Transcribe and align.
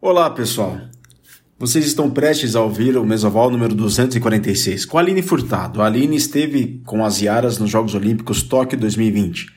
Olá, 0.00 0.30
pessoal. 0.30 0.78
Vocês 1.58 1.84
estão 1.84 2.08
prestes 2.08 2.54
a 2.54 2.62
ouvir 2.62 2.96
o 2.96 3.04
Mesoval 3.04 3.50
número 3.50 3.74
246 3.74 4.84
com 4.84 4.96
a 4.96 5.00
Aline 5.00 5.22
Furtado. 5.22 5.82
A 5.82 5.86
Aline 5.86 6.14
esteve 6.14 6.80
com 6.86 7.04
as 7.04 7.20
Iaras 7.20 7.58
nos 7.58 7.68
Jogos 7.68 7.96
Olímpicos 7.96 8.44
Tóquio 8.44 8.78
2020. 8.78 9.52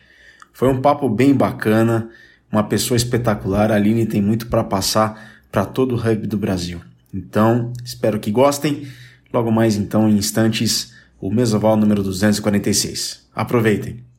Foi 0.52 0.68
um 0.68 0.82
papo 0.82 1.08
bem 1.08 1.32
bacana, 1.32 2.10
uma 2.52 2.64
pessoa 2.64 2.98
espetacular. 2.98 3.72
A 3.72 3.76
Aline 3.76 4.08
tem 4.08 4.20
muito 4.20 4.48
para 4.48 4.64
passar 4.64 5.44
para 5.52 5.64
todo 5.64 5.94
o 5.94 5.96
rugby 5.96 6.26
do 6.26 6.40
Brasil. 6.40 6.82
Então, 7.14 7.72
espero 7.86 8.20
que 8.20 8.32
gostem. 8.32 8.88
Logo 9.32 9.52
mais 9.52 9.76
então, 9.76 10.10
em 10.10 10.18
instantes, 10.18 10.92
o 11.20 11.30
Mesoval 11.30 11.78
número 11.78 12.02
246. 12.02 13.28
Aproveitem! 13.36 14.11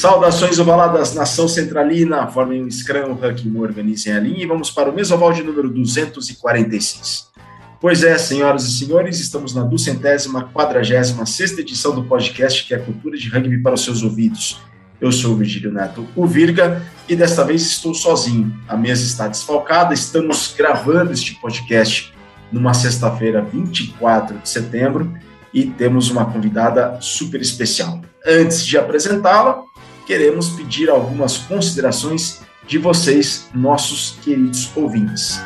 Saudações 0.00 0.58
ovaladas, 0.58 1.14
nação 1.14 1.46
centralina, 1.46 2.26
formem 2.26 2.64
um 2.64 2.70
scrum, 2.70 3.12
ranking, 3.12 3.54
organizem 3.58 4.14
a 4.14 4.18
linha 4.18 4.42
e 4.42 4.46
vamos 4.46 4.70
para 4.70 4.88
o 4.88 4.94
mesoval 4.94 5.30
de 5.30 5.42
número 5.42 5.68
246. 5.68 7.28
Pois 7.78 8.02
é, 8.02 8.16
senhoras 8.16 8.64
e 8.64 8.78
senhores, 8.78 9.20
estamos 9.20 9.54
na 9.54 9.62
duzentésima, 9.62 10.48
quadragésima, 10.54 11.26
sexta 11.26 11.60
edição 11.60 11.94
do 11.94 12.04
podcast 12.04 12.66
que 12.66 12.72
é 12.72 12.78
a 12.78 12.82
cultura 12.82 13.14
de 13.18 13.28
rugby 13.28 13.58
para 13.58 13.74
os 13.74 13.84
seus 13.84 14.02
ouvidos. 14.02 14.62
Eu 14.98 15.12
sou 15.12 15.34
o 15.34 15.36
Virgílio 15.36 15.70
Neto, 15.70 16.08
o 16.16 16.26
Virga, 16.26 16.82
e 17.06 17.14
desta 17.14 17.44
vez 17.44 17.60
estou 17.60 17.92
sozinho. 17.92 18.58
A 18.66 18.78
mesa 18.78 19.04
está 19.04 19.28
desfalcada, 19.28 19.92
estamos 19.92 20.54
gravando 20.56 21.12
este 21.12 21.34
podcast 21.34 22.10
numa 22.50 22.72
sexta-feira, 22.72 23.42
24 23.42 24.38
de 24.38 24.48
setembro, 24.48 25.12
e 25.52 25.66
temos 25.66 26.08
uma 26.08 26.24
convidada 26.24 26.96
super 27.02 27.42
especial. 27.42 28.00
Antes 28.26 28.64
de 28.64 28.78
apresentá-la, 28.78 29.62
queremos 30.10 30.50
pedir 30.50 30.90
algumas 30.90 31.38
considerações 31.38 32.42
de 32.66 32.78
vocês, 32.78 33.48
nossos 33.54 34.18
queridos 34.24 34.68
ouvintes. 34.76 35.38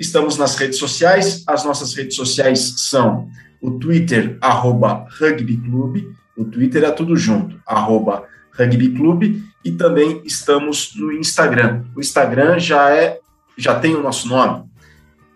Estamos 0.00 0.36
nas 0.36 0.56
redes 0.56 0.80
sociais. 0.80 1.44
As 1.46 1.64
nossas 1.64 1.94
redes 1.94 2.16
sociais 2.16 2.74
são 2.78 3.28
o 3.62 3.78
Twitter, 3.78 4.36
arroba 4.40 5.06
Rugby 5.20 5.58
Clube. 5.58 6.08
O 6.36 6.44
Twitter 6.44 6.82
é 6.82 6.90
tudo 6.90 7.14
junto, 7.14 7.62
arroba 7.64 8.27
Rugby 8.58 8.90
Clube 8.90 9.44
e 9.64 9.72
também 9.72 10.20
estamos 10.24 10.94
no 10.96 11.12
Instagram. 11.12 11.84
O 11.94 12.00
Instagram 12.00 12.58
já 12.58 12.90
é 12.90 13.20
já 13.56 13.78
tem 13.78 13.94
o 13.94 14.02
nosso 14.02 14.28
nome. 14.28 14.64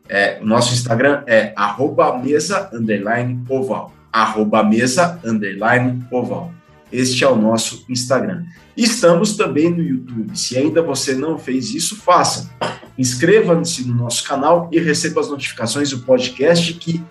É, 0.09 0.39
o 0.41 0.47
nosso 0.47 0.73
Instagram 0.73 1.23
é 1.27 1.53
arroba 1.57 2.17
mesa 2.19 2.71
underline 2.73 3.43
oval. 3.49 3.93
Arroba 4.13 4.63
mesa 4.63 5.19
underline 5.25 6.05
oval. 6.11 6.53
Este 6.93 7.25
é 7.25 7.29
o 7.29 7.35
nosso 7.35 7.85
Instagram. 7.89 8.45
Estamos 8.77 9.37
também 9.37 9.71
no 9.71 9.83
YouTube. 9.83 10.37
Se 10.39 10.57
ainda 10.57 10.83
você 10.83 11.15
não 11.15 11.39
fez 11.39 11.75
isso, 11.75 11.97
faça. 11.97 12.51
Inscreva-se 12.97 13.89
no 13.89 13.95
nosso 13.95 14.23
canal 14.25 14.69
e 14.71 14.79
receba 14.79 15.21
as 15.21 15.31
notificações 15.31 15.91
do 15.91 16.01
podcast 16.01 16.73
que 16.75 17.03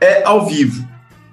é 0.00 0.24
ao 0.24 0.46
vivo. 0.46 0.88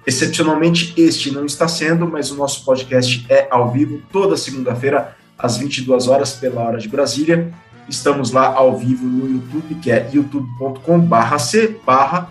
Excepcionalmente, 0.08 0.92
este 0.96 1.30
não 1.30 1.44
está 1.44 1.68
sendo, 1.68 2.08
mas 2.08 2.30
o 2.30 2.34
nosso 2.34 2.64
podcast 2.64 3.26
é 3.28 3.46
ao 3.50 3.70
vivo 3.70 4.00
toda 4.10 4.38
segunda-feira, 4.38 5.14
às 5.36 5.58
22 5.58 6.08
horas, 6.08 6.32
pela 6.32 6.62
hora 6.62 6.78
de 6.78 6.88
Brasília. 6.88 7.52
Estamos 7.86 8.30
lá 8.30 8.46
ao 8.46 8.74
vivo 8.74 9.04
no 9.04 9.28
YouTube, 9.28 9.74
que 9.82 9.90
é 9.90 10.08
youtube.com/c 10.10 11.76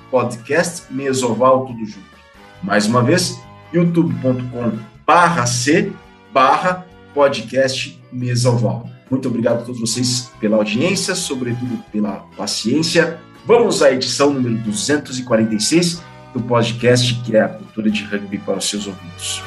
podcast 0.10 0.92
Mesoval 0.92 1.68
tudo 1.68 1.86
junto. 1.86 2.18
Mais 2.64 2.88
uma 2.88 3.04
vez, 3.04 3.40
youtube.com/c 3.72 5.92
podcast 7.14 8.02
Mesoval. 8.12 8.90
Muito 9.12 9.28
obrigado 9.28 9.60
a 9.60 9.62
todos 9.62 9.80
vocês 9.80 10.32
pela 10.40 10.58
audiência, 10.58 11.14
sobretudo 11.14 11.78
pela 11.92 12.26
paciência. 12.36 13.20
Vamos 13.46 13.84
à 13.84 13.92
edição 13.92 14.34
número 14.34 14.56
246 14.64 16.02
do 16.38 16.44
podcast 16.44 17.16
que 17.26 17.36
é 17.36 17.42
a 17.42 17.50
cultura 17.50 17.90
de 17.90 18.04
rugby 18.04 18.38
para 18.38 18.58
os 18.58 18.70
seus 18.70 18.86
ouvidos. 18.86 19.42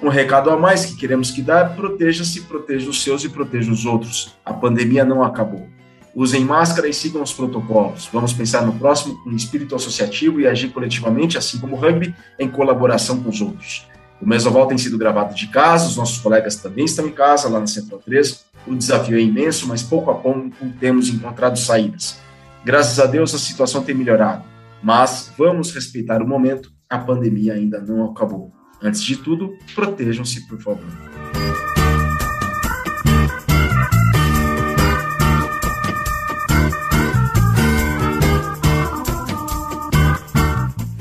Um 0.00 0.08
recado 0.08 0.50
a 0.50 0.56
mais 0.56 0.84
que 0.84 0.96
queremos 0.96 1.30
que 1.30 1.42
dar: 1.42 1.76
proteja-se, 1.76 2.40
proteja 2.42 2.90
os 2.90 3.02
seus 3.02 3.24
e 3.24 3.28
proteja 3.28 3.70
os 3.70 3.84
outros. 3.84 4.34
A 4.44 4.52
pandemia 4.52 5.04
não 5.04 5.22
acabou. 5.22 5.68
Usem 6.14 6.44
máscara 6.44 6.88
e 6.88 6.92
sigam 6.92 7.22
os 7.22 7.32
protocolos. 7.32 8.06
Vamos 8.12 8.34
pensar 8.34 8.66
no 8.66 8.74
próximo 8.74 9.16
com 9.22 9.30
espírito 9.30 9.74
associativo 9.74 10.40
e 10.40 10.46
agir 10.46 10.68
coletivamente, 10.68 11.38
assim 11.38 11.58
como 11.58 11.74
o 11.74 11.78
rugby, 11.78 12.14
em 12.38 12.48
colaboração 12.48 13.22
com 13.22 13.30
os 13.30 13.40
outros. 13.40 13.86
O 14.20 14.28
Mesoval 14.28 14.66
tem 14.66 14.76
sido 14.76 14.98
gravado 14.98 15.34
de 15.34 15.46
casa, 15.48 15.86
os 15.86 15.96
nossos 15.96 16.18
colegas 16.18 16.56
também 16.56 16.84
estão 16.84 17.06
em 17.06 17.12
casa, 17.12 17.48
lá 17.48 17.58
na 17.58 17.66
Central 17.66 18.00
3. 18.04 18.44
O 18.66 18.74
desafio 18.76 19.18
é 19.18 19.20
imenso, 19.20 19.66
mas 19.66 19.82
pouco 19.82 20.10
a 20.10 20.14
pouco 20.14 20.50
temos 20.78 21.08
encontrado 21.08 21.58
saídas. 21.58 22.20
Graças 22.64 23.00
a 23.00 23.06
Deus 23.06 23.34
a 23.34 23.38
situação 23.38 23.82
tem 23.82 23.94
melhorado, 23.94 24.44
mas 24.82 25.32
vamos 25.36 25.72
respeitar 25.72 26.22
o 26.22 26.28
momento, 26.28 26.70
a 26.88 26.98
pandemia 26.98 27.54
ainda 27.54 27.80
não 27.80 28.04
acabou. 28.04 28.52
Antes 28.80 29.02
de 29.02 29.16
tudo, 29.16 29.56
protejam-se, 29.74 30.46
por 30.46 30.60
favor. 30.60 30.86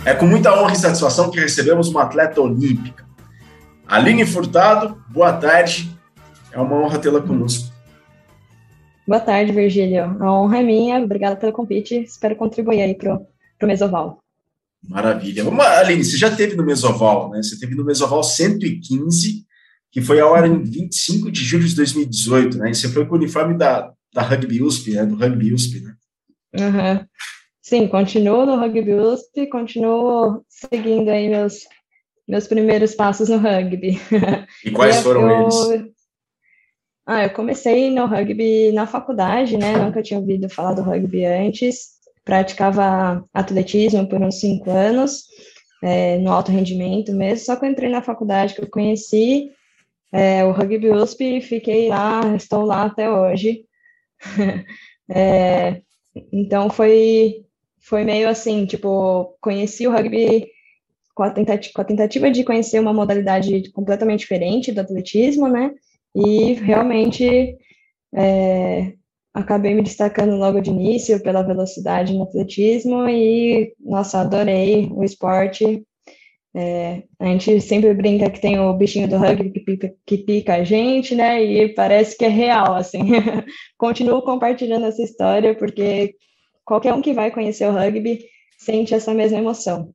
É 0.03 0.13
com 0.15 0.25
muita 0.25 0.53
honra 0.59 0.73
e 0.73 0.77
satisfação 0.77 1.29
que 1.29 1.39
recebemos 1.39 1.89
uma 1.89 2.03
atleta 2.03 2.41
olímpica. 2.41 3.05
Aline 3.87 4.25
Furtado, 4.25 4.97
boa 5.09 5.33
tarde. 5.33 5.95
É 6.53 6.59
uma 6.59 6.75
honra 6.75 6.99
tê-la 6.99 7.21
conosco. 7.21 7.71
Boa 9.07 9.19
tarde, 9.19 9.51
Virgílio. 9.51 10.03
A 10.21 10.31
honra 10.31 10.59
é 10.59 10.63
minha. 10.63 10.99
Obrigada 10.99 11.35
pelo 11.35 11.53
convite. 11.53 11.95
Espero 11.95 12.35
contribuir 12.35 12.81
aí 12.81 12.95
para 12.95 13.15
o 13.15 13.65
Mesoval. 13.65 14.19
Maravilha. 14.87 15.43
Vamos, 15.43 15.65
Aline, 15.65 16.03
você 16.03 16.17
já 16.17 16.35
teve 16.35 16.55
no 16.55 16.65
Mesoval, 16.65 17.29
né? 17.29 17.41
Você 17.41 17.59
teve 17.59 17.75
no 17.75 17.85
Mesoval 17.85 18.23
115, 18.23 19.45
que 19.91 20.01
foi 20.01 20.19
a 20.19 20.27
hora 20.27 20.47
em 20.47 20.63
25 20.63 21.31
de 21.31 21.43
julho 21.43 21.67
de 21.67 21.75
2018, 21.75 22.57
né? 22.57 22.71
E 22.71 22.75
você 22.75 22.89
foi 22.89 23.05
com 23.05 23.13
o 23.13 23.17
uniforme 23.17 23.57
da, 23.57 23.91
da 24.13 24.21
Rugby 24.21 24.61
USP, 24.61 24.91
né? 24.91 25.05
Do 25.05 25.15
Rugby 25.15 25.53
USP, 25.53 25.81
né? 25.81 25.93
Uhum. 26.53 27.05
Sim, 27.61 27.87
continuo 27.87 28.45
no 28.45 28.57
Rugby 28.57 28.93
USP, 28.93 29.47
continuo 29.47 30.43
seguindo 30.49 31.09
aí 31.09 31.29
meus, 31.29 31.59
meus 32.27 32.47
primeiros 32.47 32.95
passos 32.95 33.29
no 33.29 33.37
rugby. 33.37 33.99
E 34.65 34.71
quais 34.71 34.97
e 34.99 35.03
foram 35.03 35.29
eu, 35.29 35.41
eles? 35.73 35.91
Ah, 37.05 37.23
eu 37.23 37.33
comecei 37.33 37.89
no 37.89 38.05
rugby 38.05 38.71
na 38.71 38.85
faculdade, 38.87 39.57
né? 39.57 39.77
Nunca 39.77 40.01
tinha 40.03 40.19
ouvido 40.19 40.49
falar 40.49 40.73
do 40.73 40.81
rugby 40.81 41.25
antes. 41.25 41.99
Praticava 42.23 43.25
atletismo 43.33 44.07
por 44.07 44.21
uns 44.21 44.39
cinco 44.39 44.69
anos. 44.69 45.23
é, 45.81 46.17
no 46.19 46.31
alto 46.31 46.51
rendimento 46.51 47.11
mesmo, 47.11 47.45
só 47.45 47.55
que 47.55 47.65
eu 47.65 47.69
entrei 47.69 47.89
na 47.89 48.01
faculdade 48.01 48.53
que 48.53 48.61
eu 48.61 48.69
conheci 48.69 49.49
é, 50.11 50.43
o 50.45 50.51
Rugby 50.51 50.91
USP 50.91 51.37
e 51.37 51.41
fiquei 51.41 51.89
lá, 51.89 52.35
estou 52.35 52.63
lá 52.63 52.85
até 52.85 53.09
hoje. 53.09 53.65
é, 55.09 55.81
então 56.31 56.69
foi, 56.69 57.45
foi 57.79 58.03
meio 58.03 58.29
assim, 58.29 58.65
tipo, 58.65 59.35
conheci 59.41 59.87
o 59.87 59.91
rugby 59.91 60.47
com 61.15 61.23
a, 61.23 61.33
com 61.33 61.81
a 61.81 61.85
tentativa 61.85 62.29
de 62.29 62.43
conhecer 62.43 62.79
uma 62.79 62.93
modalidade 62.93 63.71
completamente 63.71 64.19
diferente 64.19 64.71
do 64.71 64.81
atletismo, 64.81 65.47
né? 65.47 65.71
E 66.15 66.53
realmente 66.53 67.57
é, 68.13 68.93
acabei 69.33 69.73
me 69.73 69.81
destacando 69.81 70.35
logo 70.35 70.59
de 70.59 70.69
início 70.69 71.21
pela 71.21 71.41
velocidade 71.41 72.13
no 72.13 72.23
atletismo 72.23 73.07
e, 73.07 73.73
nossa, 73.79 74.21
adorei 74.21 74.89
o 74.91 75.03
esporte. 75.03 75.83
É, 76.53 77.03
a 77.17 77.25
gente 77.27 77.61
sempre 77.61 77.93
brinca 77.93 78.29
que 78.29 78.41
tem 78.41 78.59
o 78.59 78.73
bichinho 78.73 79.07
do 79.07 79.17
rugby 79.17 79.51
que 79.51 79.59
pica, 79.61 79.93
que 80.05 80.17
pica 80.17 80.55
a 80.55 80.63
gente, 80.65 81.15
né? 81.15 81.41
E 81.41 81.73
parece 81.73 82.17
que 82.17 82.25
é 82.25 82.29
real, 82.29 82.75
assim. 82.75 82.99
Continuo 83.77 84.21
compartilhando 84.21 84.85
essa 84.85 85.01
história 85.01 85.55
porque 85.55 86.13
qualquer 86.65 86.93
um 86.93 87.01
que 87.01 87.13
vai 87.13 87.31
conhecer 87.31 87.67
o 87.67 87.71
rugby 87.71 88.19
sente 88.57 88.93
essa 88.93 89.13
mesma 89.13 89.37
emoção. 89.37 89.93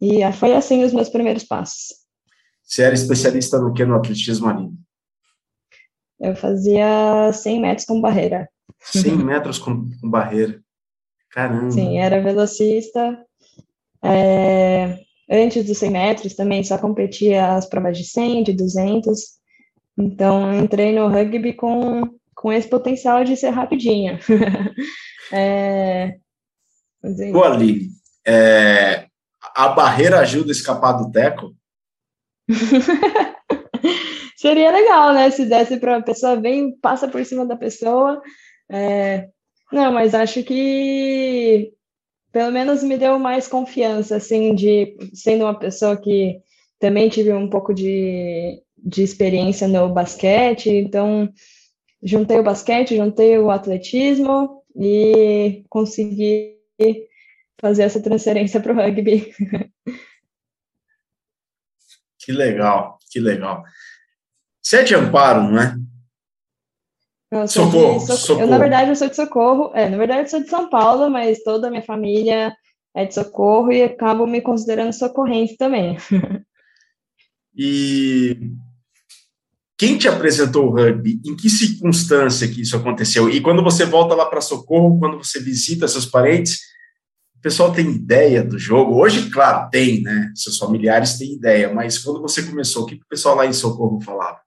E 0.00 0.20
foi 0.32 0.54
assim 0.54 0.84
os 0.84 0.92
meus 0.92 1.08
primeiros 1.08 1.44
passos. 1.44 1.94
Você 2.62 2.82
era 2.82 2.94
especialista 2.94 3.58
no 3.58 3.72
que 3.72 3.84
no 3.84 3.94
atletismo 3.94 4.48
ali? 4.48 4.68
Eu 6.20 6.34
fazia 6.34 7.32
100 7.32 7.60
metros 7.60 7.86
com 7.86 8.00
barreira. 8.00 8.48
100 8.80 9.16
metros 9.18 9.58
com, 9.58 9.90
com 10.00 10.10
barreira. 10.10 10.60
Caramba. 11.30 11.70
Sim, 11.70 11.98
era 11.98 12.22
velocista. 12.22 13.18
É, 14.02 14.98
antes 15.30 15.66
dos 15.66 15.78
100 15.78 15.90
metros 15.90 16.34
também 16.34 16.64
só 16.64 16.78
competia 16.78 17.54
as 17.54 17.66
provas 17.66 17.98
de 17.98 18.04
100, 18.04 18.44
de 18.44 18.52
200. 18.52 19.20
Então, 19.98 20.54
entrei 20.54 20.94
no 20.94 21.08
rugby 21.08 21.52
com, 21.54 22.10
com 22.34 22.52
esse 22.52 22.68
potencial 22.68 23.24
de 23.24 23.36
ser 23.36 23.50
rapidinha. 23.50 24.18
é, 25.32 26.16
Pô, 27.32 27.44
Aline, 27.44 27.90
é, 28.26 29.06
a 29.54 29.68
barreira 29.68 30.20
ajuda 30.20 30.50
a 30.50 30.52
escapar 30.52 30.92
do 30.92 31.10
teco? 31.10 31.54
Seria 34.36 34.70
legal, 34.70 35.14
né? 35.14 35.30
Se 35.30 35.46
desse 35.46 35.78
para 35.78 35.96
a 35.96 36.02
pessoa 36.02 36.40
vem, 36.40 36.76
passa 36.78 37.08
por 37.08 37.24
cima 37.24 37.46
da 37.46 37.56
pessoa 37.56 38.20
é, 38.70 39.28
não, 39.72 39.92
mas 39.92 40.14
acho 40.14 40.42
que 40.42 41.72
pelo 42.32 42.52
menos 42.52 42.82
me 42.82 42.98
deu 42.98 43.18
mais 43.18 43.48
confiança, 43.48 44.16
assim, 44.16 44.54
de 44.54 44.96
sendo 45.14 45.44
uma 45.44 45.58
pessoa 45.58 45.96
que 45.96 46.40
também 46.78 47.08
tive 47.08 47.32
um 47.32 47.48
pouco 47.48 47.72
de, 47.72 48.62
de 48.76 49.02
experiência 49.02 49.66
no 49.66 49.92
basquete, 49.92 50.68
então 50.68 51.32
juntei 52.02 52.38
o 52.38 52.42
basquete, 52.42 52.96
juntei 52.96 53.38
o 53.38 53.50
atletismo 53.50 54.62
e 54.76 55.64
consegui 55.70 56.56
fazer 57.58 57.84
essa 57.84 58.02
transferência 58.02 58.60
para 58.60 58.72
o 58.72 58.76
rugby. 58.76 59.32
Que 62.18 62.32
legal, 62.32 62.98
que 63.10 63.20
legal. 63.20 63.62
Você 64.66 64.78
é 64.78 64.82
de 64.82 64.96
Amparo, 64.96 65.44
não 65.44 65.62
é? 65.62 65.76
Eu 67.30 67.46
socorro, 67.46 68.04
de, 68.04 68.16
socorro. 68.16 68.40
Eu, 68.40 68.48
na 68.48 68.58
verdade, 68.58 68.90
eu 68.90 68.96
sou 68.96 69.08
de 69.08 69.14
Socorro. 69.14 69.70
É, 69.72 69.88
na 69.88 69.96
verdade, 69.96 70.22
eu 70.22 70.28
sou 70.28 70.40
de 70.42 70.50
São 70.50 70.68
Paulo, 70.68 71.08
mas 71.08 71.40
toda 71.44 71.68
a 71.68 71.70
minha 71.70 71.84
família 71.84 72.52
é 72.92 73.04
de 73.04 73.14
Socorro 73.14 73.70
e 73.70 73.84
acabo 73.84 74.26
me 74.26 74.40
considerando 74.40 74.92
socorrente 74.92 75.56
também. 75.56 75.96
E 77.58 78.36
quem 79.78 79.96
te 79.96 80.08
apresentou 80.08 80.66
o 80.66 80.70
rugby? 80.70 81.22
Em 81.24 81.34
que 81.34 81.48
circunstância 81.48 82.46
que 82.46 82.60
isso 82.60 82.76
aconteceu? 82.76 83.30
E 83.30 83.40
quando 83.40 83.64
você 83.64 83.86
volta 83.86 84.14
lá 84.14 84.26
para 84.26 84.42
Socorro, 84.42 84.98
quando 84.98 85.16
você 85.16 85.40
visita 85.40 85.88
seus 85.88 86.04
parentes, 86.04 86.58
o 87.34 87.40
pessoal 87.40 87.72
tem 87.72 87.90
ideia 87.92 88.44
do 88.44 88.58
jogo? 88.58 89.00
Hoje, 89.00 89.30
claro, 89.30 89.70
tem, 89.70 90.02
né? 90.02 90.30
Seus 90.34 90.58
familiares 90.58 91.16
têm 91.16 91.32
ideia, 91.32 91.72
mas 91.72 91.96
quando 91.96 92.20
você 92.20 92.42
começou, 92.42 92.82
o 92.82 92.86
que 92.86 92.96
o 92.96 93.08
pessoal 93.08 93.36
lá 93.36 93.46
em 93.46 93.54
Socorro 93.54 94.02
falava? 94.02 94.44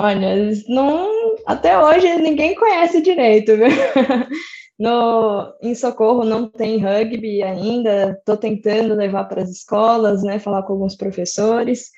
Olha, 0.00 0.52
não, 0.68 1.34
até 1.44 1.76
hoje 1.76 2.14
ninguém 2.18 2.54
conhece 2.54 3.02
direito, 3.02 3.56
viu? 3.56 3.66
No, 4.80 5.52
em 5.60 5.74
Socorro 5.74 6.22
não 6.24 6.48
tem 6.48 6.78
rugby 6.78 7.42
ainda, 7.42 8.12
estou 8.12 8.36
tentando 8.36 8.94
levar 8.94 9.24
para 9.24 9.42
as 9.42 9.50
escolas, 9.50 10.22
né, 10.22 10.38
falar 10.38 10.62
com 10.62 10.74
alguns 10.74 10.94
professores, 10.94 11.90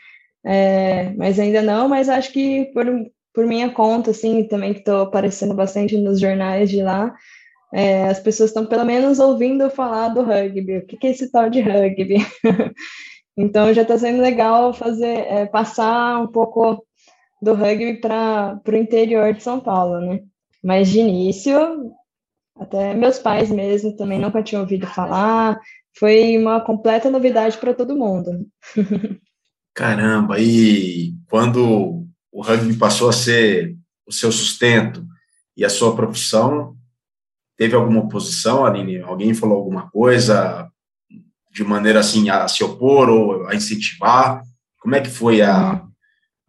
é, 0.43 1.11
mas 1.11 1.38
ainda 1.38 1.61
não, 1.61 1.91
mas 1.91 2.08
acho 2.08 2.32
que 2.32 2.70
por, 2.73 2.87
por 3.35 3.44
minha 3.47 3.69
conta, 3.69 4.12
assim, 4.12 4.44
também 4.44 4.73
que 4.73 4.79
estou 4.79 5.02
aparecendo 5.02 5.52
bastante 5.52 5.94
nos 5.99 6.19
jornais 6.19 6.70
de 6.70 6.82
lá, 6.82 7.14
é, 7.75 8.05
as 8.05 8.19
pessoas 8.19 8.49
estão 8.49 8.64
pelo 8.64 8.87
menos 8.87 9.19
ouvindo 9.19 9.69
falar 9.69 10.08
do 10.08 10.23
rugby, 10.23 10.79
o 10.79 10.87
que, 10.87 10.97
que 10.97 11.08
é 11.08 11.11
esse 11.11 11.31
tal 11.31 11.50
de 11.50 11.61
rugby? 11.61 12.17
então 13.37 13.75
já 13.75 13.82
está 13.82 13.99
sendo 13.99 14.23
legal 14.23 14.73
fazer, 14.73 15.19
é, 15.29 15.44
passar 15.44 16.23
um 16.23 16.29
pouco 16.29 16.82
do 17.41 17.55
rugby 17.55 18.01
para 18.01 18.61
o 18.67 18.77
interior 18.77 19.33
de 19.33 19.43
São 19.43 19.61
Paulo, 19.61 20.01
né? 20.01 20.21
Mas 20.63 20.91
de 20.91 21.01
início, 21.01 21.93
até 22.57 22.95
meus 22.95 23.19
pais 23.19 23.51
mesmo 23.51 23.97
também 23.97 24.21
nunca 24.21 24.43
tinham 24.43 24.63
ouvido 24.63 24.87
falar, 24.87 25.59
foi 25.99 26.37
uma 26.37 26.61
completa 26.61 27.11
novidade 27.11 27.57
para 27.57 27.75
todo 27.75 27.97
mundo. 27.97 28.47
Caramba, 29.75 30.39
e 30.39 31.15
quando 31.29 32.07
o 32.31 32.43
rugby 32.43 32.77
passou 32.77 33.09
a 33.09 33.13
ser 33.13 33.77
o 34.07 34.13
seu 34.13 34.31
sustento 34.31 35.07
e 35.57 35.65
a 35.65 35.71
sua 35.71 35.97
profissão, 35.97 36.77
teve 37.57 37.75
alguma 37.75 38.01
oposição, 38.01 38.67
Aline? 38.67 39.01
Alguém 39.01 39.33
falou 39.33 39.57
alguma 39.57 39.91
coisa 39.91 40.69
de 41.51 41.65
maneira 41.65 42.01
assim 42.01 42.29
a 42.29 42.47
se 42.47 42.63
opor 42.63 43.09
ou 43.09 43.47
a 43.47 43.55
incentivar? 43.55 44.43
Como 44.79 44.95
é 44.95 45.01
que 45.01 45.11
foi 45.11 45.41
a, 45.41 45.73
uhum 45.73 45.90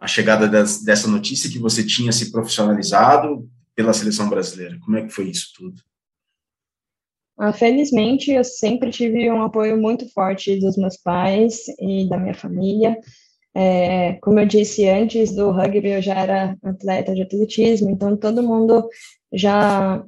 a 0.02 0.08
chegada 0.08 0.48
das, 0.48 0.82
dessa 0.84 1.08
notícia 1.08 1.48
que 1.48 1.60
você 1.60 1.86
tinha 1.86 2.12
se 2.12 2.32
profissionalizado 2.32 3.48
pela 3.76 3.94
seleção 3.94 4.28
brasileira? 4.28 4.80
Como 4.84 4.98
é 4.98 5.04
que 5.04 5.14
foi 5.14 5.30
isso 5.30 5.54
tudo? 5.56 5.80
Ah, 7.38 7.54
felizmente, 7.54 8.32
eu 8.32 8.44
sempre 8.44 8.90
tive 8.90 9.30
um 9.32 9.44
apoio 9.44 9.80
muito 9.80 10.12
forte 10.12 10.60
dos 10.60 10.76
meus 10.76 10.98
pais 10.98 11.68
e 11.80 12.10
da 12.10 12.18
minha 12.18 12.34
família. 12.34 12.98
É, 13.54 14.14
como 14.22 14.40
eu 14.40 14.46
disse 14.48 14.90
antes 14.90 15.36
do 15.36 15.52
rugby, 15.52 15.90
eu 15.90 16.02
já 16.02 16.16
era 16.16 16.58
atleta 16.64 17.14
de 17.14 17.22
atletismo, 17.22 17.90
então 17.92 18.18
todo 18.18 18.44
mundo 18.44 18.88
já 19.32 20.04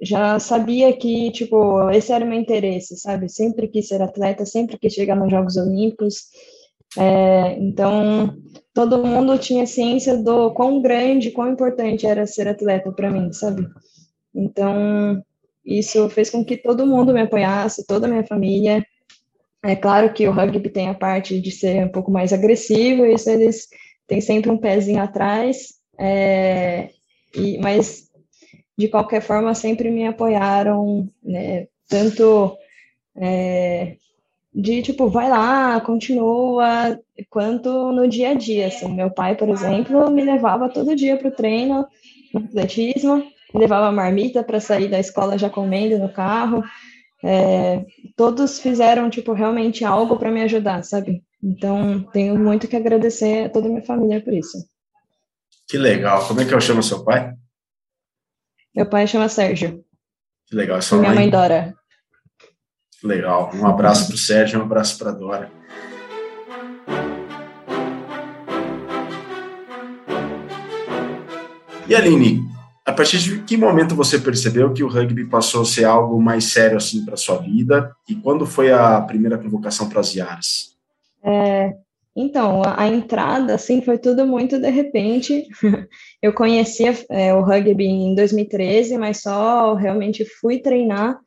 já 0.00 0.38
sabia 0.38 0.96
que, 0.96 1.32
tipo, 1.32 1.90
esse 1.90 2.12
era 2.12 2.24
o 2.24 2.28
meu 2.28 2.38
interesse, 2.38 2.96
sabe? 2.96 3.28
Sempre 3.28 3.66
quis 3.66 3.88
ser 3.88 4.00
atleta, 4.00 4.46
sempre 4.46 4.78
quis 4.78 4.92
chegar 4.92 5.16
nos 5.16 5.30
Jogos 5.30 5.56
Olímpicos. 5.56 6.22
É, 6.96 7.58
então, 7.58 8.36
todo 8.72 9.04
mundo 9.04 9.38
tinha 9.38 9.66
ciência 9.66 10.16
do 10.16 10.52
quão 10.52 10.80
grande, 10.80 11.30
quão 11.30 11.52
importante 11.52 12.06
era 12.06 12.26
ser 12.26 12.48
atleta 12.48 12.90
para 12.92 13.10
mim, 13.10 13.32
sabe? 13.32 13.66
Então, 14.34 15.22
isso 15.64 16.08
fez 16.08 16.30
com 16.30 16.44
que 16.44 16.56
todo 16.56 16.86
mundo 16.86 17.12
me 17.12 17.20
apoiasse, 17.20 17.86
toda 17.86 18.06
a 18.06 18.10
minha 18.10 18.24
família. 18.24 18.84
É 19.62 19.76
claro 19.76 20.12
que 20.12 20.26
o 20.26 20.32
rugby 20.32 20.70
tem 20.70 20.88
a 20.88 20.94
parte 20.94 21.40
de 21.40 21.50
ser 21.50 21.84
um 21.84 21.90
pouco 21.90 22.10
mais 22.10 22.32
agressivo, 22.32 23.04
isso 23.04 23.28
eles 23.28 23.68
têm 24.06 24.20
sempre 24.20 24.50
um 24.50 24.56
pezinho 24.56 25.02
atrás, 25.02 25.74
é, 25.98 26.88
e, 27.34 27.58
mas 27.58 28.08
de 28.78 28.88
qualquer 28.88 29.20
forma 29.20 29.52
sempre 29.54 29.90
me 29.90 30.06
apoiaram, 30.06 31.08
né, 31.22 31.66
tanto 31.88 32.56
é, 33.16 33.96
de 34.58 34.82
tipo, 34.82 35.08
vai 35.08 35.30
lá, 35.30 35.80
continua, 35.80 36.98
quanto 37.30 37.92
no 37.92 38.08
dia 38.08 38.30
a 38.30 38.34
dia, 38.34 38.66
assim. 38.66 38.92
Meu 38.92 39.08
pai, 39.08 39.36
por 39.36 39.48
exemplo, 39.48 40.10
me 40.10 40.24
levava 40.24 40.68
todo 40.68 40.96
dia 40.96 41.16
para 41.16 41.28
o 41.28 41.30
treino, 41.30 41.86
no 42.34 42.40
atletismo, 42.40 43.24
levava 43.54 43.92
marmita 43.92 44.42
para 44.42 44.58
sair 44.58 44.88
da 44.88 44.98
escola 44.98 45.38
já 45.38 45.48
comendo 45.48 45.96
no 45.96 46.12
carro. 46.12 46.64
É, 47.22 47.84
todos 48.16 48.58
fizeram, 48.58 49.08
tipo, 49.08 49.32
realmente 49.32 49.84
algo 49.84 50.16
para 50.16 50.32
me 50.32 50.42
ajudar, 50.42 50.82
sabe? 50.82 51.22
Então, 51.40 52.02
tenho 52.12 52.36
muito 52.36 52.66
que 52.66 52.74
agradecer 52.74 53.44
a 53.44 53.48
toda 53.48 53.68
a 53.68 53.70
minha 53.70 53.84
família 53.84 54.20
por 54.20 54.34
isso. 54.34 54.58
Que 55.68 55.78
legal. 55.78 56.26
Como 56.26 56.40
é 56.40 56.44
que 56.44 56.52
eu 56.52 56.60
chamo 56.60 56.82
seu 56.82 57.04
pai? 57.04 57.32
Meu 58.74 58.86
pai 58.86 59.06
chama 59.06 59.28
Sérgio. 59.28 59.84
Que 60.48 60.56
legal. 60.56 60.82
Sua 60.82 60.98
minha 60.98 61.10
mãe, 61.10 61.20
mãe 61.20 61.30
Dora. 61.30 61.74
Legal. 63.02 63.50
Um 63.54 63.66
abraço 63.66 64.06
para 64.06 64.14
o 64.14 64.18
Sérgio, 64.18 64.58
um 64.58 64.62
abraço 64.62 64.98
para 64.98 65.10
a 65.10 65.14
Dora. 65.14 65.50
E 71.88 71.94
Aline, 71.94 72.42
a 72.84 72.92
partir 72.92 73.18
de 73.18 73.38
que 73.40 73.56
momento 73.56 73.94
você 73.94 74.18
percebeu 74.18 74.72
que 74.72 74.82
o 74.82 74.88
rugby 74.88 75.24
passou 75.24 75.62
a 75.62 75.64
ser 75.64 75.84
algo 75.84 76.20
mais 76.20 76.44
sério 76.44 76.76
assim 76.76 77.04
para 77.04 77.16
sua 77.16 77.38
vida? 77.38 77.94
E 78.08 78.14
quando 78.14 78.44
foi 78.44 78.72
a 78.72 79.00
primeira 79.00 79.38
convocação 79.38 79.88
para 79.88 80.00
as 80.00 80.14
Iaras? 80.14 80.76
É, 81.22 81.74
então, 82.16 82.62
a, 82.64 82.88
entrada, 82.88 83.54
assim, 83.54 83.80
foi 83.80 83.96
tudo 83.96 84.26
muito 84.26 84.58
de 84.58 84.68
repente. 84.70 85.46
Eu 86.20 86.32
conhecia 86.32 86.92
é, 87.10 87.32
o 87.32 87.42
rugby 87.42 87.86
em 87.86 88.14
2013, 88.14 88.98
mas 88.98 89.22
só 89.22 89.74
realmente 89.74 90.24
fui 90.24 90.58
treinar 90.58 91.18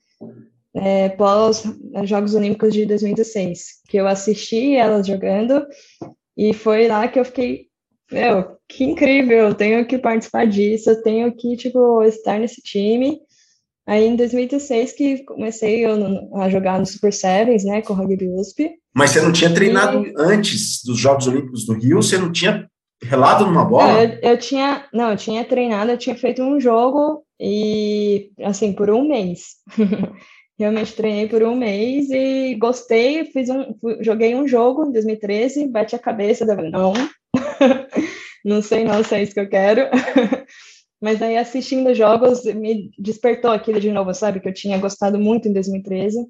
é, 0.73 1.09
pós 1.09 1.63
Jogos 2.03 2.33
Olímpicos 2.35 2.73
de 2.73 2.85
2016, 2.85 3.81
que 3.87 3.97
eu 3.97 4.07
assisti 4.07 4.75
elas 4.75 5.05
jogando, 5.05 5.65
e 6.37 6.53
foi 6.53 6.87
lá 6.87 7.07
que 7.07 7.19
eu 7.19 7.25
fiquei, 7.25 7.67
meu, 8.11 8.57
que 8.67 8.83
incrível, 8.83 9.49
eu 9.49 9.53
tenho 9.53 9.85
que 9.85 9.97
participar 9.97 10.47
disso, 10.47 10.89
eu 10.89 11.01
tenho 11.01 11.31
que, 11.35 11.55
tipo, 11.57 12.01
estar 12.03 12.39
nesse 12.39 12.61
time. 12.61 13.19
Aí, 13.85 14.05
em 14.05 14.15
2016, 14.15 14.93
que 14.93 15.23
comecei 15.25 15.83
a 15.85 16.49
jogar 16.49 16.79
no 16.79 16.85
Super 16.85 17.11
Sevens, 17.11 17.63
né, 17.65 17.81
com 17.81 17.93
o 17.93 17.95
Rugby 17.95 18.29
USP. 18.29 18.71
Mas 18.93 19.11
você 19.11 19.21
não 19.21 19.31
tinha 19.31 19.53
treinado 19.53 20.05
e... 20.05 20.13
antes 20.17 20.83
dos 20.85 20.97
Jogos 20.97 21.27
Olímpicos 21.27 21.65
do 21.65 21.73
Rio? 21.73 22.01
Você 22.01 22.17
não 22.17 22.31
tinha 22.31 22.69
relado 23.03 23.45
numa 23.45 23.65
bola? 23.65 24.03
Eu, 24.03 24.31
eu, 24.31 24.37
tinha, 24.37 24.85
não, 24.93 25.11
eu 25.11 25.17
tinha 25.17 25.43
treinado, 25.43 25.91
eu 25.91 25.97
tinha 25.97 26.15
feito 26.15 26.41
um 26.43 26.59
jogo 26.59 27.23
e, 27.39 28.31
assim, 28.43 28.71
por 28.71 28.89
um 28.89 29.07
mês. 29.07 29.55
Realmente 30.61 30.93
treinei 30.93 31.27
por 31.27 31.41
um 31.41 31.55
mês 31.55 32.11
e 32.11 32.53
gostei, 32.53 33.25
fiz 33.25 33.49
um, 33.49 33.75
joguei 33.99 34.35
um 34.35 34.47
jogo 34.47 34.85
em 34.85 34.91
2013, 34.91 35.67
bate 35.67 35.95
a 35.95 35.99
cabeça, 35.99 36.45
não, 36.45 36.93
não 38.45 38.61
sei 38.61 38.83
não 38.83 39.03
se 39.03 39.15
é 39.15 39.23
isso 39.23 39.33
que 39.33 39.39
eu 39.39 39.49
quero. 39.49 39.81
Mas 41.01 41.19
aí 41.19 41.35
assistindo 41.35 41.95
jogos 41.95 42.45
me 42.45 42.91
despertou 42.99 43.49
aquilo 43.49 43.79
de 43.79 43.91
novo, 43.91 44.13
sabe? 44.13 44.39
Que 44.39 44.49
eu 44.49 44.53
tinha 44.53 44.77
gostado 44.77 45.17
muito 45.17 45.47
em 45.47 45.53
2013. 45.53 46.27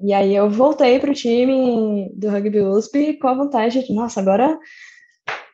E 0.00 0.14
aí 0.14 0.34
eu 0.34 0.48
voltei 0.48 0.98
para 0.98 1.10
o 1.10 1.14
time 1.14 2.10
do 2.14 2.30
Rugby 2.30 2.62
USP 2.62 3.18
com 3.18 3.28
a 3.28 3.34
vontade 3.34 3.84
de, 3.84 3.92
nossa, 3.92 4.20
agora 4.20 4.58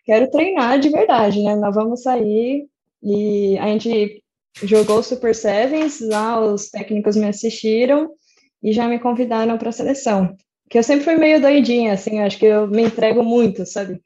quero 0.04 0.30
treinar 0.30 0.78
de 0.78 0.90
verdade, 0.90 1.42
né? 1.42 1.56
Nós 1.56 1.74
vamos 1.74 2.02
sair 2.02 2.68
e 3.02 3.58
a 3.58 3.66
gente 3.66 4.19
jogou 4.62 5.02
Super 5.02 5.34
Sevens, 5.34 6.00
lá 6.00 6.40
os 6.40 6.70
técnicos 6.70 7.16
me 7.16 7.26
assistiram 7.26 8.10
e 8.62 8.72
já 8.72 8.88
me 8.88 8.98
convidaram 8.98 9.56
para 9.56 9.70
a 9.70 9.72
seleção. 9.72 10.36
Que 10.68 10.78
eu 10.78 10.82
sempre 10.82 11.04
fui 11.04 11.16
meio 11.16 11.40
doidinha, 11.40 11.92
assim, 11.92 12.20
acho 12.20 12.38
que 12.38 12.46
eu 12.46 12.68
me 12.68 12.82
entrego 12.82 13.22
muito, 13.22 13.66
sabe? 13.66 14.00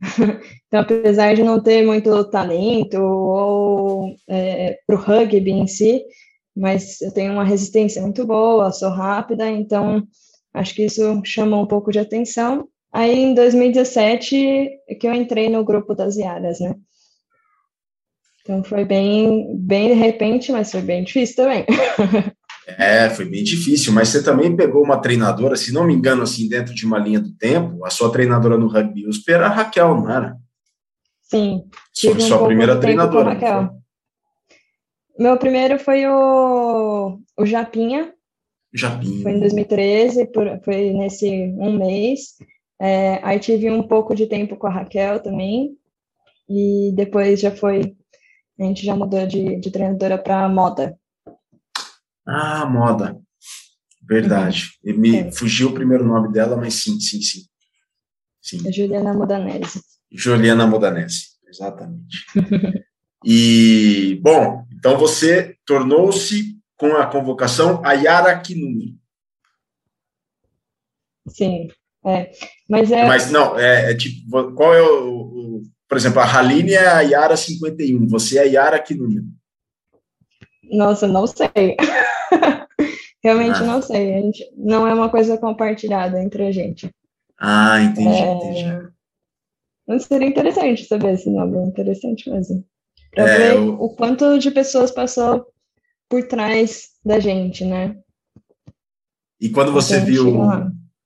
então, 0.68 0.80
apesar 0.80 1.34
de 1.34 1.42
não 1.42 1.62
ter 1.62 1.84
muito 1.84 2.24
talento 2.30 2.98
ou 3.00 4.14
é, 4.28 4.78
para 4.86 4.96
o 4.96 4.98
rugby 4.98 5.50
em 5.50 5.66
si, 5.66 6.02
mas 6.54 7.00
eu 7.02 7.12
tenho 7.12 7.32
uma 7.32 7.44
resistência 7.44 8.00
muito 8.00 8.26
boa, 8.26 8.72
sou 8.72 8.90
rápida, 8.90 9.48
então 9.48 10.06
acho 10.54 10.74
que 10.74 10.86
isso 10.86 11.20
chama 11.24 11.58
um 11.60 11.66
pouco 11.66 11.90
de 11.90 11.98
atenção. 11.98 12.68
Aí, 12.92 13.18
em 13.18 13.34
2017, 13.34 14.70
que 14.98 15.06
eu 15.06 15.12
entrei 15.12 15.50
no 15.50 15.64
grupo 15.64 15.94
das 15.94 16.16
Iaras, 16.16 16.60
né? 16.60 16.74
Então 18.46 18.62
foi 18.62 18.84
bem, 18.84 19.56
bem 19.58 19.88
de 19.88 19.94
repente, 19.94 20.52
mas 20.52 20.70
foi 20.70 20.80
bem 20.80 21.02
difícil 21.02 21.36
também. 21.36 21.66
É, 22.78 23.08
foi 23.08 23.24
bem 23.24 23.44
difícil, 23.44 23.92
mas 23.92 24.08
você 24.08 24.20
também 24.20 24.56
pegou 24.56 24.82
uma 24.82 25.00
treinadora, 25.00 25.54
se 25.54 25.72
não 25.72 25.84
me 25.84 25.94
engano, 25.94 26.22
assim, 26.22 26.48
dentro 26.48 26.74
de 26.74 26.84
uma 26.84 26.98
linha 26.98 27.20
do 27.20 27.32
tempo, 27.32 27.86
a 27.86 27.90
sua 27.90 28.10
treinadora 28.10 28.58
no 28.58 28.66
rugby 28.66 29.06
USP 29.06 29.30
era 29.30 29.46
a 29.46 29.50
Raquel, 29.50 29.94
não 29.94 30.10
era? 30.10 30.36
Sim. 31.22 31.62
Sua, 31.92 32.18
sua 32.18 32.44
primeira 32.44 32.76
treinadora. 32.80 33.34
Raquel. 33.34 33.70
Meu 35.16 35.36
primeiro 35.38 35.78
foi 35.78 36.08
o, 36.08 37.20
o 37.38 37.46
Japinha. 37.46 38.12
Japinha. 38.74 39.22
Foi 39.22 39.30
em 39.30 39.40
2013, 39.40 40.26
por, 40.32 40.60
foi 40.64 40.92
nesse 40.92 41.28
um 41.58 41.78
mês. 41.78 42.34
É, 42.80 43.20
aí 43.22 43.38
tive 43.38 43.70
um 43.70 43.84
pouco 43.84 44.12
de 44.12 44.26
tempo 44.26 44.56
com 44.56 44.66
a 44.66 44.70
Raquel 44.70 45.22
também. 45.22 45.76
E 46.48 46.92
depois 46.96 47.40
já 47.40 47.52
foi 47.52 47.96
a 48.58 48.64
gente 48.64 48.84
já 48.84 48.96
mudou 48.96 49.26
de, 49.26 49.60
de 49.60 49.70
treinadora 49.70 50.16
para 50.16 50.48
moda. 50.48 50.98
Ah, 52.26 52.64
moda. 52.66 53.20
Verdade. 54.08 54.70
Uhum. 54.84 54.98
Me 54.98 55.16
é. 55.16 55.32
fugiu 55.32 55.68
o 55.68 55.74
primeiro 55.74 56.04
nome 56.04 56.32
dela, 56.32 56.56
mas 56.56 56.74
sim, 56.74 56.98
sim, 57.00 57.20
sim. 57.20 57.40
sim. 58.40 58.72
Juliana 58.72 59.12
Modanese. 59.12 59.80
Juliana 60.10 60.66
Modanese, 60.66 61.36
exatamente. 61.48 62.24
e, 63.24 64.18
bom, 64.22 64.64
então 64.72 64.96
você 64.96 65.56
tornou-se, 65.66 66.56
com 66.76 66.94
a 66.94 67.06
convocação, 67.06 67.82
a 67.84 67.92
Yara 67.94 68.38
Kinumi. 68.38 68.98
Sim, 71.28 71.68
é. 72.04 72.30
Mas 72.68 72.92
é. 72.92 73.06
Mas 73.06 73.30
não, 73.30 73.58
é, 73.58 73.90
é 73.90 73.94
tipo, 73.94 74.52
qual 74.52 74.74
é 74.74 74.82
o, 74.82 75.22
o 75.22 75.62
por 75.88 75.96
exemplo, 75.96 76.20
a 76.20 76.24
Haline 76.24 76.72
é 76.72 76.86
a 76.86 77.00
Yara 77.00 77.36
51, 77.36 78.06
você 78.06 78.38
é 78.38 78.42
a 78.42 78.44
Yara 78.44 78.78
que 78.78 78.94
número? 78.94 79.24
Nossa, 80.70 81.06
não 81.06 81.26
sei. 81.26 81.76
Realmente 83.22 83.62
ah. 83.62 83.64
não 83.64 83.82
sei. 83.82 84.14
A 84.14 84.20
gente, 84.20 84.52
não 84.56 84.86
é 84.86 84.94
uma 84.94 85.08
coisa 85.08 85.38
compartilhada 85.38 86.22
entre 86.22 86.46
a 86.46 86.52
gente. 86.52 86.90
Ah, 87.38 87.80
entendi, 87.82 88.08
é... 88.08 88.32
entendi. 88.32 88.88
Mas 89.86 90.04
seria 90.04 90.28
interessante 90.28 90.84
saber 90.84 91.14
esse 91.14 91.30
nome, 91.30 91.58
é 91.58 91.62
interessante 91.62 92.28
mesmo. 92.28 92.64
Para 93.14 93.30
é, 93.30 93.38
ver 93.38 93.56
eu... 93.56 93.74
o 93.74 93.94
quanto 93.94 94.38
de 94.38 94.50
pessoas 94.50 94.90
passou 94.90 95.46
por 96.08 96.26
trás 96.26 96.88
da 97.04 97.20
gente, 97.20 97.64
né? 97.64 97.96
E 99.40 99.48
quando 99.48 99.72
você 99.72 100.00
viu 100.00 100.32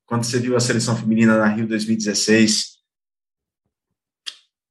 quando 0.06 0.24
você 0.24 0.40
viu 0.40 0.56
a 0.56 0.60
seleção 0.60 0.96
feminina 0.96 1.38
na 1.38 1.46
Rio 1.46 1.68
2016, 1.68 2.69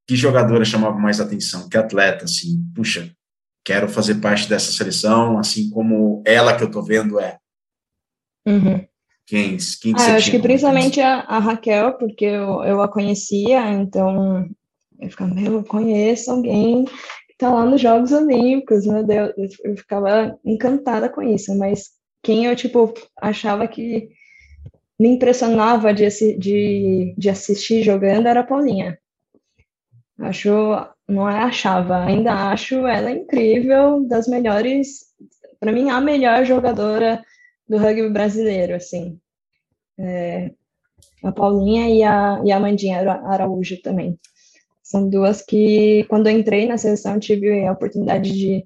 que 0.10 0.16
jogadora 0.16 0.66
chamava 0.66 0.98
mais 0.98 1.22
atenção? 1.22 1.70
Que 1.70 1.78
atleta, 1.78 2.26
assim, 2.26 2.60
puxa, 2.76 3.12
quero 3.64 3.88
fazer 3.88 4.16
parte 4.16 4.50
dessa 4.50 4.72
seleção, 4.72 5.38
assim 5.38 5.70
como 5.70 6.24
ela 6.26 6.58
que 6.58 6.64
eu 6.64 6.72
tô 6.72 6.82
vendo 6.82 7.20
é. 7.20 7.38
Uhum. 8.44 8.84
Quem, 9.28 9.56
quem 9.80 9.94
que 9.94 10.02
ah, 10.02 10.16
acho 10.16 10.32
que 10.32 10.40
principalmente 10.40 11.00
a, 11.00 11.20
a, 11.20 11.38
Raquel, 11.38 11.94
porque 12.00 12.26
eu, 12.26 12.64
eu 12.64 12.82
a 12.82 12.88
conhecia, 12.88 13.72
então 13.74 14.50
eu 15.00 15.10
ficava, 15.12 15.32
meu, 15.32 15.54
eu 15.54 15.64
conheço 15.64 16.32
alguém 16.32 16.86
que 16.86 17.38
tá 17.38 17.54
lá 17.54 17.64
nos 17.64 17.80
Jogos 17.80 18.12
Olímpicos, 18.12 18.88
meu 18.88 19.06
Deus, 19.06 19.32
eu 19.64 19.78
ficava 19.78 20.36
encantada 20.44 21.08
com 21.08 21.22
isso, 21.22 21.56
mas 21.56 21.90
quem 22.24 22.46
eu, 22.46 22.56
tipo, 22.56 22.96
achava 23.22 23.68
que 23.68 24.10
me 25.00 25.10
impressionava 25.10 25.94
de, 25.94 26.10
de, 26.36 27.14
de 27.16 27.30
assistir 27.30 27.84
jogando 27.84 28.26
era 28.26 28.40
a 28.40 28.44
Paulinha. 28.44 28.98
Acho, 30.20 30.50
não 31.08 31.30
é 31.30 31.40
achava, 31.40 32.04
ainda 32.04 32.52
acho 32.52 32.86
ela 32.86 33.10
incrível, 33.10 34.06
das 34.06 34.28
melhores, 34.28 35.06
para 35.60 35.72
mim, 35.72 35.90
a 35.90 36.02
melhor 36.02 36.44
jogadora 36.46 37.24
do 37.68 37.78
rugby 37.78 38.10
brasileiro, 38.10 38.76
assim. 38.76 39.18
É, 39.98 40.52
a 41.24 41.32
Paulinha 41.32 41.90
e 41.90 42.04
a, 42.04 42.42
e 42.44 42.52
a 42.52 42.58
Amandinha 42.58 43.00
Araújo 43.00 43.82
também. 43.82 44.20
São 44.84 45.10
duas 45.10 45.42
que, 45.42 46.04
quando 46.10 46.28
eu 46.28 46.38
entrei 46.38 46.68
na 46.68 46.78
seleção, 46.78 47.20
tive 47.20 47.66
a 47.66 47.72
oportunidade 47.72 48.32
de, 48.32 48.66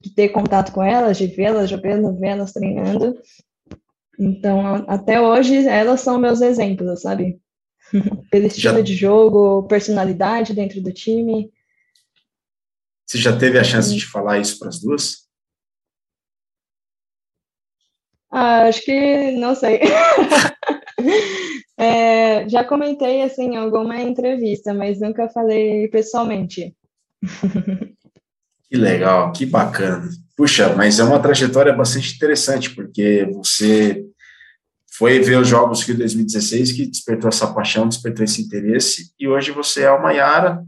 de 0.00 0.14
ter 0.14 0.28
contato 0.28 0.72
com 0.72 0.82
elas, 0.82 1.18
de 1.18 1.26
vê-las 1.26 1.68
jogando, 1.68 2.18
vê-las 2.18 2.52
treinando. 2.52 3.18
Então, 4.18 4.84
até 4.86 5.20
hoje, 5.20 5.66
elas 5.66 6.00
são 6.00 6.18
meus 6.18 6.40
exemplos, 6.40 7.02
sabe? 7.02 7.40
Pelo 8.30 8.46
estilo 8.46 8.76
já... 8.76 8.80
de 8.80 8.94
jogo, 8.94 9.66
personalidade 9.68 10.54
dentro 10.54 10.80
do 10.80 10.92
time. 10.92 11.52
Você 13.06 13.18
já 13.18 13.36
teve 13.36 13.58
a 13.58 13.64
chance 13.64 13.94
de 13.94 14.06
falar 14.06 14.38
isso 14.38 14.58
para 14.58 14.68
as 14.68 14.80
duas? 14.80 15.24
Ah, 18.30 18.64
acho 18.64 18.82
que 18.84 19.32
não 19.32 19.54
sei. 19.54 19.80
é, 21.78 22.48
já 22.48 22.64
comentei 22.64 23.22
assim 23.22 23.52
em 23.52 23.56
alguma 23.56 24.00
entrevista, 24.00 24.74
mas 24.74 25.00
nunca 25.00 25.28
falei 25.28 25.86
pessoalmente. 25.88 26.74
Que 28.68 28.76
legal, 28.76 29.30
que 29.32 29.46
bacana. 29.46 30.08
Puxa, 30.36 30.74
mas 30.74 30.98
é 30.98 31.04
uma 31.04 31.20
trajetória 31.20 31.72
bastante 31.72 32.16
interessante, 32.16 32.74
porque 32.74 33.24
você 33.32 34.04
foi 34.96 35.18
ver 35.18 35.40
os 35.40 35.48
Jogos 35.48 35.82
Rio 35.82 35.96
2016 35.98 36.72
que 36.72 36.86
despertou 36.86 37.28
essa 37.28 37.52
paixão, 37.52 37.88
despertou 37.88 38.24
esse 38.24 38.40
interesse, 38.40 39.12
e 39.18 39.26
hoje 39.26 39.50
você 39.50 39.82
é 39.82 39.90
uma 39.90 40.12
Yara, 40.12 40.64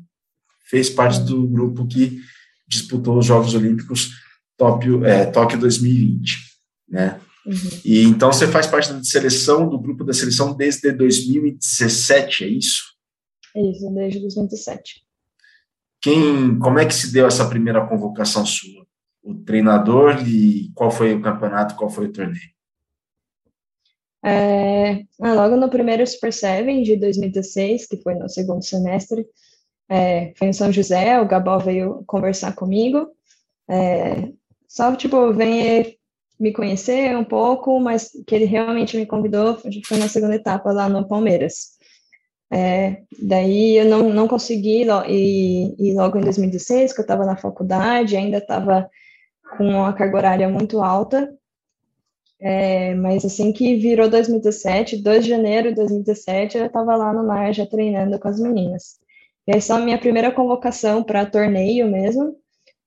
fez 0.69 0.91
parte 0.91 1.21
do 1.21 1.47
grupo 1.47 1.87
que 1.87 2.21
disputou 2.67 3.19
os 3.19 3.27
Jogos 3.27 3.55
Olímpicos 3.55 4.11
Tóquio, 4.57 5.05
é, 5.05 5.27
Tóquio 5.27 5.61
2020, 5.61 6.39
né? 6.89 7.21
Uhum. 7.47 7.81
E 7.85 8.03
então 8.03 8.33
você 8.33 8.49
faz 8.49 8.67
parte 8.67 8.93
da 8.93 9.03
seleção, 9.05 9.69
do 9.69 9.79
grupo 9.79 10.03
da 10.03 10.13
seleção 10.13 10.57
desde 10.57 10.91
2017, 10.91 12.45
é 12.45 12.49
isso? 12.49 12.83
Isso, 13.55 13.89
desde 13.95 14.19
2017. 14.21 15.03
quem, 16.01 16.59
como 16.59 16.81
é 16.81 16.85
que 16.85 16.95
se 16.95 17.13
deu 17.13 17.29
essa 17.29 17.49
primeira 17.49 17.87
convocação 17.87 18.45
sua? 18.45 18.85
O 19.23 19.35
treinador 19.35 20.27
e 20.27 20.73
qual 20.75 20.91
foi 20.91 21.15
o 21.15 21.23
campeonato, 21.23 21.77
qual 21.77 21.89
foi 21.89 22.07
o 22.07 22.13
torneio? 22.13 22.56
É, 24.27 25.05
ah, 25.21 25.35
logo 25.35 25.57
no 25.57 25.71
primeiro 25.71 26.05
Super 26.05 26.33
Seven 26.33 26.83
de 26.83 26.97
2016, 26.97 27.87
que 27.87 28.03
foi 28.03 28.17
no 28.17 28.29
segundo 28.29 28.65
semestre, 28.65 29.25
é, 29.89 30.33
foi 30.37 30.49
em 30.49 30.53
São 30.53 30.73
José, 30.73 31.21
o 31.21 31.29
Gabó 31.29 31.59
veio 31.59 32.03
conversar 32.09 32.53
comigo, 32.57 33.07
é, 33.71 34.33
só, 34.67 34.95
tipo, 34.97 35.33
vem 35.33 35.97
me 36.41 36.53
conhecer 36.53 37.17
um 37.17 37.25
pouco, 37.25 37.79
mas 37.79 38.11
que 38.27 38.35
ele 38.35 38.47
realmente 38.47 38.97
me 38.97 39.07
convidou, 39.07 39.61
a 39.65 39.71
gente 39.71 39.87
foi 39.87 39.97
na 39.97 40.09
segunda 40.09 40.35
etapa 40.35 40.73
lá 40.73 40.89
no 40.89 41.07
Palmeiras. 41.07 41.77
É, 42.53 43.03
daí 43.23 43.77
eu 43.77 43.85
não, 43.85 44.13
não 44.13 44.27
consegui 44.29 44.83
ir, 44.83 45.75
ir 45.79 45.95
logo 45.95 46.19
em 46.19 46.23
2016, 46.23 46.93
que 46.93 47.01
eu 47.01 47.03
estava 47.05 47.25
na 47.25 47.37
faculdade, 47.37 48.17
ainda 48.17 48.39
estava 48.39 48.91
com 49.57 49.69
uma 49.69 49.93
carga 49.93 50.17
horária 50.17 50.49
muito 50.49 50.83
alta, 50.83 51.33
é, 52.41 52.95
mas 52.95 53.25
assim 53.25 53.53
que 53.53 53.77
virou 53.77 54.09
2017, 54.09 55.03
2 55.03 55.25
de 55.25 55.31
janeiro 55.31 55.71
de 55.71 55.77
2017, 55.77 56.59
eu 56.59 56.67
estava 56.67 56.97
lá 56.97 57.13
no 57.13 57.27
mar 57.27 57.53
já 57.53 57.67
treinando 57.67 58.19
com 58.19 58.29
as 58.29 58.41
meninas. 58.41 58.99
E 59.47 59.55
aí, 59.55 59.61
só 59.61 59.75
a 59.77 59.81
minha 59.81 59.99
primeira 59.99 60.31
convocação 60.33 61.03
para 61.03 61.25
torneio 61.25 61.89
mesmo 61.91 62.37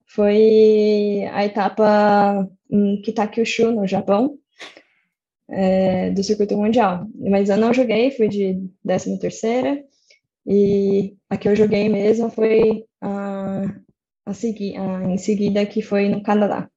foi 0.06 1.24
a 1.32 1.46
etapa 1.46 2.48
em 2.70 3.02
Kitakyushu, 3.02 3.72
no 3.72 3.88
Japão, 3.88 4.38
é, 5.50 6.12
do 6.12 6.24
circuito 6.24 6.58
mundial. 6.58 7.08
Mas 7.16 7.50
eu 7.50 7.58
não 7.58 7.74
joguei, 7.74 8.12
fui 8.12 8.28
de 8.28 8.60
13 8.86 9.20
terceira, 9.20 9.84
e 10.46 11.16
a 11.30 11.38
que 11.38 11.48
eu 11.48 11.56
joguei 11.56 11.90
mesmo 11.90 12.30
foi 12.30 12.86
a, 13.02 13.64
a, 14.26 14.34
segui, 14.34 14.76
a, 14.78 15.04
em 15.06 15.18
seguida, 15.18 15.66
que 15.66 15.82
foi 15.82 16.10
no 16.10 16.22
Canadá, 16.24 16.70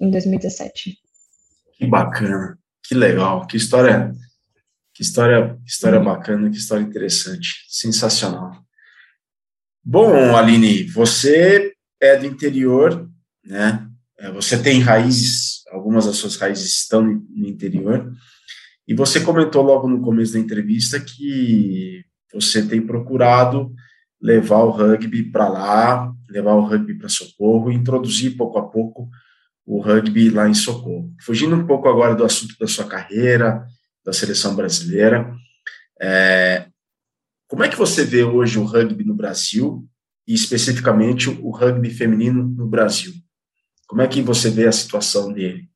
em 0.00 0.10
2017. 0.10 1.03
Que 1.76 1.86
bacana, 1.86 2.58
que 2.82 2.94
legal, 2.94 3.46
que 3.46 3.56
história, 3.56 4.12
que 4.94 5.02
história, 5.02 5.58
história 5.66 5.98
uhum. 5.98 6.04
bacana, 6.04 6.50
que 6.50 6.56
história 6.56 6.82
interessante, 6.82 7.64
sensacional. 7.68 8.62
Bom, 9.82 10.36
Aline, 10.36 10.84
você 10.84 11.74
é 12.00 12.16
do 12.16 12.26
interior, 12.26 13.08
né? 13.44 13.86
É, 14.18 14.30
você 14.30 14.62
tem 14.62 14.80
raízes, 14.80 15.62
algumas 15.70 16.06
das 16.06 16.16
suas 16.16 16.36
raízes 16.36 16.78
estão 16.78 17.02
no 17.02 17.46
interior, 17.46 18.10
e 18.86 18.94
você 18.94 19.20
comentou 19.20 19.62
logo 19.62 19.88
no 19.88 20.00
começo 20.00 20.34
da 20.34 20.38
entrevista 20.38 21.00
que 21.00 22.04
você 22.32 22.66
tem 22.66 22.80
procurado 22.80 23.72
levar 24.20 24.64
o 24.64 24.70
rugby 24.70 25.30
para 25.30 25.48
lá, 25.48 26.12
levar 26.30 26.54
o 26.54 26.64
rugby 26.64 26.96
para 26.96 27.08
Socorro, 27.08 27.70
introduzir 27.70 28.36
pouco 28.36 28.58
a 28.58 28.68
pouco 28.68 29.08
o 29.66 29.80
rugby 29.80 30.30
lá 30.30 30.48
em 30.48 30.54
Socorro. 30.54 31.12
Fugindo 31.20 31.56
um 31.56 31.66
pouco 31.66 31.88
agora 31.88 32.14
do 32.14 32.24
assunto 32.24 32.56
da 32.58 32.66
sua 32.66 32.86
carreira, 32.86 33.66
da 34.04 34.12
seleção 34.12 34.54
brasileira, 34.54 35.34
é, 36.00 36.66
como 37.48 37.62
é 37.62 37.68
que 37.68 37.76
você 37.76 38.04
vê 38.04 38.24
hoje 38.24 38.58
o 38.58 38.64
rugby 38.64 39.04
no 39.04 39.14
Brasil 39.14 39.86
e 40.26 40.34
especificamente 40.34 41.28
o 41.28 41.50
rugby 41.50 41.90
feminino 41.90 42.42
no 42.42 42.66
Brasil? 42.66 43.12
Como 43.86 44.02
é 44.02 44.08
que 44.08 44.20
você 44.20 44.50
vê 44.50 44.66
a 44.66 44.72
situação 44.72 45.32
dele? 45.32 45.68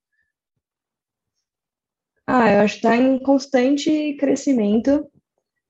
Ah, 2.26 2.52
eu 2.52 2.61
acho 2.61 2.75
que 2.75 2.87
está 2.87 2.97
em 2.97 3.18
constante 3.21 4.14
crescimento. 4.18 5.07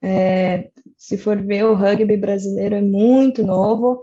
É, 0.03 0.71
se 0.97 1.19
for 1.19 1.41
ver, 1.41 1.65
o 1.65 1.75
rugby 1.75 2.17
brasileiro 2.17 2.75
é 2.75 2.81
muito 2.81 3.45
novo, 3.45 4.03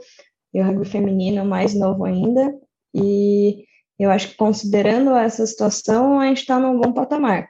e 0.53 0.61
o 0.61 0.63
rugby 0.63 0.85
feminino 0.85 1.39
é 1.39 1.43
mais 1.43 1.73
novo 1.73 2.05
ainda. 2.05 2.53
E 2.93 3.65
eu 3.97 4.11
acho 4.11 4.29
que, 4.29 4.35
considerando 4.35 5.15
essa 5.15 5.45
situação, 5.45 6.19
a 6.19 6.27
gente 6.27 6.39
está 6.39 6.59
num 6.59 6.79
bom 6.79 6.91
patamar. 6.91 7.49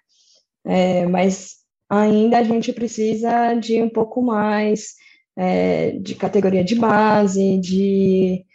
É, 0.65 1.05
mas 1.05 1.55
ainda 1.89 2.39
a 2.39 2.43
gente 2.43 2.73
precisa 2.73 3.53
de 3.55 3.81
um 3.81 3.89
pouco 3.89 4.21
mais 4.21 4.93
é, 5.35 5.91
de 5.99 6.15
categoria 6.15 6.63
de 6.63 6.75
base, 6.75 7.57
de, 7.59 8.45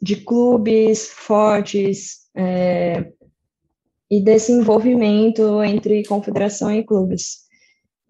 de 0.00 0.16
clubes 0.16 1.08
fortes, 1.08 2.26
é, 2.34 3.12
e 4.10 4.20
desse 4.20 4.52
envolvimento 4.52 5.62
entre 5.62 6.04
confederação 6.04 6.72
e 6.72 6.84
clubes. 6.84 7.46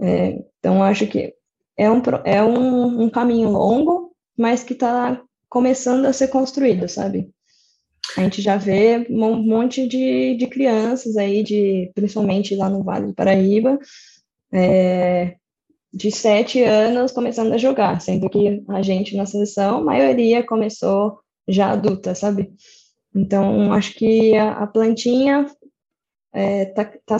É, 0.00 0.38
então, 0.58 0.82
acho 0.82 1.06
que 1.06 1.34
é 1.76 1.90
um, 1.90 2.02
é 2.24 2.42
um, 2.42 3.02
um 3.04 3.10
caminho 3.10 3.50
longo, 3.50 4.14
mas 4.36 4.62
que 4.62 4.74
está 4.74 5.22
começando 5.48 6.04
a 6.06 6.12
ser 6.12 6.28
construído, 6.28 6.88
sabe? 6.88 7.30
A 8.16 8.22
gente 8.22 8.40
já 8.40 8.56
vê 8.56 9.06
um 9.10 9.42
monte 9.42 9.86
de, 9.86 10.36
de 10.36 10.46
crianças 10.46 11.16
aí, 11.16 11.42
de, 11.42 11.90
principalmente 11.94 12.56
lá 12.56 12.70
no 12.70 12.82
Vale 12.82 13.08
do 13.08 13.14
Paraíba, 13.14 13.78
é, 14.52 15.36
de 15.92 16.10
sete 16.10 16.62
anos 16.62 17.12
começando 17.12 17.52
a 17.52 17.58
jogar, 17.58 18.00
sendo 18.00 18.30
que 18.30 18.64
a 18.68 18.80
gente 18.80 19.16
na 19.16 19.26
seleção, 19.26 19.78
a 19.78 19.84
maioria 19.84 20.42
começou 20.42 21.20
já 21.46 21.70
adulta, 21.70 22.14
sabe? 22.14 22.52
Então, 23.14 23.72
acho 23.72 23.94
que 23.94 24.34
a, 24.34 24.52
a 24.52 24.66
plantinha 24.66 25.46
é, 26.32 26.66
tá, 26.66 26.84
tá, 27.04 27.16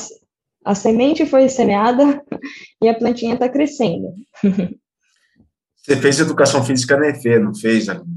a 0.64 0.74
semente 0.74 1.26
foi 1.26 1.48
semeada 1.48 2.22
e 2.82 2.88
a 2.88 2.94
plantinha 2.94 3.34
está 3.34 3.48
crescendo. 3.48 4.14
Você 5.76 5.96
fez 5.96 6.18
educação 6.18 6.64
física 6.64 6.96
na 6.96 7.08
EFE, 7.10 7.38
não 7.38 7.54
fez, 7.54 7.88
Aline? 7.88 8.16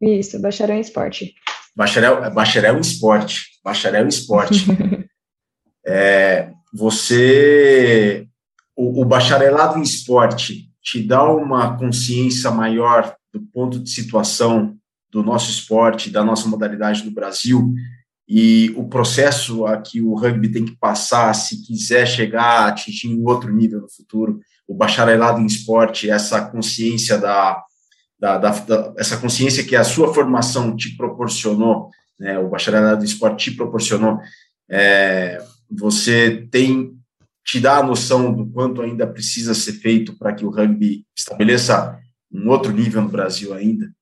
Isso, 0.00 0.40
bacharel 0.40 0.76
em 0.76 0.80
esporte. 0.80 1.34
Bacharel, 1.76 2.32
bacharel 2.32 2.76
em 2.76 2.80
esporte. 2.80 3.46
Bacharel 3.64 4.04
em 4.04 4.08
esporte. 4.08 4.66
é, 5.86 6.50
você 6.72 8.26
o, 8.76 9.02
o 9.02 9.04
bacharelado 9.04 9.78
em 9.78 9.82
esporte 9.82 10.70
te 10.82 11.02
dá 11.02 11.24
uma 11.30 11.76
consciência 11.76 12.50
maior 12.50 13.14
do 13.32 13.40
ponto 13.40 13.78
de 13.78 13.90
situação 13.90 14.76
do 15.10 15.22
nosso 15.22 15.50
esporte, 15.50 16.10
da 16.10 16.24
nossa 16.24 16.48
modalidade 16.48 17.04
no 17.04 17.10
Brasil 17.10 17.72
e 18.28 18.72
o 18.76 18.88
processo 18.88 19.66
a 19.66 19.80
que 19.80 20.00
o 20.00 20.14
rugby 20.14 20.50
tem 20.50 20.64
que 20.64 20.76
passar 20.76 21.32
se 21.34 21.62
quiser 21.62 22.06
chegar 22.06 22.42
a 22.42 22.68
atingir 22.68 23.08
um 23.08 23.24
outro 23.26 23.52
nível 23.52 23.80
no 23.80 23.90
futuro, 23.90 24.40
o 24.66 24.74
bacharelado 24.74 25.40
em 25.40 25.46
esporte, 25.46 26.08
essa 26.08 26.44
consciência 26.46 27.18
da, 27.18 27.62
da, 28.24 28.38
da, 28.38 28.50
da 28.50 28.94
essa 28.96 29.18
consciência 29.18 29.62
que 29.62 29.76
a 29.76 29.84
sua 29.84 30.14
formação 30.14 30.74
te 30.74 30.96
proporcionou, 30.96 31.90
né, 32.18 32.38
o 32.38 32.48
bacharelado 32.48 33.02
em 33.02 33.06
esporte 33.06 33.50
te 33.50 33.56
proporcionou, 33.56 34.18
é, 34.70 35.44
você 35.70 36.48
tem 36.50 36.94
te 37.44 37.60
dá 37.60 37.76
a 37.76 37.82
noção 37.82 38.32
do 38.32 38.46
quanto 38.46 38.80
ainda 38.80 39.06
precisa 39.06 39.52
ser 39.52 39.74
feito 39.74 40.16
para 40.16 40.32
que 40.32 40.46
o 40.46 40.50
rugby 40.50 41.04
estabeleça 41.14 42.00
um 42.32 42.48
outro 42.48 42.72
nível 42.72 43.02
no 43.02 43.10
Brasil 43.10 43.52
ainda? 43.52 43.92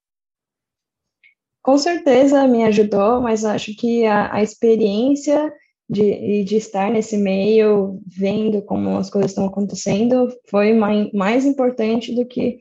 Com 1.60 1.76
certeza 1.76 2.46
me 2.46 2.62
ajudou, 2.62 3.20
mas 3.20 3.44
acho 3.44 3.74
que 3.76 4.06
a, 4.06 4.32
a 4.32 4.42
experiência 4.44 5.52
de, 5.90 6.44
de 6.44 6.56
estar 6.56 6.92
nesse 6.92 7.16
meio, 7.16 8.00
vendo 8.06 8.62
como 8.62 8.96
as 8.96 9.10
coisas 9.10 9.32
estão 9.32 9.46
acontecendo, 9.46 10.28
foi 10.48 10.72
mais, 10.72 11.12
mais 11.12 11.44
importante 11.44 12.14
do 12.14 12.24
que 12.24 12.60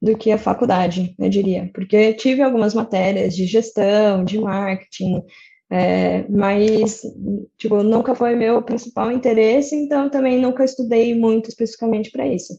do 0.00 0.16
que 0.16 0.30
a 0.30 0.38
faculdade, 0.38 1.14
eu 1.18 1.28
diria, 1.28 1.70
porque 1.72 2.12
tive 2.14 2.42
algumas 2.42 2.74
matérias 2.74 3.34
de 3.34 3.46
gestão, 3.46 4.24
de 4.24 4.38
marketing, 4.38 5.22
é, 5.70 6.28
mas, 6.28 7.02
tipo, 7.56 7.82
nunca 7.82 8.14
foi 8.14 8.34
meu 8.34 8.62
principal 8.62 9.10
interesse, 9.10 9.74
então 9.74 10.10
também 10.10 10.38
nunca 10.38 10.64
estudei 10.64 11.14
muito 11.14 11.48
especificamente 11.48 12.10
para 12.10 12.26
isso. 12.26 12.54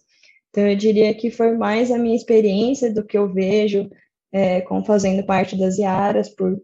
Então, 0.49 0.67
eu 0.67 0.75
diria 0.75 1.13
que 1.13 1.29
foi 1.29 1.55
mais 1.55 1.91
a 1.91 1.97
minha 1.97 2.15
experiência 2.15 2.93
do 2.93 3.05
que 3.05 3.17
eu 3.17 3.31
vejo 3.31 3.89
é, 4.31 4.61
com 4.61 4.83
fazendo 4.83 5.25
parte 5.25 5.57
das 5.57 5.77
Iaras 5.77 6.29
por 6.29 6.59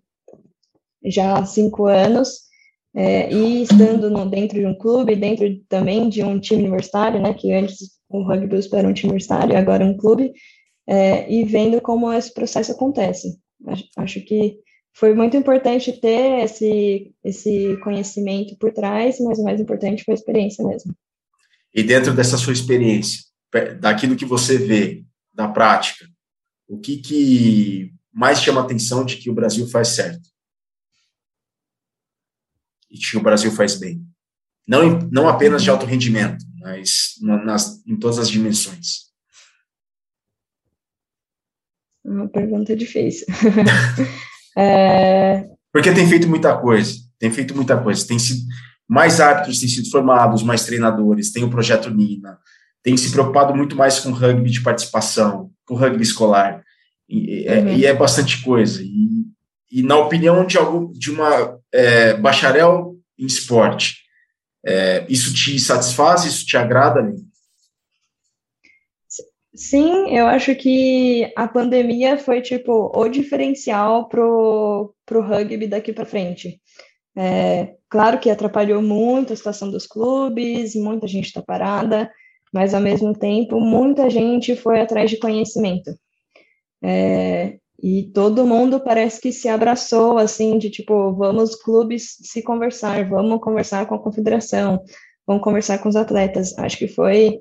já 1.05 1.45
cinco 1.45 1.85
anos, 1.85 2.51
é, 2.93 3.31
e 3.31 3.63
estando 3.63 4.09
no, 4.09 4.29
dentro 4.29 4.59
de 4.59 4.65
um 4.65 4.77
clube, 4.77 5.15
dentro 5.15 5.47
também 5.69 6.09
de 6.09 6.23
um 6.23 6.39
time 6.39 6.63
universitário, 6.63 7.21
né, 7.21 7.33
que 7.33 7.53
antes 7.53 7.91
o 8.09 8.23
rugby 8.23 8.59
era 8.73 8.87
um 8.87 8.93
time 8.93 9.11
universitário, 9.11 9.57
agora 9.57 9.85
um 9.85 9.95
clube, 9.95 10.33
é, 10.91 11.31
e 11.31 11.45
vendo 11.45 11.79
como 11.79 12.11
esse 12.11 12.33
processo 12.33 12.73
acontece. 12.73 13.39
Acho, 13.95 14.19
que 14.25 14.57
foi 14.93 15.15
muito 15.15 15.37
importante 15.37 15.93
ter 15.93 16.43
esse, 16.43 17.15
esse 17.23 17.77
conhecimento 17.81 18.57
por 18.57 18.73
trás, 18.73 19.17
mas 19.21 19.39
o 19.39 19.43
mais 19.43 19.61
importante 19.61 20.03
foi 20.03 20.13
a 20.13 20.15
experiência 20.15 20.67
mesmo. 20.67 20.93
E 21.73 21.81
dentro 21.81 22.13
dessa 22.13 22.37
sua 22.37 22.51
experiência, 22.51 23.21
daquilo 23.79 24.17
que 24.17 24.25
você 24.25 24.57
vê, 24.57 25.05
da 25.33 25.47
prática, 25.47 26.05
o 26.67 26.77
que, 26.77 26.97
que 26.97 27.93
mais 28.11 28.41
chama 28.41 28.59
atenção 28.59 29.05
de 29.05 29.15
que 29.15 29.29
o 29.29 29.33
Brasil 29.33 29.65
faz 29.69 29.89
certo? 29.89 30.27
E 32.89 32.97
que 32.97 33.15
o 33.15 33.23
Brasil 33.23 33.51
faz 33.51 33.79
bem? 33.79 34.05
Não, 34.67 34.99
não 35.09 35.29
apenas 35.29 35.63
de 35.63 35.69
alto 35.69 35.85
rendimento, 35.85 36.43
mas 36.59 37.13
nas, 37.21 37.81
em 37.87 37.97
todas 37.97 38.19
as 38.19 38.29
dimensões. 38.29 39.10
Uma 42.03 42.27
pergunta 42.27 42.75
difícil. 42.75 43.27
é... 44.57 45.45
Porque 45.71 45.91
tem 45.91 46.07
feito 46.07 46.27
muita 46.27 46.57
coisa, 46.57 46.93
tem 47.19 47.31
feito 47.31 47.55
muita 47.55 47.77
coisa. 47.77 48.05
Tem 48.05 48.19
sido 48.19 48.41
mais 48.91 49.21
árbitros 49.21 49.61
têm 49.61 49.69
sido 49.69 49.89
formados, 49.89 50.43
mais 50.43 50.65
treinadores, 50.65 51.31
tem 51.31 51.45
o 51.45 51.49
projeto 51.49 51.89
Nina, 51.89 52.37
tem 52.83 52.97
se 52.97 53.09
preocupado 53.09 53.55
muito 53.55 53.73
mais 53.73 53.99
com 53.99 54.11
rugby 54.11 54.51
de 54.51 54.59
participação, 54.59 55.49
com 55.65 55.75
rugby 55.75 56.03
escolar, 56.03 56.61
e, 57.07 57.45
é, 57.47 57.59
uhum. 57.59 57.67
é, 57.69 57.75
e 57.77 57.85
é 57.85 57.93
bastante 57.93 58.43
coisa. 58.43 58.81
E, 58.83 59.23
e, 59.71 59.81
na 59.81 59.97
opinião 59.97 60.45
de, 60.45 60.57
algum, 60.57 60.91
de 60.91 61.09
uma 61.09 61.57
é, 61.71 62.15
bacharel 62.15 62.97
em 63.17 63.25
esporte, 63.25 63.95
é, 64.65 65.05
isso 65.07 65.33
te 65.33 65.57
satisfaz, 65.57 66.25
isso 66.25 66.45
te 66.45 66.57
agrada? 66.57 67.01
Sim, 69.53 70.15
eu 70.15 70.27
acho 70.27 70.55
que 70.55 71.31
a 71.35 71.45
pandemia 71.47 72.17
foi 72.17 72.41
tipo 72.41 72.89
o 72.95 73.07
diferencial 73.09 74.07
pro, 74.07 74.93
pro 75.05 75.21
rugby 75.21 75.67
daqui 75.67 75.91
para 75.91 76.05
frente. 76.05 76.61
É, 77.17 77.75
claro 77.89 78.19
que 78.19 78.29
atrapalhou 78.29 78.81
muito 78.81 79.33
a 79.33 79.35
situação 79.35 79.69
dos 79.69 79.85
clubes, 79.85 80.75
muita 80.75 81.07
gente 81.07 81.25
está 81.27 81.41
parada, 81.41 82.09
mas 82.53 82.73
ao 82.73 82.81
mesmo 82.81 83.13
tempo 83.17 83.59
muita 83.59 84.09
gente 84.09 84.55
foi 84.55 84.79
atrás 84.79 85.09
de 85.09 85.17
conhecimento. 85.19 85.91
É, 86.83 87.57
e 87.81 88.11
todo 88.13 88.45
mundo 88.45 88.79
parece 88.79 89.19
que 89.19 89.31
se 89.31 89.49
abraçou, 89.49 90.17
assim, 90.17 90.57
de 90.57 90.69
tipo, 90.69 91.13
vamos 91.13 91.55
clubes 91.55 92.17
se 92.21 92.41
conversar, 92.43 93.07
vamos 93.09 93.41
conversar 93.41 93.85
com 93.87 93.95
a 93.95 93.99
confederação, 94.03 94.81
vamos 95.27 95.43
conversar 95.43 95.79
com 95.79 95.89
os 95.89 95.95
atletas. 95.95 96.57
Acho 96.57 96.77
que 96.77 96.87
foi 96.87 97.39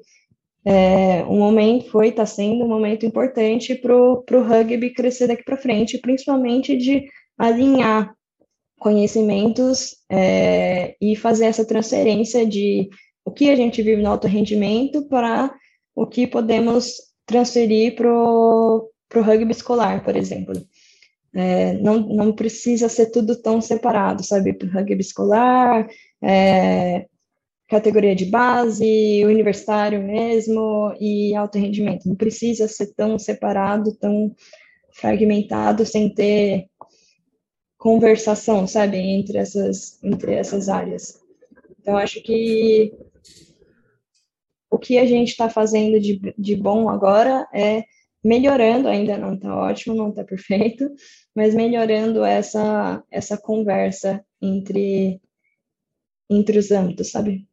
é, 0.64 1.24
um 1.24 1.38
momento, 1.38 1.90
foi, 1.90 2.08
está 2.08 2.26
sendo 2.26 2.64
um 2.64 2.68
momento 2.68 3.06
importante 3.06 3.74
para 3.74 3.94
o 3.96 4.42
rugby 4.42 4.92
crescer 4.92 5.26
daqui 5.26 5.42
para 5.42 5.56
frente, 5.56 5.98
principalmente 5.98 6.76
de 6.76 7.06
alinhar 7.38 8.14
conhecimentos 8.78 9.96
é, 10.10 10.96
e 11.00 11.16
fazer 11.16 11.46
essa 11.46 11.64
transferência 11.64 12.46
de 12.46 12.88
o 13.24 13.30
que 13.30 13.50
a 13.50 13.56
gente 13.56 13.82
vive 13.82 14.02
no 14.02 14.10
alto 14.10 14.26
rendimento 14.26 15.06
para 15.06 15.54
o 15.94 16.06
que 16.06 16.26
podemos 16.26 16.94
transferir 17.26 17.94
para 17.94 18.10
o 18.10 18.90
rugby 19.14 19.52
escolar, 19.52 20.02
por 20.02 20.16
exemplo. 20.16 20.54
É, 21.32 21.74
não, 21.74 22.00
não 22.00 22.32
precisa 22.32 22.88
ser 22.88 23.10
tudo 23.10 23.40
tão 23.40 23.60
separado, 23.60 24.24
sabe? 24.24 24.52
Para 24.52 24.68
rugby 24.68 25.00
escolar, 25.00 25.88
é, 26.22 27.06
categoria 27.70 28.16
de 28.16 28.24
base, 28.24 29.24
universitário 29.24 30.02
mesmo 30.02 30.92
e 31.00 31.32
alto 31.36 31.56
rendimento. 31.56 32.08
Não 32.08 32.16
precisa 32.16 32.66
ser 32.66 32.92
tão 32.94 33.16
separado, 33.16 33.94
tão 33.94 34.34
fragmentado, 34.92 35.86
sem 35.86 36.12
ter 36.12 36.66
conversação, 37.78 38.66
sabe, 38.66 38.98
entre 38.98 39.38
essas, 39.38 40.02
entre 40.02 40.34
essas 40.34 40.68
áreas. 40.68 41.20
Então, 41.78 41.96
acho 41.96 42.20
que 42.22 42.92
o 44.68 44.76
que 44.76 44.98
a 44.98 45.06
gente 45.06 45.28
está 45.28 45.48
fazendo 45.48 46.00
de, 46.00 46.20
de 46.36 46.56
bom 46.56 46.88
agora 46.88 47.48
é 47.54 47.84
melhorando, 48.22 48.88
ainda 48.88 49.16
não 49.16 49.34
está 49.34 49.56
ótimo, 49.56 49.94
não 49.94 50.10
está 50.10 50.24
perfeito, 50.24 50.92
mas 51.34 51.54
melhorando 51.54 52.24
essa, 52.24 53.02
essa 53.10 53.38
conversa 53.38 54.24
entre, 54.42 55.20
entre 56.28 56.58
os 56.58 56.72
âmbitos, 56.72 57.12
sabe? 57.12 57.48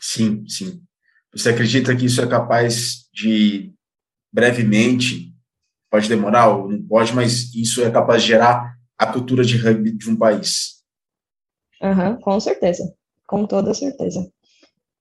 Sim, 0.00 0.46
sim. 0.48 0.82
Você 1.32 1.50
acredita 1.50 1.94
que 1.94 2.06
isso 2.06 2.20
é 2.20 2.26
capaz 2.26 3.08
de, 3.12 3.72
brevemente, 4.32 5.34
pode 5.90 6.08
demorar 6.08 6.48
ou 6.48 6.68
não 6.68 6.82
pode, 6.86 7.14
mas 7.14 7.54
isso 7.54 7.82
é 7.82 7.90
capaz 7.90 8.22
de 8.22 8.28
gerar 8.28 8.76
a 8.98 9.06
cultura 9.06 9.44
de 9.44 9.56
rugby 9.56 9.92
de 9.92 10.10
um 10.10 10.16
país. 10.16 10.76
Uhum, 11.82 12.18
com 12.20 12.40
certeza, 12.40 12.94
com 13.26 13.46
toda 13.46 13.74
certeza. 13.74 14.26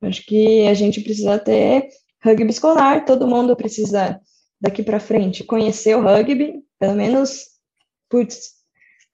Acho 0.02 0.24
que 0.26 0.68
a 0.68 0.74
gente 0.74 1.02
precisa 1.02 1.40
ter 1.40 1.88
rugby 2.24 2.50
escolar, 2.50 3.06
todo 3.06 3.28
mundo 3.28 3.56
precisa 3.56 4.20
daqui 4.60 4.84
para 4.84 5.00
frente 5.00 5.44
conhecer 5.44 5.96
o 5.96 6.02
rugby, 6.02 6.56
pelo 6.80 6.96
menos, 6.96 7.46
putz, 8.10 8.52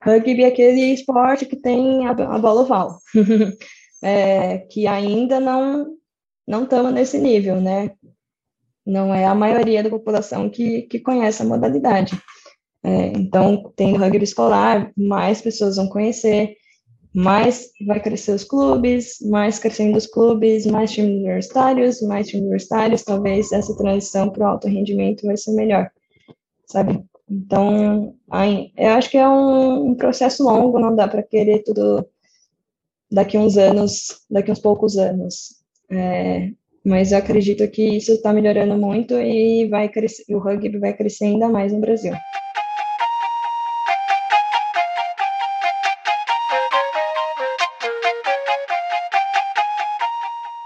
rugby 0.03 0.43
é 0.43 0.47
aquele 0.47 0.93
esporte 0.93 1.45
que 1.45 1.55
tem 1.55 2.07
a, 2.07 2.11
a 2.11 2.39
bola 2.39 2.61
oval, 2.61 2.99
é, 4.01 4.59
que 4.59 4.87
ainda 4.87 5.39
não 5.39 5.97
não 6.47 6.63
estamos 6.63 6.93
nesse 6.93 7.17
nível, 7.17 7.61
né? 7.61 7.91
Não 8.85 9.13
é 9.13 9.25
a 9.25 9.35
maioria 9.35 9.83
da 9.83 9.89
população 9.89 10.49
que, 10.49 10.81
que 10.83 10.99
conhece 10.99 11.41
a 11.41 11.45
modalidade. 11.45 12.19
É, 12.83 13.07
então, 13.09 13.71
tem 13.75 13.95
rugby 13.95 14.23
escolar, 14.23 14.91
mais 14.97 15.39
pessoas 15.41 15.75
vão 15.75 15.87
conhecer, 15.87 16.55
mais 17.13 17.69
vai 17.85 18.01
crescer 18.01 18.33
os 18.33 18.43
clubes, 18.43 19.17
mais 19.21 19.59
crescendo 19.59 19.97
os 19.97 20.07
clubes, 20.07 20.65
mais 20.65 20.91
times 20.91 21.11
universitários, 21.11 22.01
mais 22.01 22.27
times 22.27 22.43
universitários, 22.43 23.03
talvez 23.03 23.51
essa 23.51 23.75
transição 23.77 24.29
para 24.29 24.43
o 24.43 24.47
alto 24.47 24.67
rendimento 24.67 25.25
vai 25.25 25.37
ser 25.37 25.51
melhor, 25.53 25.89
sabe? 26.65 27.03
Então, 27.29 28.15
aí, 28.29 28.71
eu 28.77 28.89
acho 28.91 29.09
que 29.09 29.17
é 29.17 29.27
um, 29.27 29.91
um 29.91 29.95
processo 29.95 30.43
longo, 30.43 30.79
não 30.79 30.95
dá 30.95 31.07
para 31.07 31.23
querer 31.23 31.63
tudo 31.63 32.05
daqui 33.11 33.37
uns 33.37 33.57
anos, 33.57 34.21
daqui 34.29 34.51
uns 34.51 34.59
poucos 34.59 34.97
anos. 34.97 35.59
É, 35.89 36.49
mas 36.83 37.11
eu 37.11 37.17
acredito 37.17 37.67
que 37.69 37.97
isso 37.97 38.13
está 38.13 38.31
melhorando 38.31 38.77
muito 38.77 39.13
e 39.15 39.67
vai 39.67 39.89
crescer, 39.89 40.23
o 40.33 40.39
rugby 40.39 40.79
vai 40.79 40.93
crescer 40.93 41.25
ainda 41.25 41.49
mais 41.49 41.73
no 41.73 41.79
Brasil. 41.79 42.13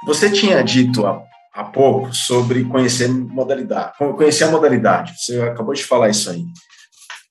Você 0.05 0.29
tinha 0.29 0.63
dito 0.63 1.05
há, 1.05 1.25
há 1.51 1.63
pouco 1.63 2.13
sobre 2.13 2.63
conhecer 2.63 3.09
modalidade, 3.09 3.97
conhecer 3.97 4.43
a 4.43 4.51
modalidade. 4.51 5.13
Você 5.17 5.41
acabou 5.41 5.73
de 5.73 5.83
falar 5.83 6.09
isso 6.09 6.29
aí. 6.29 6.45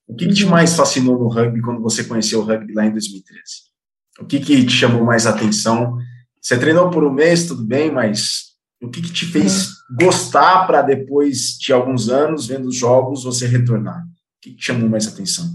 O 0.06 0.14
que, 0.14 0.26
que 0.26 0.34
te 0.34 0.44
mais 0.44 0.74
fascinou 0.74 1.18
no 1.18 1.28
rugby 1.28 1.62
quando 1.62 1.80
você 1.80 2.04
conheceu 2.04 2.40
o 2.40 2.42
rugby 2.44 2.74
lá 2.74 2.84
em 2.84 2.90
2013? 2.90 3.73
O 4.20 4.24
que, 4.24 4.40
que 4.40 4.64
te 4.64 4.72
chamou 4.72 5.04
mais 5.04 5.26
atenção? 5.26 5.96
Você 6.40 6.58
treinou 6.58 6.90
por 6.90 7.04
um 7.04 7.12
mês, 7.12 7.46
tudo 7.46 7.64
bem, 7.64 7.90
mas 7.90 8.54
o 8.82 8.88
que, 8.88 9.00
que 9.00 9.12
te 9.12 9.26
fez 9.26 9.68
uhum. 9.68 10.06
gostar 10.06 10.66
para 10.66 10.82
depois 10.82 11.56
de 11.58 11.72
alguns 11.72 12.08
anos, 12.08 12.46
vendo 12.46 12.68
os 12.68 12.76
jogos, 12.76 13.24
você 13.24 13.46
retornar? 13.46 14.02
O 14.02 14.40
que, 14.40 14.50
que 14.50 14.56
te 14.56 14.66
chamou 14.66 14.88
mais 14.88 15.06
atenção? 15.06 15.46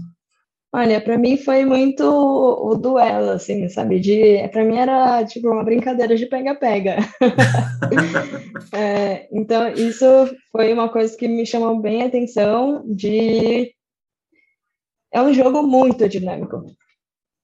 Olha, 0.72 1.00
para 1.00 1.18
mim 1.18 1.36
foi 1.36 1.64
muito 1.64 2.04
o 2.04 2.76
duelo, 2.76 3.30
assim, 3.30 3.68
sabe? 3.68 3.98
De, 3.98 4.46
para 4.52 4.64
mim 4.64 4.76
era 4.76 5.24
tipo 5.24 5.48
uma 5.48 5.64
brincadeira 5.64 6.16
de 6.16 6.26
pega-pega. 6.26 6.98
é, 8.72 9.28
então 9.32 9.68
isso 9.70 10.06
foi 10.52 10.72
uma 10.72 10.88
coisa 10.88 11.16
que 11.16 11.26
me 11.26 11.44
chamou 11.44 11.80
bem 11.80 12.02
a 12.02 12.06
atenção. 12.06 12.84
De 12.86 13.74
é 15.12 15.20
um 15.20 15.34
jogo 15.34 15.60
muito 15.64 16.08
dinâmico. 16.08 16.64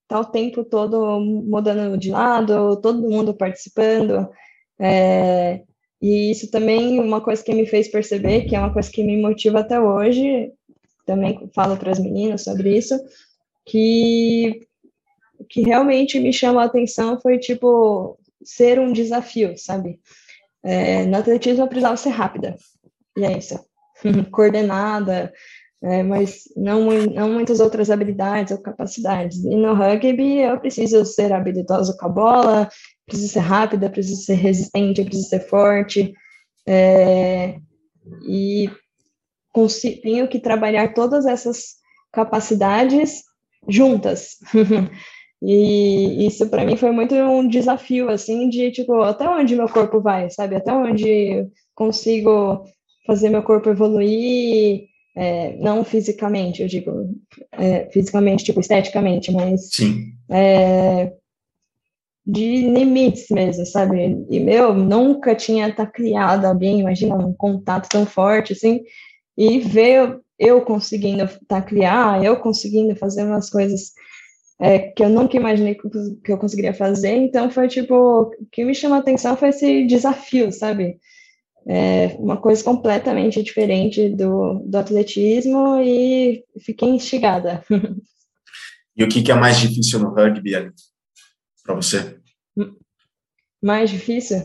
Tá 0.08 0.20
o 0.20 0.24
tempo 0.24 0.64
todo 0.64 1.20
mudando 1.20 1.98
de 1.98 2.10
lado, 2.10 2.80
todo 2.80 3.08
mundo 3.08 3.34
participando. 3.34 4.28
É, 4.78 5.62
e 6.00 6.30
isso 6.30 6.50
também 6.50 7.00
uma 7.00 7.20
coisa 7.20 7.42
que 7.42 7.54
me 7.54 7.66
fez 7.66 7.88
perceber, 7.88 8.44
que 8.44 8.54
é 8.54 8.58
uma 8.58 8.72
coisa 8.72 8.90
que 8.90 9.02
me 9.02 9.20
motiva 9.20 9.60
até 9.60 9.80
hoje, 9.80 10.52
também 11.04 11.50
falo 11.54 11.76
para 11.76 11.90
as 11.90 11.98
meninas 11.98 12.44
sobre 12.44 12.76
isso, 12.76 12.98
que 13.64 14.66
que 15.50 15.62
realmente 15.62 16.18
me 16.18 16.32
chamou 16.32 16.60
a 16.60 16.64
atenção 16.64 17.20
foi 17.20 17.38
tipo 17.38 18.18
ser 18.42 18.78
um 18.80 18.92
desafio, 18.92 19.56
sabe? 19.56 20.00
É, 20.62 21.04
no 21.04 21.18
atletismo 21.18 21.62
eu 21.62 21.68
precisava 21.68 21.96
ser 21.96 22.10
rápida, 22.10 22.56
e 23.16 23.24
é 23.24 23.36
isso, 23.36 23.58
coordenada, 24.32 25.32
é, 25.82 26.02
mas 26.02 26.44
não, 26.56 26.90
não 27.14 27.32
muitas 27.32 27.60
outras 27.60 27.90
habilidades 27.90 28.52
ou 28.52 28.62
capacidades. 28.62 29.44
E 29.44 29.56
no 29.56 29.74
rugby 29.74 30.40
eu 30.40 30.58
preciso 30.58 31.04
ser 31.04 31.32
habilidosa 31.32 31.96
com 31.98 32.06
a 32.06 32.08
bola, 32.08 32.68
preciso 33.06 33.32
ser 33.32 33.40
rápida, 33.40 33.90
preciso 33.90 34.22
ser 34.22 34.34
resistente, 34.34 35.04
preciso 35.04 35.28
ser 35.28 35.40
forte, 35.40 36.12
é, 36.66 37.58
e 38.28 38.70
tenho 40.02 40.28
que 40.28 40.38
trabalhar 40.38 40.92
todas 40.92 41.26
essas 41.26 41.76
capacidades 42.12 43.22
juntas. 43.68 44.36
e 45.42 46.26
isso 46.26 46.48
para 46.48 46.64
mim 46.64 46.76
foi 46.76 46.90
muito 46.90 47.14
um 47.14 47.46
desafio, 47.46 48.10
assim, 48.10 48.48
de 48.48 48.70
tipo, 48.70 49.00
até 49.02 49.28
onde 49.28 49.56
meu 49.56 49.68
corpo 49.68 50.00
vai, 50.00 50.30
sabe? 50.30 50.56
Até 50.56 50.72
onde 50.72 51.46
consigo 51.74 52.64
fazer 53.06 53.30
meu 53.30 53.42
corpo 53.42 53.70
evoluir, 53.70 54.86
é, 55.16 55.57
não 55.57 55.83
fisicamente, 55.83 56.61
eu 56.61 56.68
digo, 56.68 57.09
é, 57.52 57.88
fisicamente, 57.90 58.44
tipo, 58.44 58.61
esteticamente, 58.61 59.33
mas 59.33 59.70
é, 60.31 61.11
de 62.24 62.68
limites 62.68 63.26
mesmo, 63.31 63.64
sabe? 63.64 64.26
E 64.29 64.38
meu, 64.38 64.74
nunca 64.74 65.35
tinha 65.35 65.72
tá 65.74 65.87
criado 65.87 66.44
alguém, 66.44 66.81
imagina, 66.81 67.16
um 67.16 67.33
contato 67.33 67.88
tão 67.88 68.05
forte, 68.05 68.52
assim, 68.52 68.83
e 69.38 69.59
ver 69.59 70.20
eu 70.38 70.61
conseguindo 70.61 71.26
taclear, 71.48 72.22
eu 72.22 72.37
conseguindo 72.37 72.94
fazer 72.94 73.24
umas 73.24 73.48
coisas 73.48 73.92
é, 74.61 74.79
que 74.79 75.02
eu 75.02 75.09
nunca 75.09 75.37
imaginei 75.37 75.74
que 76.22 76.31
eu 76.33 76.37
conseguiria 76.37 76.74
fazer. 76.74 77.14
Então, 77.14 77.50
foi 77.50 77.68
tipo, 77.68 77.94
o 77.94 78.31
que 78.52 78.64
me 78.66 78.74
chamou 78.74 78.98
a 78.98 79.00
atenção 79.00 79.35
foi 79.35 79.48
esse 79.48 79.87
desafio, 79.87 80.52
sabe? 80.52 80.98
É 81.68 82.16
uma 82.18 82.37
coisa 82.37 82.62
completamente 82.62 83.42
diferente 83.42 84.09
do, 84.09 84.61
do 84.64 84.79
atletismo 84.79 85.81
e 85.81 86.44
fiquei 86.61 86.88
instigada. 86.88 87.64
E 88.96 89.05
o 89.05 89.09
que, 89.09 89.22
que 89.22 89.31
é 89.31 89.35
mais 89.35 89.59
difícil 89.59 89.98
no 89.98 90.14
rugby, 90.14 90.52
para 91.62 91.74
você? 91.74 92.18
Mais 93.62 93.90
difícil? 93.90 94.38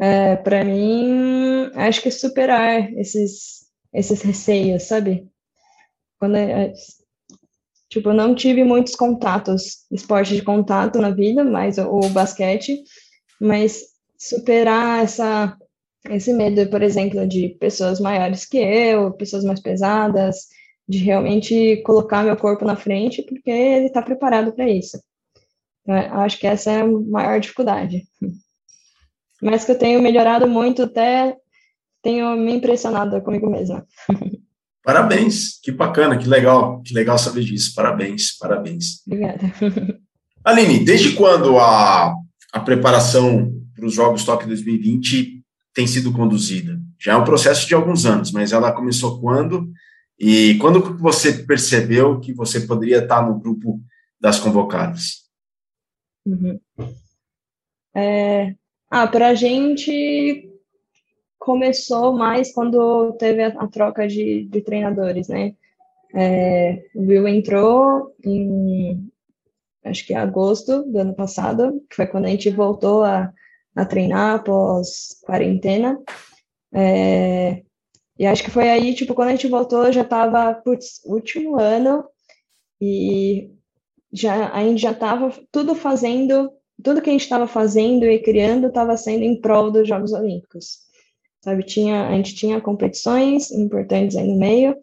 É, 0.00 0.36
para 0.36 0.64
mim, 0.64 1.70
acho 1.74 2.00
que 2.00 2.10
superar 2.10 2.90
esses, 2.94 3.66
esses 3.92 4.22
receios, 4.22 4.84
sabe? 4.84 5.28
Quando, 6.18 6.36
é, 6.36 6.72
tipo, 7.90 8.08
eu 8.08 8.14
não 8.14 8.34
tive 8.34 8.64
muitos 8.64 8.96
contatos, 8.96 9.84
esporte 9.90 10.34
de 10.34 10.42
contato 10.42 10.98
na 10.98 11.10
vida, 11.10 11.44
mais 11.44 11.78
o, 11.78 11.88
o 11.88 12.08
basquete, 12.08 12.82
mas 13.40 13.82
superar 14.18 15.04
essa, 15.04 15.56
esse 16.10 16.32
medo, 16.32 16.68
por 16.68 16.82
exemplo, 16.82 17.26
de 17.26 17.50
pessoas 17.60 18.00
maiores 18.00 18.44
que 18.44 18.58
eu, 18.58 19.12
pessoas 19.12 19.44
mais 19.44 19.60
pesadas, 19.60 20.48
de 20.88 20.98
realmente 20.98 21.82
colocar 21.84 22.24
meu 22.24 22.36
corpo 22.36 22.64
na 22.64 22.76
frente, 22.76 23.22
porque 23.22 23.50
ele 23.50 23.86
está 23.86 24.02
preparado 24.02 24.52
para 24.52 24.68
isso. 24.68 25.00
Então, 25.82 25.96
acho 26.20 26.38
que 26.38 26.46
essa 26.46 26.70
é 26.70 26.80
a 26.80 26.86
maior 26.86 27.40
dificuldade. 27.40 28.02
Mas 29.40 29.64
que 29.64 29.72
eu 29.72 29.78
tenho 29.78 30.02
melhorado 30.02 30.46
muito, 30.48 30.82
até 30.82 31.36
tenho 32.02 32.36
me 32.36 32.54
impressionado 32.54 33.20
comigo 33.22 33.50
mesma. 33.50 33.86
Parabéns, 34.84 35.60
que 35.62 35.70
bacana, 35.70 36.18
que 36.18 36.28
legal, 36.28 36.82
que 36.82 36.92
legal 36.92 37.16
saber 37.16 37.44
disso. 37.44 37.72
Parabéns, 37.74 38.36
parabéns. 38.36 39.00
Obrigada. 39.06 39.52
Aline, 40.44 40.84
desde 40.84 41.12
quando 41.12 41.56
a, 41.56 42.12
a 42.52 42.60
preparação 42.60 43.52
para 43.76 43.86
os 43.86 43.94
Jogos 43.94 44.24
Tóquio 44.24 44.48
2020 44.48 45.41
tem 45.74 45.86
sido 45.86 46.12
conduzida? 46.12 46.78
Já 46.98 47.12
é 47.12 47.16
um 47.16 47.24
processo 47.24 47.66
de 47.66 47.74
alguns 47.74 48.06
anos, 48.06 48.30
mas 48.30 48.52
ela 48.52 48.72
começou 48.72 49.20
quando? 49.20 49.70
E 50.18 50.56
quando 50.58 50.96
você 50.98 51.32
percebeu 51.32 52.20
que 52.20 52.32
você 52.32 52.60
poderia 52.60 52.98
estar 52.98 53.26
no 53.26 53.38
grupo 53.38 53.80
das 54.20 54.38
convocadas? 54.38 55.22
Uhum. 56.24 56.60
É, 57.94 58.54
ah, 58.88 59.06
para 59.06 59.28
a 59.28 59.34
gente 59.34 60.48
começou 61.38 62.12
mais 62.12 62.52
quando 62.52 63.12
teve 63.14 63.42
a, 63.42 63.66
troca 63.66 64.06
de, 64.06 64.44
de, 64.44 64.60
treinadores, 64.60 65.28
né? 65.28 65.54
É, 66.14 66.84
o 66.94 67.02
Will 67.02 67.26
entrou 67.26 68.14
em, 68.24 69.10
acho 69.84 70.06
que 70.06 70.14
agosto 70.14 70.84
do 70.84 70.98
ano 70.98 71.14
passado, 71.14 71.82
que 71.90 71.96
foi 71.96 72.06
quando 72.06 72.26
a 72.26 72.28
gente 72.28 72.48
voltou 72.50 73.02
a, 73.02 73.32
a 73.74 73.84
treinar 73.84 74.36
após 74.36 75.16
quarentena. 75.22 75.98
É, 76.74 77.62
e 78.18 78.26
acho 78.26 78.42
que 78.42 78.50
foi 78.50 78.68
aí, 78.68 78.94
tipo, 78.94 79.14
quando 79.14 79.28
a 79.28 79.32
gente 79.32 79.48
voltou, 79.48 79.90
já 79.92 80.02
estava, 80.02 80.54
putz, 80.54 81.00
último 81.04 81.58
ano, 81.58 82.04
e 82.80 83.50
já, 84.12 84.52
a 84.52 84.62
gente 84.62 84.80
já 84.80 84.92
estava 84.92 85.32
tudo 85.50 85.74
fazendo, 85.74 86.50
tudo 86.82 87.00
que 87.00 87.08
a 87.08 87.12
gente 87.12 87.22
estava 87.22 87.46
fazendo 87.46 88.04
e 88.04 88.22
criando 88.22 88.68
estava 88.68 88.96
sendo 88.96 89.22
em 89.22 89.40
prol 89.40 89.70
dos 89.70 89.88
Jogos 89.88 90.12
Olímpicos. 90.12 90.78
Sabe, 91.42 91.64
tinha, 91.64 92.06
a 92.06 92.12
gente 92.12 92.34
tinha 92.34 92.60
competições 92.60 93.50
importantes 93.50 94.16
aí 94.16 94.28
no 94.28 94.38
meio, 94.38 94.76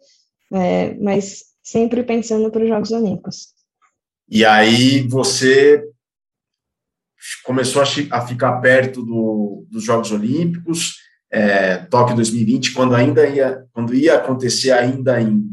é, 0.52 0.94
mas 0.94 1.44
sempre 1.62 2.02
pensando 2.02 2.50
para 2.50 2.62
os 2.62 2.68
Jogos 2.68 2.90
Olímpicos. 2.90 3.54
E 4.28 4.44
aí 4.44 5.06
você 5.08 5.82
começou 7.44 7.82
a, 7.82 7.84
a 8.18 8.26
ficar 8.26 8.60
perto 8.60 9.04
do, 9.04 9.66
dos 9.70 9.84
Jogos 9.84 10.10
Olímpicos, 10.12 10.96
é, 11.30 11.76
Tóquio 11.76 12.16
2020, 12.16 12.72
quando 12.72 12.94
ainda 12.94 13.26
ia, 13.28 13.64
quando 13.72 13.94
ia 13.94 14.16
acontecer 14.16 14.72
ainda 14.72 15.20
em, 15.20 15.44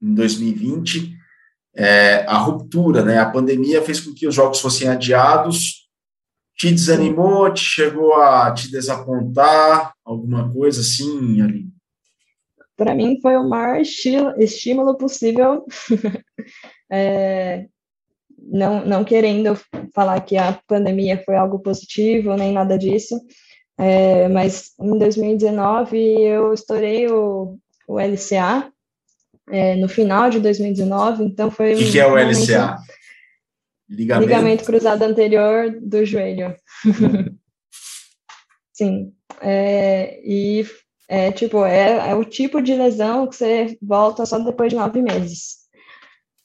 em 0.00 0.14
2020, 0.14 1.12
é, 1.74 2.24
a 2.26 2.36
ruptura, 2.38 3.02
né, 3.04 3.18
a 3.18 3.30
pandemia 3.30 3.82
fez 3.82 4.00
com 4.00 4.14
que 4.14 4.26
os 4.26 4.34
jogos 4.34 4.60
fossem 4.60 4.88
adiados, 4.88 5.88
te 6.56 6.70
desanimou, 6.70 7.52
te 7.52 7.64
chegou 7.64 8.14
a 8.14 8.52
te 8.52 8.70
desapontar, 8.70 9.94
alguma 10.04 10.52
coisa 10.52 10.80
assim, 10.80 11.40
ali? 11.40 11.66
Para 12.76 12.94
mim 12.94 13.18
foi 13.20 13.36
o 13.36 13.48
maior 13.48 13.80
estímulo 13.80 14.96
possível, 14.96 15.64
é, 16.90 17.66
não, 18.50 18.84
não 18.84 19.04
querendo 19.04 19.58
falar 19.94 20.20
que 20.20 20.36
a 20.36 20.58
pandemia 20.66 21.22
foi 21.24 21.36
algo 21.36 21.58
positivo, 21.58 22.36
nem 22.36 22.52
nada 22.52 22.78
disso, 22.78 23.20
é, 23.78 24.28
mas 24.28 24.72
em 24.80 24.98
2019 24.98 25.96
eu 25.96 26.52
estourei 26.52 27.08
o, 27.08 27.58
o 27.88 27.98
LCA, 27.98 28.70
é, 29.50 29.76
no 29.76 29.88
final 29.88 30.30
de 30.30 30.40
2019, 30.40 31.24
então 31.24 31.50
foi... 31.50 31.74
O 31.74 31.78
que, 31.78 31.92
que, 31.92 32.00
é 32.00 32.06
o 32.06 32.16
LCA? 32.16 32.78
Ligamento... 33.88 34.28
Ligamento 34.28 34.64
cruzado 34.64 35.02
anterior 35.02 35.78
do 35.80 36.04
joelho. 36.04 36.54
Uhum. 36.84 37.36
Sim, 38.72 39.12
é, 39.40 40.20
e 40.24 40.64
é 41.08 41.30
tipo, 41.30 41.64
é, 41.64 42.10
é, 42.10 42.14
o 42.14 42.24
tipo 42.24 42.62
de 42.62 42.74
lesão 42.74 43.26
que 43.26 43.36
você 43.36 43.76
volta 43.82 44.24
só 44.24 44.38
depois 44.38 44.70
de 44.70 44.76
nove 44.76 45.02
meses. 45.02 45.58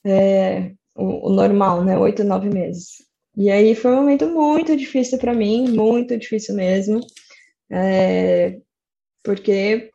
É, 0.04 0.72
o, 0.98 1.28
o 1.28 1.30
normal, 1.30 1.84
né? 1.84 1.96
Oito, 1.96 2.24
nove 2.24 2.50
meses. 2.50 3.06
E 3.36 3.50
aí 3.50 3.74
foi 3.74 3.92
um 3.92 3.96
momento 3.96 4.26
muito 4.26 4.76
difícil 4.76 5.16
para 5.16 5.32
mim, 5.32 5.68
muito 5.68 6.16
difícil 6.18 6.56
mesmo, 6.56 7.00
é, 7.70 8.58
porque 9.22 9.90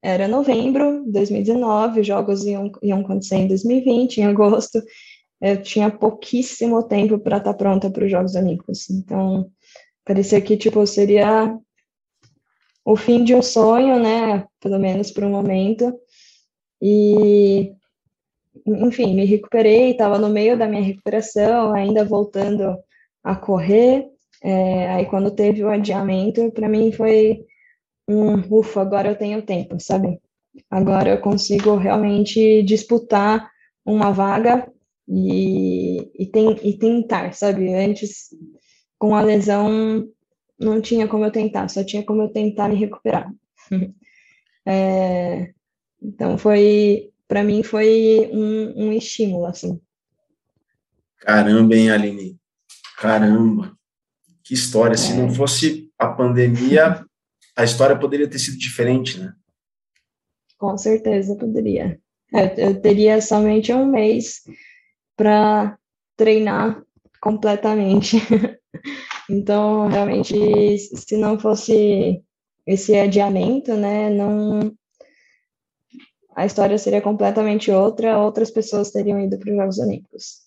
era 0.00 0.28
novembro 0.28 1.04
de 1.04 1.10
2019, 1.10 2.00
os 2.00 2.06
jogos 2.06 2.44
iam, 2.44 2.70
iam 2.80 3.00
acontecer 3.00 3.36
em 3.36 3.48
2020, 3.48 4.18
em 4.18 4.24
agosto, 4.26 4.80
eu 5.40 5.60
tinha 5.60 5.90
pouquíssimo 5.90 6.82
tempo 6.84 7.18
para 7.18 7.38
estar 7.38 7.52
tá 7.52 7.58
pronta 7.58 7.90
para 7.90 8.04
os 8.04 8.10
Jogos 8.10 8.36
Olímpicos, 8.36 8.88
então 8.88 9.50
parecia 10.04 10.40
que, 10.40 10.56
tipo, 10.56 10.86
seria 10.86 11.58
o 12.84 12.96
fim 12.96 13.24
de 13.24 13.34
um 13.34 13.42
sonho, 13.42 13.98
né, 13.98 14.46
pelo 14.60 14.78
menos 14.78 15.10
por 15.10 15.24
um 15.24 15.30
momento, 15.30 15.92
e 16.80 17.72
enfim, 18.66 19.14
me 19.14 19.24
recuperei, 19.24 19.92
estava 19.92 20.18
no 20.18 20.28
meio 20.28 20.58
da 20.58 20.66
minha 20.66 20.82
recuperação, 20.82 21.72
ainda 21.74 22.04
voltando 22.04 22.76
a 23.22 23.36
correr. 23.36 24.06
É, 24.42 24.90
aí, 24.90 25.06
quando 25.06 25.30
teve 25.30 25.62
o 25.62 25.68
adiamento, 25.68 26.50
para 26.52 26.68
mim 26.68 26.92
foi 26.92 27.44
um 28.08 28.40
ufa, 28.50 28.80
agora 28.80 29.08
eu 29.08 29.16
tenho 29.16 29.42
tempo, 29.42 29.78
sabe? 29.80 30.20
Agora 30.70 31.10
eu 31.10 31.20
consigo 31.20 31.76
realmente 31.76 32.62
disputar 32.62 33.50
uma 33.84 34.10
vaga 34.10 34.70
e, 35.08 36.10
e, 36.14 36.26
tem, 36.26 36.56
e 36.62 36.76
tentar, 36.78 37.32
sabe? 37.34 37.72
Antes, 37.74 38.30
com 38.98 39.14
a 39.14 39.22
lesão, 39.22 40.08
não 40.58 40.80
tinha 40.80 41.08
como 41.08 41.24
eu 41.24 41.30
tentar, 41.30 41.68
só 41.68 41.84
tinha 41.84 42.04
como 42.04 42.22
eu 42.22 42.28
tentar 42.28 42.68
me 42.68 42.76
recuperar. 42.76 43.32
é, 44.66 45.52
então, 46.02 46.38
foi 46.38 47.10
para 47.30 47.44
mim 47.44 47.62
foi 47.62 48.28
um, 48.32 48.86
um 48.86 48.92
estímulo, 48.92 49.46
assim. 49.46 49.80
Caramba, 51.18 51.76
hein, 51.76 51.88
Aline? 51.88 52.36
Caramba! 52.98 53.72
Que 54.42 54.52
história! 54.52 54.94
É. 54.94 54.96
Se 54.96 55.14
não 55.14 55.28
é. 55.28 55.30
fosse 55.30 55.88
a 55.96 56.08
pandemia, 56.08 57.06
a 57.56 57.62
história 57.62 57.96
poderia 57.96 58.28
ter 58.28 58.40
sido 58.40 58.58
diferente, 58.58 59.20
né? 59.20 59.32
Com 60.58 60.76
certeza 60.76 61.36
poderia. 61.36 62.00
É, 62.34 62.66
eu 62.66 62.80
teria 62.80 63.22
somente 63.22 63.72
um 63.72 63.86
mês 63.86 64.40
para 65.16 65.78
treinar 66.16 66.82
completamente. 67.20 68.16
então, 69.30 69.86
realmente, 69.86 70.34
se 70.78 71.16
não 71.16 71.38
fosse 71.38 72.20
esse 72.66 72.96
adiamento, 72.96 73.76
né, 73.76 74.10
não 74.10 74.74
a 76.34 76.46
história 76.46 76.78
seria 76.78 77.00
completamente 77.00 77.70
outra, 77.70 78.18
outras 78.18 78.50
pessoas 78.50 78.90
teriam 78.90 79.20
ido 79.20 79.38
para 79.38 79.50
os 79.50 79.56
Jogos 79.56 79.78
Olímpicos. 79.78 80.40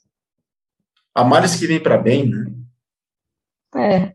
Há 1.14 1.24
males 1.24 1.56
que 1.56 1.68
vem 1.68 1.82
para 1.82 1.98
bem, 1.98 2.30
né? 2.30 2.52
É. 3.76 4.14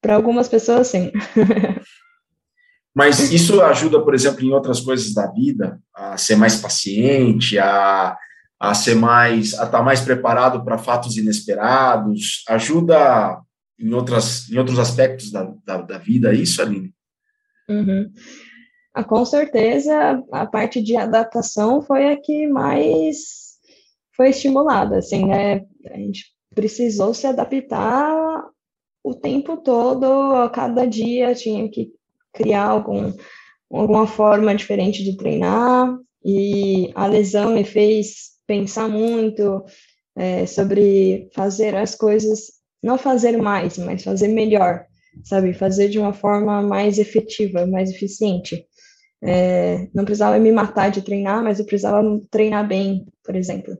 Para 0.00 0.14
algumas 0.14 0.48
pessoas, 0.48 0.88
sim. 0.88 1.12
Mas 2.94 3.30
isso 3.30 3.60
ajuda, 3.62 4.02
por 4.02 4.14
exemplo, 4.14 4.44
em 4.44 4.52
outras 4.52 4.80
coisas 4.80 5.12
da 5.14 5.30
vida, 5.30 5.80
a 5.94 6.16
ser 6.16 6.36
mais 6.36 6.60
paciente, 6.60 7.58
a, 7.58 8.16
a 8.58 8.74
ser 8.74 8.94
mais, 8.94 9.54
a 9.54 9.64
estar 9.64 9.78
tá 9.78 9.82
mais 9.82 10.00
preparado 10.00 10.64
para 10.64 10.78
fatos 10.78 11.16
inesperados, 11.16 12.42
ajuda 12.48 13.40
em, 13.78 13.92
outras, 13.92 14.50
em 14.50 14.58
outros 14.58 14.78
aspectos 14.78 15.30
da, 15.30 15.52
da, 15.64 15.82
da 15.82 15.98
vida, 15.98 16.32
isso, 16.32 16.60
Aline? 16.60 16.92
Uhum. 17.68 18.10
Ah, 18.98 19.04
com 19.04 19.24
certeza, 19.24 20.20
a 20.32 20.44
parte 20.44 20.82
de 20.82 20.96
adaptação 20.96 21.80
foi 21.80 22.08
a 22.08 22.20
que 22.20 22.48
mais 22.48 23.56
foi 24.16 24.30
estimulada, 24.30 24.98
assim, 24.98 25.24
né? 25.24 25.64
A 25.88 25.96
gente 25.96 26.24
precisou 26.52 27.14
se 27.14 27.24
adaptar 27.24 28.44
o 29.04 29.14
tempo 29.14 29.56
todo, 29.58 30.04
a 30.04 30.50
cada 30.50 30.84
dia 30.84 31.32
tinha 31.32 31.70
que 31.70 31.92
criar 32.32 32.64
algum, 32.64 33.12
alguma 33.70 34.04
forma 34.04 34.52
diferente 34.52 35.04
de 35.04 35.16
treinar, 35.16 35.96
e 36.24 36.90
a 36.96 37.06
lesão 37.06 37.52
me 37.54 37.62
fez 37.62 38.32
pensar 38.48 38.88
muito 38.88 39.64
é, 40.16 40.44
sobre 40.44 41.30
fazer 41.32 41.76
as 41.76 41.94
coisas, 41.94 42.48
não 42.82 42.98
fazer 42.98 43.36
mais, 43.36 43.78
mas 43.78 44.02
fazer 44.02 44.26
melhor, 44.26 44.84
sabe? 45.22 45.54
Fazer 45.54 45.88
de 45.88 46.00
uma 46.00 46.12
forma 46.12 46.60
mais 46.62 46.98
efetiva, 46.98 47.64
mais 47.64 47.90
eficiente. 47.90 48.66
É, 49.22 49.88
não 49.94 50.04
precisava 50.04 50.38
me 50.38 50.52
matar 50.52 50.90
de 50.90 51.02
treinar, 51.02 51.42
mas 51.42 51.58
eu 51.58 51.66
precisava 51.66 52.02
treinar 52.30 52.66
bem, 52.66 53.06
por 53.24 53.34
exemplo. 53.34 53.76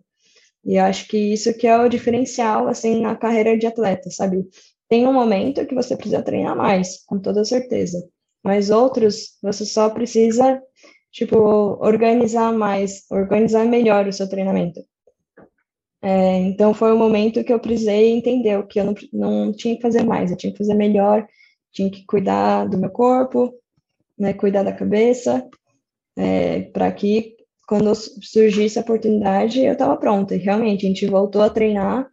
E 0.65 0.77
eu 0.77 0.85
acho 0.85 1.07
que 1.09 1.17
isso 1.17 1.57
que 1.57 1.67
é 1.67 1.79
o 1.79 1.89
diferencial, 1.89 2.69
assim, 2.69 3.01
na 3.01 3.17
carreira 3.17 3.57
de 3.57 3.67
atleta, 3.67 4.11
sabe? 4.11 4.47
Tem 4.89 5.07
um 5.07 5.13
momento 5.13 5.67
que 5.67 5.75
você 5.75 5.97
precisa 5.97 6.23
treinar 6.23 6.57
mais, 6.57 7.05
com 7.05 7.19
toda 7.19 7.45
certeza. 7.45 8.03
Mas 8.43 8.71
outros, 8.71 9.39
você 9.43 9.65
só 9.65 9.91
precisa, 9.91 10.61
tipo, 11.13 11.37
organizar 11.37 12.53
mais, 12.53 13.05
organizar 13.11 13.65
melhor 13.67 14.07
o 14.07 14.13
seu 14.13 14.29
treinamento. 14.29 14.81
É, 16.01 16.37
então, 16.39 16.73
foi 16.73 16.93
um 16.93 16.99
momento 16.99 17.43
que 17.43 17.53
eu 17.53 17.59
precisei 17.59 18.11
entender 18.13 18.59
o 18.59 18.67
que 18.67 18.79
eu 18.81 18.85
não, 18.85 18.95
não 19.13 19.53
tinha 19.53 19.75
que 19.77 19.83
fazer 19.83 20.05
mais, 20.05 20.31
eu 20.31 20.37
tinha 20.37 20.53
que 20.53 20.59
fazer 20.59 20.75
melhor, 20.75 21.27
tinha 21.73 21.91
que 21.91 22.05
cuidar 22.07 22.67
do 22.67 22.79
meu 22.79 22.91
corpo, 22.91 23.53
né, 24.19 24.33
cuidar 24.33 24.63
da 24.63 24.73
cabeça, 24.73 25.47
é, 26.17 26.63
para 26.63 26.91
que 26.93 27.37
quando 27.67 27.95
surgisse 27.95 28.79
a 28.79 28.83
oportunidade 28.83 29.61
eu 29.61 29.73
estava 29.73 29.97
pronta. 29.97 30.35
E 30.35 30.39
realmente 30.39 30.87
a 30.87 30.89
gente 30.89 31.07
voltou 31.07 31.43
a 31.43 31.51
treinar, 31.51 32.09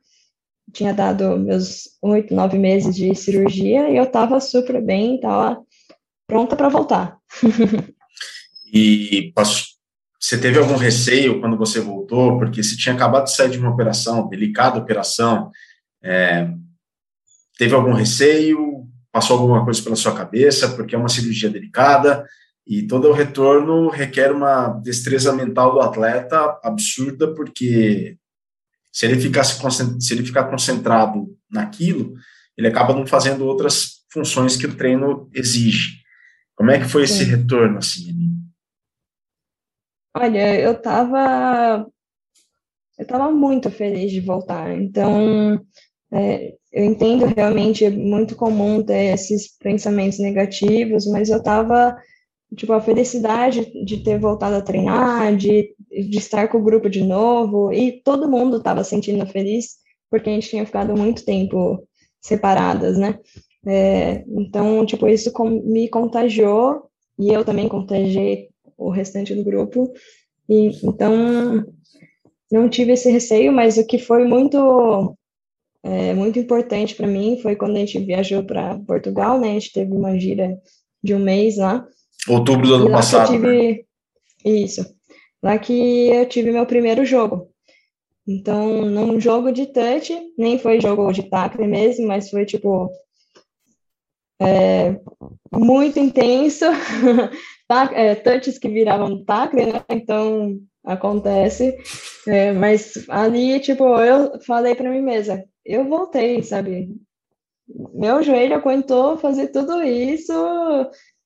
tinha 0.74 0.94
dado 0.94 1.38
meus 1.40 1.98
oito, 2.02 2.36
nove 2.36 2.58
meses 2.58 2.96
de 2.96 3.16
cirurgia 3.16 3.90
e 3.90 3.98
eu 3.98 4.04
estava 4.04 4.40
super 4.40 4.82
bem, 4.82 5.16
estava 5.16 5.62
pronta 6.28 6.56
para 6.56 6.70
voltar. 6.70 7.18
e 8.74 9.32
você 10.20 10.38
teve 10.40 10.58
algum 10.58 10.76
receio 10.76 11.40
quando 11.40 11.58
você 11.58 11.80
voltou? 11.80 12.38
Porque 12.38 12.62
você 12.62 12.76
tinha 12.76 12.94
acabado 12.94 13.26
de 13.26 13.32
sair 13.32 13.52
de 13.52 13.58
uma 13.58 13.70
operação, 13.70 14.28
delicada 14.28 14.80
operação, 14.80 15.52
é, 16.04 16.50
teve 17.58 17.74
algum 17.74 17.94
receio? 17.94 18.85
Passou 19.16 19.40
alguma 19.40 19.64
coisa 19.64 19.82
pela 19.82 19.96
sua 19.96 20.14
cabeça, 20.14 20.76
porque 20.76 20.94
é 20.94 20.98
uma 20.98 21.08
cirurgia 21.08 21.50
delicada 21.50 22.28
e 22.68 22.86
todo 22.86 23.08
o 23.08 23.14
retorno 23.14 23.88
requer 23.88 24.30
uma 24.30 24.68
destreza 24.84 25.32
mental 25.32 25.72
do 25.72 25.80
atleta 25.80 26.60
absurda, 26.62 27.34
porque 27.34 28.18
se 28.92 29.06
ele 29.06 29.18
ficar, 29.18 29.46
se 29.46 30.14
ele 30.14 30.26
ficar 30.26 30.50
concentrado 30.50 31.34
naquilo, 31.50 32.14
ele 32.58 32.68
acaba 32.68 32.94
não 32.94 33.08
fazendo 33.08 33.46
outras 33.46 34.04
funções 34.12 34.58
que 34.58 34.66
o 34.66 34.76
treino 34.76 35.30
exige. 35.34 36.02
Como 36.54 36.70
é 36.70 36.78
que 36.78 36.90
foi 36.90 37.04
esse 37.04 37.24
retorno, 37.24 37.78
assim, 37.78 38.12
Olha, 40.18 40.60
eu 40.60 40.74
estava 40.74 41.88
eu 43.00 43.08
tava 43.08 43.32
muito 43.32 43.72
feliz 43.72 44.12
de 44.12 44.20
voltar, 44.20 44.78
então 44.78 45.66
é, 46.16 46.54
eu 46.72 46.86
entendo 46.86 47.26
realmente, 47.26 47.84
é 47.84 47.90
muito 47.90 48.38
comum 48.38 48.82
ter 48.82 49.14
esses 49.14 49.58
pensamentos 49.58 50.18
negativos, 50.18 51.06
mas 51.08 51.30
eu 51.30 51.40
estava, 51.40 51.94
tipo, 52.56 52.72
a 52.72 52.80
felicidade 52.80 53.70
de 53.84 53.98
ter 54.02 54.18
voltado 54.18 54.56
a 54.56 54.62
treinar, 54.62 55.36
de, 55.36 55.76
de 55.92 56.18
estar 56.18 56.48
com 56.48 56.58
o 56.58 56.64
grupo 56.64 56.90
de 56.90 57.04
novo, 57.04 57.72
e 57.74 58.02
todo 58.02 58.32
mundo 58.32 58.58
estava 58.58 58.82
sentindo 58.82 59.26
feliz, 59.28 59.76
porque 60.10 60.30
a 60.30 60.34
gente 60.34 60.50
tinha 60.50 60.66
ficado 60.66 60.96
muito 60.96 61.26
tempo 61.26 61.86
separadas, 62.22 62.98
né? 62.98 63.20
É, 63.68 64.24
então, 64.30 64.86
tipo, 64.86 65.08
isso 65.10 65.34
me 65.66 65.90
contagiou, 65.90 66.90
e 67.20 67.34
eu 67.34 67.44
também 67.44 67.68
contagiei 67.68 68.48
o 68.78 68.90
restante 68.90 69.36
do 69.36 69.44
grupo, 69.44 69.92
e 70.48 70.70
então 70.82 71.66
não 72.50 72.70
tive 72.70 72.94
esse 72.94 73.10
receio, 73.10 73.52
mas 73.52 73.78
o 73.78 73.86
que 73.86 73.98
foi 73.98 74.24
muito 74.26 75.18
é, 75.88 76.16
muito 76.16 76.40
importante 76.40 76.96
para 76.96 77.06
mim 77.06 77.38
foi 77.44 77.56
quando 77.56 77.76
a 77.76 77.80
gente 77.80 78.00
viajou 78.00 78.44
para 78.44 78.80
Portugal, 78.80 79.40
né? 79.40 79.52
A 79.52 79.54
gente 79.54 79.72
teve 79.72 79.92
uma 79.92 80.18
gira 80.18 80.60
de 81.04 81.14
um 81.14 81.20
mês 81.20 81.58
lá. 81.58 81.86
Outubro 82.28 82.68
do 82.68 82.74
ano 82.74 82.90
passado. 82.90 83.32
Tive... 83.32 83.48
Né? 83.48 83.80
Isso. 84.44 84.84
Lá 85.44 85.60
que 85.60 86.08
eu 86.08 86.28
tive 86.28 86.52
meu 86.52 86.66
primeiro 86.66 87.06
jogo. 87.06 87.52
Então, 88.28 88.82
num 88.82 89.20
jogo 89.20 89.52
de 89.52 89.68
touch, 89.68 90.12
nem 90.36 90.58
foi 90.58 90.82
jogo 90.82 91.12
de 91.12 91.22
tackle 91.30 91.68
mesmo, 91.68 92.08
mas 92.08 92.32
foi 92.32 92.48
tipo 92.48 92.90
é, 94.42 95.00
muito 95.54 96.00
intenso. 96.00 96.66
é, 97.94 98.16
touches 98.16 98.58
que 98.58 98.70
viravam 98.70 99.24
tackle, 99.24 99.68
né? 99.68 99.84
Então 99.92 100.60
acontece. 100.86 101.78
É, 102.28 102.52
mas 102.54 103.06
ali, 103.10 103.60
tipo, 103.60 103.84
eu 104.00 104.40
falei 104.42 104.76
para 104.76 104.90
mim 104.90 105.02
mesma, 105.02 105.44
eu 105.66 105.88
voltei, 105.88 106.44
sabe? 106.44 106.90
Meu 107.94 108.22
joelho 108.24 108.56
aguentou 108.56 109.18
fazer 109.18 109.48
tudo 109.50 109.82
isso. 109.84 110.34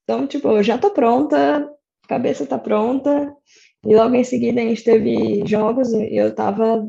Então, 0.03 0.25
tipo, 0.27 0.61
já 0.63 0.77
tô 0.77 0.91
pronta, 0.91 1.69
cabeça 2.07 2.45
tá 2.45 2.57
pronta. 2.57 3.33
E 3.85 3.95
logo 3.95 4.15
em 4.15 4.23
seguida 4.23 4.61
a 4.61 4.63
gente 4.63 4.83
teve 4.83 5.45
jogos 5.45 5.91
e 5.93 6.15
eu 6.15 6.33
tava 6.35 6.87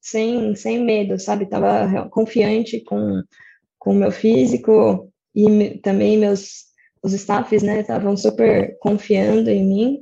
sem, 0.00 0.54
sem 0.54 0.84
medo, 0.84 1.18
sabe? 1.18 1.46
Tava 1.48 2.08
confiante 2.10 2.82
com 2.84 3.22
com 3.78 3.94
meu 3.94 4.10
físico 4.10 5.12
e 5.34 5.78
também 5.78 6.18
meus 6.18 6.66
os 7.02 7.12
staffs, 7.12 7.62
né, 7.62 7.80
estavam 7.82 8.16
super 8.16 8.76
confiando 8.80 9.48
em 9.48 9.64
mim. 9.64 9.98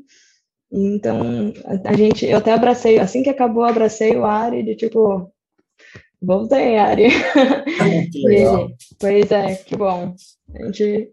Então, 0.76 1.52
a, 1.84 1.94
gente, 1.94 2.26
eu 2.26 2.38
até 2.38 2.52
abracei, 2.52 2.98
assim 2.98 3.22
que 3.22 3.30
acabou, 3.30 3.62
abracei 3.62 4.16
o 4.16 4.24
Ari 4.24 4.64
de 4.64 4.74
tipo, 4.74 5.32
Voltei, 6.24 6.78
Ari. 6.78 7.08
Que 8.10 8.26
legal. 8.26 8.68
pois 8.98 9.30
é, 9.30 9.56
que 9.56 9.76
bom. 9.76 10.14
A 10.54 10.66
gente 10.66 11.10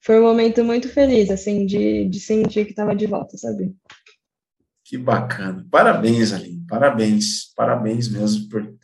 foi 0.00 0.18
um 0.18 0.24
momento 0.24 0.64
muito 0.64 0.88
feliz, 0.88 1.30
assim, 1.30 1.64
de, 1.64 2.08
de 2.08 2.20
sentir 2.20 2.64
que 2.64 2.72
estava 2.72 2.94
de 2.94 3.06
volta, 3.06 3.36
sabe? 3.36 3.74
Que 4.84 4.98
bacana. 4.98 5.66
Parabéns, 5.70 6.32
Aline. 6.32 6.64
Parabéns. 6.68 7.52
Parabéns 7.56 8.08
mesmo 8.10 8.48
por, 8.48 8.74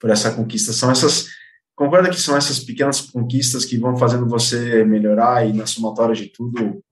por 0.00 0.10
essa 0.10 0.34
conquista. 0.34 0.72
São 0.72 0.90
essas. 0.90 1.26
Concorda 1.74 2.10
que 2.10 2.20
são 2.20 2.36
essas 2.36 2.60
pequenas 2.60 3.00
conquistas 3.00 3.64
que 3.64 3.78
vão 3.78 3.96
fazendo 3.96 4.28
você 4.28 4.84
melhorar 4.84 5.46
e 5.46 5.52
na 5.52 5.66
somatória 5.66 6.14
de 6.14 6.28
tudo? 6.28 6.82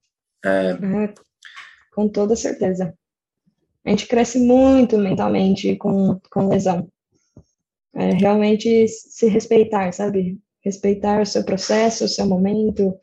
É... 0.45 0.71
É, 0.71 1.15
com 1.91 2.09
toda 2.09 2.37
certeza. 2.37 2.95
A 3.85 3.91
gente 3.91 4.07
cresce 4.07 4.39
muito 4.39 4.99
mentalmente 4.99 5.77
com, 5.77 6.21
com 6.31 6.49
lesão. 6.49 6.89
É 7.95 8.13
realmente 8.13 8.87
se 8.89 9.27
respeitar, 9.29 9.93
sabe? 9.93 10.39
Respeitar 10.63 11.23
o 11.23 11.27
seu 11.27 11.45
processo, 11.45 12.05
o 12.05 12.09
seu 12.09 12.27
momento, 12.27 12.95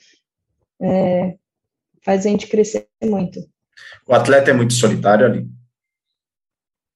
é, 0.80 1.38
faz 2.04 2.26
a 2.26 2.30
gente 2.30 2.48
crescer 2.48 2.88
muito. 3.04 3.40
O 4.08 4.14
atleta 4.14 4.52
é 4.52 4.54
muito 4.54 4.74
solitário 4.74 5.26
ali? 5.26 5.50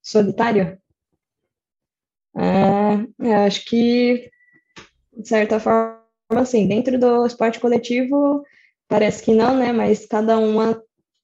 Solitário? 0.01 0.79
É, 2.35 3.33
acho 3.45 3.65
que, 3.65 4.31
de 5.15 5.27
certa 5.27 5.59
forma, 5.59 5.99
assim, 6.29 6.67
dentro 6.67 6.97
do 6.97 7.25
esporte 7.25 7.59
coletivo, 7.59 8.45
parece 8.87 9.23
que 9.23 9.33
não, 9.33 9.57
né? 9.57 9.71
Mas 9.71 10.05
cada 10.05 10.37
uma 10.37 10.81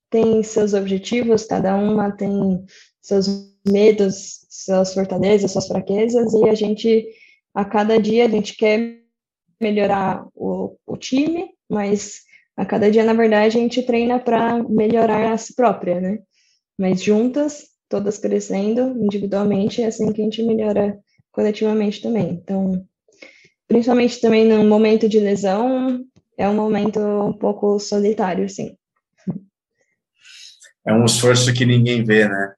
tem 0.10 0.42
seus 0.44 0.74
objetivos, 0.74 1.46
cada 1.46 1.76
uma 1.76 2.12
tem 2.12 2.64
seus 3.02 3.28
medos, 3.68 4.46
suas 4.50 4.94
fortalezas, 4.94 5.52
suas 5.52 5.68
fraquezas, 5.68 6.34
e 6.34 6.50
a 6.50 6.56
gente, 6.56 7.08
a 7.54 7.66
cada 7.66 8.00
dia, 8.00 8.26
a 8.26 8.30
gente 8.30 8.56
quer 8.56 9.02
melhorar 9.60 10.26
o, 10.36 10.76
o 10.86 10.98
time, 10.98 11.50
mas 11.70 12.22
a 12.56 12.66
cada 12.66 12.90
dia, 12.90 13.04
na 13.04 13.14
verdade, 13.14 13.58
a 13.58 13.62
gente 13.62 13.84
treina 13.84 14.20
para 14.20 14.64
melhorar 14.64 15.32
a 15.32 15.38
si 15.38 15.56
própria, 15.56 16.00
né? 16.00 16.20
Mas 16.78 17.02
juntas, 17.02 17.68
todas 17.90 18.18
crescendo 18.18 18.98
individualmente, 19.04 19.82
é 19.82 19.88
assim 19.88 20.12
que 20.12 20.22
a 20.22 20.24
gente 20.24 20.44
melhora 20.44 21.00
coletivamente 21.32 22.02
também. 22.02 22.30
Então, 22.30 22.86
principalmente 23.68 24.20
também 24.20 24.46
no 24.46 24.64
momento 24.64 25.08
de 25.08 25.20
lesão, 25.20 26.04
é 26.38 26.48
um 26.48 26.56
momento 26.56 27.00
um 27.00 27.34
pouco 27.34 27.80
solitário, 27.80 28.50
sim. 28.50 28.76
É 30.88 30.94
um 30.94 31.06
esforço 31.06 31.54
que 31.54 31.66
ninguém 31.66 32.04
vê, 32.04 32.28
né? 32.28 32.54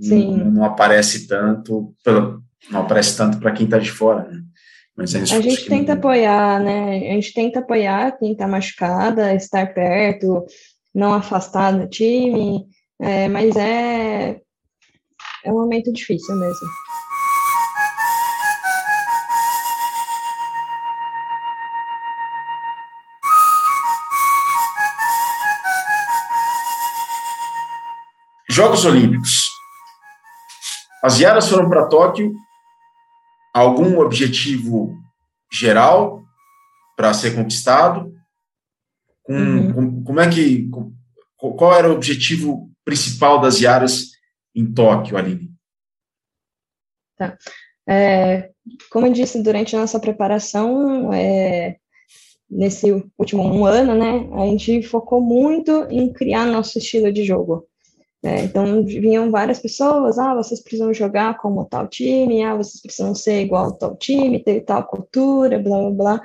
Sim. 0.00 0.36
Não, 0.36 0.50
não 0.50 0.64
aparece 0.64 1.26
tanto, 1.26 1.94
pelo, 2.02 2.42
não 2.70 2.80
aparece 2.80 3.16
tanto 3.16 3.38
para 3.38 3.52
quem 3.52 3.64
está 3.66 3.78
de 3.78 3.90
fora, 3.90 4.24
né? 4.24 4.42
Mas 4.96 5.14
a 5.14 5.40
gente 5.40 5.66
tenta 5.66 5.92
não... 5.92 5.98
apoiar, 5.98 6.60
né? 6.60 7.10
A 7.10 7.14
gente 7.14 7.32
tenta 7.32 7.60
apoiar 7.60 8.18
quem 8.18 8.32
está 8.32 8.48
machucada, 8.48 9.34
estar 9.34 9.72
perto, 9.72 10.44
não 10.92 11.14
afastar 11.14 11.72
do 11.72 11.88
time, 11.88 12.66
é, 13.00 13.28
mas 13.28 13.54
é, 13.54 14.40
é 15.44 15.52
um 15.52 15.54
momento 15.54 15.92
difícil 15.92 16.34
mesmo. 16.34 16.68
Jogos 28.58 28.84
Olímpicos. 28.84 29.50
As 31.00 31.20
Yaras 31.20 31.48
foram 31.48 31.68
para 31.68 31.86
Tóquio. 31.86 32.34
Algum 33.54 34.00
objetivo 34.00 34.96
geral 35.52 36.24
para 36.96 37.14
ser 37.14 37.36
conquistado? 37.36 38.12
Com, 39.22 39.32
uhum. 39.32 39.72
com, 39.72 40.02
como 40.02 40.18
é 40.18 40.28
que 40.28 40.68
com, 40.70 40.92
qual 41.54 41.72
era 41.72 41.88
o 41.88 41.94
objetivo 41.94 42.68
principal 42.84 43.40
das 43.40 43.60
Yaras 43.60 44.06
em 44.52 44.74
Tóquio, 44.74 45.16
Aline? 45.16 45.52
Tá. 47.16 47.38
É, 47.88 48.50
como 48.90 49.06
eu 49.06 49.12
disse 49.12 49.40
durante 49.40 49.76
a 49.76 49.78
nossa 49.78 50.00
preparação, 50.00 51.12
é, 51.12 51.76
nesse 52.50 52.90
último 53.16 53.44
um 53.44 53.64
ano, 53.64 53.94
né, 53.94 54.28
a 54.42 54.46
gente 54.46 54.82
focou 54.82 55.20
muito 55.20 55.86
em 55.90 56.12
criar 56.12 56.44
nosso 56.44 56.76
estilo 56.78 57.12
de 57.12 57.24
jogo. 57.24 57.67
É, 58.22 58.42
então, 58.42 58.84
vinham 58.84 59.30
várias 59.30 59.60
pessoas, 59.60 60.18
ah, 60.18 60.34
vocês 60.34 60.60
precisam 60.60 60.92
jogar 60.92 61.38
como 61.38 61.64
tal 61.64 61.86
time, 61.86 62.42
ah, 62.42 62.56
vocês 62.56 62.82
precisam 62.82 63.14
ser 63.14 63.42
igual 63.42 63.72
tal 63.72 63.94
time, 63.96 64.42
ter 64.42 64.62
tal 64.62 64.84
cultura, 64.84 65.58
blá, 65.58 65.78
blá, 65.78 65.90
blá. 65.90 66.22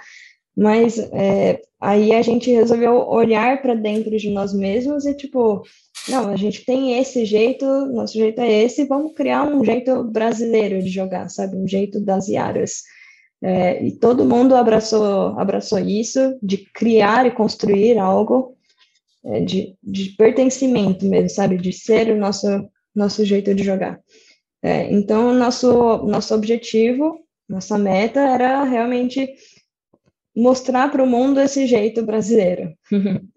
Mas 0.55 0.97
é, 0.99 1.61
aí 1.79 2.13
a 2.13 2.21
gente 2.21 2.51
resolveu 2.51 3.07
olhar 3.07 3.61
para 3.61 3.75
dentro 3.75 4.15
de 4.17 4.29
nós 4.29 4.53
mesmos 4.53 5.05
e, 5.05 5.13
tipo, 5.15 5.63
não, 6.09 6.29
a 6.29 6.35
gente 6.35 6.65
tem 6.65 6.99
esse 6.99 7.25
jeito, 7.25 7.65
nosso 7.87 8.13
jeito 8.13 8.39
é 8.41 8.63
esse, 8.63 8.85
vamos 8.85 9.13
criar 9.13 9.43
um 9.43 9.63
jeito 9.63 10.03
brasileiro 10.03 10.81
de 10.81 10.89
jogar, 10.89 11.29
sabe? 11.29 11.55
Um 11.55 11.67
jeito 11.67 11.99
das 11.99 12.27
Iaras. 12.27 12.83
É, 13.41 13.83
e 13.83 13.91
todo 13.91 14.25
mundo 14.25 14.55
abraçou, 14.55 15.37
abraçou 15.39 15.79
isso, 15.79 16.37
de 16.41 16.57
criar 16.73 17.25
e 17.25 17.31
construir 17.31 17.97
algo 17.97 18.55
é, 19.25 19.39
de, 19.41 19.75
de 19.81 20.09
pertencimento 20.17 21.05
mesmo, 21.05 21.29
sabe? 21.29 21.57
De 21.57 21.71
ser 21.71 22.09
o 22.09 22.17
nosso, 22.17 22.47
nosso 22.95 23.23
jeito 23.25 23.53
de 23.53 23.63
jogar. 23.63 23.99
É, 24.61 24.91
então, 24.91 25.33
nosso, 25.33 26.03
nosso 26.03 26.33
objetivo, 26.33 27.19
nossa 27.47 27.77
meta 27.77 28.19
era 28.19 28.63
realmente 28.63 29.33
mostrar 30.35 30.89
para 30.89 31.03
o 31.03 31.07
mundo 31.07 31.39
esse 31.39 31.67
jeito 31.67 32.03
brasileiro, 32.03 32.73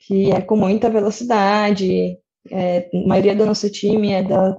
que 0.00 0.30
é 0.30 0.40
com 0.40 0.56
muita 0.56 0.88
velocidade, 0.88 2.16
é, 2.50 2.88
a 2.92 3.06
maioria 3.06 3.34
do 3.34 3.44
nosso 3.44 3.68
time 3.70 4.12
é 4.12 4.22
da, 4.22 4.56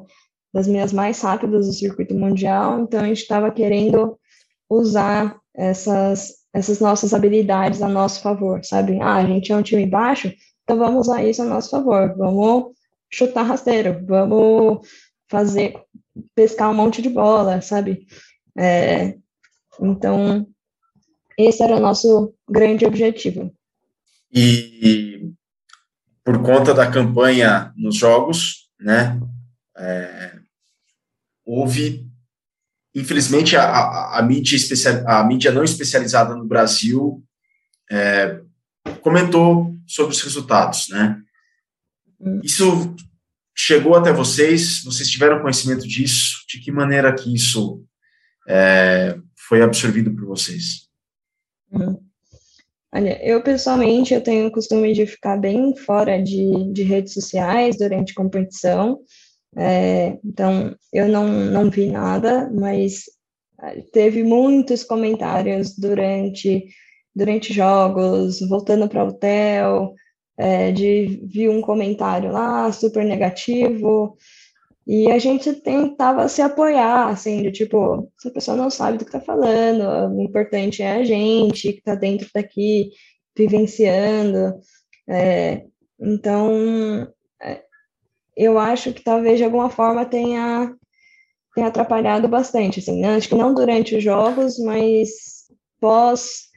das 0.53 0.67
minhas 0.67 0.93
mais 0.93 1.21
rápidas 1.21 1.67
do 1.67 1.73
circuito 1.73 2.13
mundial, 2.13 2.81
então 2.81 2.99
a 2.99 3.07
gente 3.07 3.21
estava 3.21 3.51
querendo 3.51 4.19
usar 4.69 5.39
essas, 5.55 6.33
essas 6.53 6.79
nossas 6.79 7.13
habilidades 7.13 7.81
a 7.81 7.87
nosso 7.87 8.21
favor, 8.21 8.63
sabe? 8.63 8.99
Ah, 9.01 9.15
a 9.15 9.25
gente 9.25 9.51
é 9.51 9.55
um 9.55 9.63
time 9.63 9.85
baixo, 9.85 10.31
então 10.69 10.77
vamos 10.77 11.07
usar 11.07 11.23
isso 11.23 11.41
a 11.41 11.45
nosso 11.45 11.71
favor, 11.71 12.15
vamos 12.15 12.75
chutar 13.11 13.41
rasteiro, 13.41 14.05
vamos 14.05 14.87
fazer, 15.27 15.73
pescar 16.35 16.69
um 16.69 16.75
monte 16.75 17.01
de 17.01 17.09
bola, 17.09 17.59
sabe? 17.59 18.05
É, 18.55 19.17
então, 19.81 20.47
esse 21.35 21.63
era 21.63 21.75
o 21.75 21.79
nosso 21.79 22.35
grande 22.47 22.85
objetivo. 22.85 23.51
E 24.31 25.31
por 26.23 26.39
conta 26.43 26.71
da 26.71 26.85
campanha 26.91 27.73
nos 27.75 27.95
jogos, 27.95 28.69
né, 28.79 29.19
é, 29.75 30.37
houve, 31.43 32.07
infelizmente, 32.93 33.57
a, 33.57 33.63
a, 33.63 34.19
a, 34.19 34.21
mídia 34.21 34.55
especial, 34.55 35.03
a 35.07 35.23
mídia 35.23 35.51
não 35.51 35.63
especializada 35.63 36.35
no 36.35 36.45
Brasil 36.45 37.23
é, 37.89 38.39
comentou 38.99 39.75
sobre 39.87 40.13
os 40.13 40.21
resultados, 40.21 40.89
né? 40.89 41.19
Hum. 42.19 42.39
Isso 42.43 42.95
chegou 43.55 43.95
até 43.95 44.11
vocês? 44.11 44.83
Vocês 44.83 45.09
tiveram 45.09 45.41
conhecimento 45.41 45.87
disso? 45.87 46.45
De 46.47 46.59
que 46.59 46.71
maneira 46.71 47.13
que 47.13 47.33
isso 47.33 47.83
é, 48.47 49.17
foi 49.47 49.61
absorvido 49.61 50.13
por 50.13 50.25
vocês? 50.25 50.87
Uhum. 51.71 51.99
Olha, 52.91 53.23
eu 53.23 53.43
pessoalmente 53.43 54.13
eu 54.13 54.21
tenho 54.21 54.47
o 54.47 54.51
costume 54.51 54.93
de 54.93 55.05
ficar 55.05 55.37
bem 55.37 55.75
fora 55.75 56.21
de, 56.21 56.73
de 56.73 56.81
redes 56.81 57.13
sociais 57.13 57.77
durante 57.77 58.15
competição, 58.15 58.99
é, 59.55 60.17
então 60.25 60.75
eu 60.91 61.07
não, 61.07 61.27
não 61.27 61.69
vi 61.69 61.91
nada, 61.91 62.49
mas 62.51 63.03
é, 63.61 63.81
teve 63.93 64.23
muitos 64.23 64.83
comentários 64.83 65.75
durante 65.77 66.65
durante 67.15 67.53
jogos, 67.53 68.39
voltando 68.47 68.87
para 68.87 69.03
o 69.03 69.07
hotel, 69.09 69.93
é, 70.37 70.71
de 70.71 71.21
vir 71.25 71.49
um 71.49 71.61
comentário 71.61 72.31
lá 72.31 72.71
super 72.71 73.03
negativo, 73.03 74.17
e 74.91 75.11
a 75.11 75.19
gente 75.19 75.53
tentava 75.53 76.27
se 76.27 76.41
apoiar, 76.41 77.09
assim, 77.09 77.43
de 77.43 77.51
tipo, 77.51 78.11
se 78.17 78.27
a 78.27 78.31
pessoa 78.31 78.57
não 78.57 78.71
sabe 78.71 78.97
do 78.97 79.05
que 79.05 79.15
está 79.15 79.21
falando, 79.21 80.15
o 80.15 80.21
importante 80.21 80.81
é 80.81 80.93
a 80.93 81.03
gente 81.03 81.73
que 81.73 81.77
está 81.77 81.93
dentro 81.93 82.27
daqui, 82.33 82.89
vivenciando. 83.37 84.59
É, 85.07 85.63
então, 85.99 87.07
é, 87.39 87.61
eu 88.35 88.57
acho 88.57 88.91
que 88.91 89.03
talvez 89.03 89.37
de 89.37 89.43
alguma 89.43 89.69
forma 89.69 90.05
tenha, 90.05 90.75
tenha 91.53 91.67
atrapalhado 91.67 92.27
bastante, 92.27 92.79
assim, 92.79 92.99
né? 92.99 93.15
acho 93.15 93.29
que 93.29 93.35
não 93.35 93.53
durante 93.53 93.95
os 93.95 94.03
jogos, 94.03 94.57
mas 94.57 95.09
pós 95.79 96.48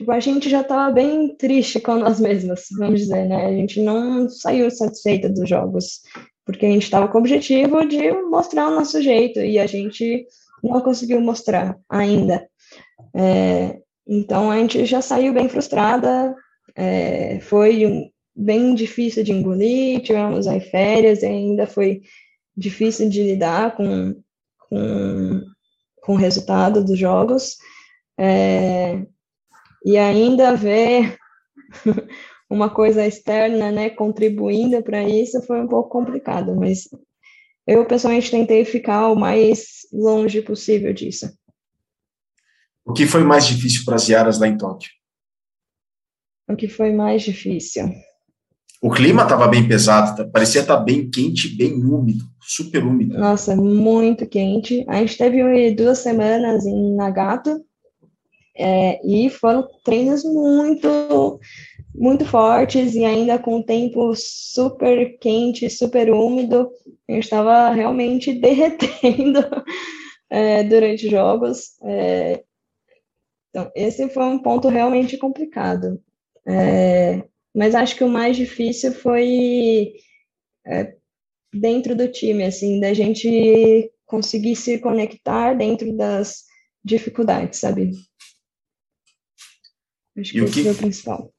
Tipo, 0.00 0.12
a 0.12 0.20
gente 0.20 0.48
já 0.48 0.62
estava 0.62 0.90
bem 0.90 1.36
triste 1.36 1.78
com 1.78 1.96
nós 1.96 2.18
mesmas, 2.18 2.68
vamos 2.78 3.00
dizer, 3.00 3.28
né? 3.28 3.44
A 3.44 3.52
gente 3.52 3.82
não 3.82 4.30
saiu 4.30 4.70
satisfeita 4.70 5.28
dos 5.28 5.46
jogos, 5.46 6.00
porque 6.42 6.64
a 6.64 6.70
gente 6.70 6.84
estava 6.84 7.06
com 7.06 7.18
o 7.18 7.20
objetivo 7.20 7.84
de 7.84 8.10
mostrar 8.10 8.68
o 8.68 8.74
nosso 8.76 9.02
jeito, 9.02 9.40
e 9.40 9.58
a 9.58 9.66
gente 9.66 10.26
não 10.64 10.80
conseguiu 10.80 11.20
mostrar 11.20 11.78
ainda. 11.86 12.48
É, 13.14 13.78
então, 14.08 14.50
a 14.50 14.56
gente 14.56 14.86
já 14.86 15.02
saiu 15.02 15.34
bem 15.34 15.50
frustrada, 15.50 16.34
é, 16.74 17.38
foi 17.40 18.10
bem 18.34 18.74
difícil 18.74 19.22
de 19.22 19.32
engolir, 19.32 20.00
tivemos 20.00 20.46
aí 20.46 20.62
férias, 20.62 21.22
e 21.22 21.26
ainda 21.26 21.66
foi 21.66 22.00
difícil 22.56 23.10
de 23.10 23.22
lidar 23.22 23.76
com, 23.76 24.18
com, 24.66 25.42
com 26.00 26.14
o 26.14 26.16
resultado 26.16 26.82
dos 26.82 26.98
jogos. 26.98 27.58
É, 28.18 29.04
e 29.84 29.96
ainda 29.96 30.54
ver 30.54 31.16
uma 32.48 32.68
coisa 32.68 33.06
externa, 33.06 33.70
né, 33.70 33.90
contribuindo 33.90 34.82
para 34.82 35.02
isso 35.08 35.40
foi 35.42 35.60
um 35.60 35.68
pouco 35.68 35.88
complicado, 35.88 36.54
mas 36.54 36.88
eu 37.66 37.84
pessoalmente 37.86 38.30
tentei 38.30 38.64
ficar 38.64 39.08
o 39.08 39.14
mais 39.14 39.86
longe 39.92 40.42
possível 40.42 40.92
disso. 40.92 41.30
O 42.84 42.92
que 42.92 43.06
foi 43.06 43.22
mais 43.22 43.46
difícil 43.46 43.84
para 43.84 43.96
as 43.96 44.08
Yaras 44.08 44.38
lá 44.38 44.48
em 44.48 44.56
Tóquio? 44.56 44.90
O 46.48 46.56
que 46.56 46.66
foi 46.66 46.90
mais 46.92 47.22
difícil? 47.22 47.84
O 48.82 48.90
clima 48.90 49.22
estava 49.22 49.46
bem 49.46 49.68
pesado, 49.68 50.16
tá? 50.16 50.28
parecia 50.28 50.62
estar 50.62 50.78
tá 50.78 50.82
bem 50.82 51.08
quente, 51.10 51.54
bem 51.54 51.74
úmido, 51.74 52.24
super 52.40 52.82
úmido. 52.82 53.18
Nossa, 53.18 53.54
muito 53.54 54.26
quente. 54.26 54.84
A 54.88 54.96
gente 54.96 55.18
teve 55.18 55.74
duas 55.74 55.98
semanas 55.98 56.64
em 56.64 56.96
Nagato, 56.96 57.62
é, 58.56 59.00
e 59.06 59.30
foram 59.30 59.66
treinos 59.84 60.24
muito, 60.24 61.40
muito 61.94 62.24
fortes 62.24 62.94
e 62.94 63.04
ainda 63.04 63.38
com 63.38 63.58
o 63.58 63.64
tempo 63.64 64.12
super 64.14 65.18
quente, 65.18 65.70
super 65.70 66.10
úmido. 66.10 66.70
A 67.08 67.12
gente 67.12 67.24
estava 67.24 67.70
realmente 67.70 68.32
derretendo 68.38 69.40
é, 70.28 70.62
durante 70.62 71.06
os 71.06 71.10
jogos. 71.10 71.78
É, 71.82 72.44
então, 73.50 73.70
esse 73.74 74.08
foi 74.10 74.24
um 74.24 74.38
ponto 74.38 74.68
realmente 74.68 75.16
complicado. 75.16 76.00
É, 76.46 77.22
mas 77.54 77.74
acho 77.74 77.96
que 77.96 78.04
o 78.04 78.08
mais 78.08 78.36
difícil 78.36 78.92
foi 78.92 79.92
é, 80.66 80.94
dentro 81.52 81.96
do 81.96 82.08
time, 82.08 82.44
assim, 82.44 82.80
da 82.80 82.94
gente 82.94 83.90
conseguir 84.06 84.56
se 84.56 84.78
conectar 84.78 85.54
dentro 85.54 85.96
das 85.96 86.44
dificuldades, 86.84 87.58
sabe? 87.58 87.92
Acho 90.20 90.32
que 90.32 90.38
e 90.38 90.44
esse 90.44 90.62
que, 90.62 90.68
é 90.68 90.72
o 90.72 90.74
principal. 90.74 91.32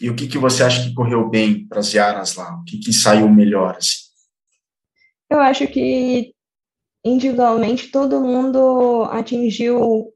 E 0.00 0.10
o 0.10 0.16
que, 0.16 0.26
que 0.26 0.38
você 0.38 0.62
acha 0.62 0.82
que 0.82 0.94
correu 0.94 1.28
bem 1.28 1.66
para 1.66 1.80
as 1.80 1.92
Yaras 1.92 2.34
lá? 2.34 2.56
O 2.56 2.64
que, 2.64 2.78
que 2.78 2.92
saiu 2.92 3.28
melhor? 3.28 3.76
Assim? 3.76 4.02
Eu 5.30 5.40
acho 5.40 5.66
que 5.66 6.34
individualmente 7.04 7.90
todo 7.90 8.20
mundo 8.20 9.04
atingiu 9.10 10.12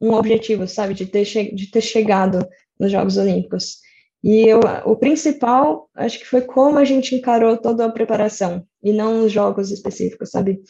um 0.00 0.12
objetivo, 0.14 0.66
sabe, 0.66 0.94
de 0.94 1.06
ter, 1.06 1.24
de 1.24 1.70
ter 1.70 1.80
chegado 1.80 2.46
nos 2.78 2.90
Jogos 2.90 3.16
Olímpicos. 3.16 3.78
E 4.22 4.46
eu, 4.46 4.60
o 4.84 4.96
principal, 4.96 5.88
acho 5.94 6.18
que 6.18 6.26
foi 6.26 6.42
como 6.42 6.78
a 6.78 6.84
gente 6.84 7.14
encarou 7.14 7.56
toda 7.56 7.86
a 7.86 7.92
preparação, 7.92 8.64
e 8.82 8.92
não 8.92 9.24
os 9.24 9.32
jogos 9.32 9.70
específicos, 9.70 10.30
sabe? 10.30 10.60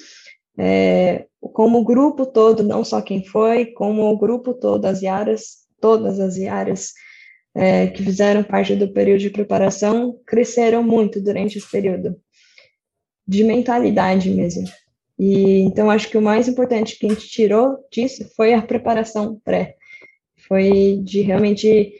É, 0.58 1.26
como 1.40 1.78
o 1.78 1.84
grupo 1.84 2.26
todo, 2.26 2.62
não 2.62 2.84
só 2.84 3.00
quem 3.00 3.24
foi, 3.24 3.66
como 3.66 4.02
o 4.10 4.18
grupo 4.18 4.54
todo, 4.54 4.84
as 4.84 5.02
Yaras, 5.02 5.59
todas 5.80 6.20
as 6.20 6.36
Yaras 6.36 6.92
é, 7.54 7.88
que 7.88 8.02
fizeram 8.02 8.42
parte 8.42 8.74
do 8.76 8.92
período 8.92 9.20
de 9.20 9.30
preparação, 9.30 10.18
cresceram 10.26 10.82
muito 10.82 11.20
durante 11.20 11.58
esse 11.58 11.70
período, 11.70 12.16
de 13.26 13.44
mentalidade 13.44 14.30
mesmo. 14.30 14.64
E 15.18 15.60
então 15.60 15.90
acho 15.90 16.08
que 16.08 16.16
o 16.16 16.22
mais 16.22 16.48
importante 16.48 16.98
que 16.98 17.06
a 17.06 17.08
gente 17.10 17.28
tirou 17.28 17.78
disso 17.92 18.24
foi 18.34 18.54
a 18.54 18.62
preparação 18.62 19.40
pré, 19.44 19.76
foi 20.48 21.00
de 21.04 21.20
realmente 21.20 21.92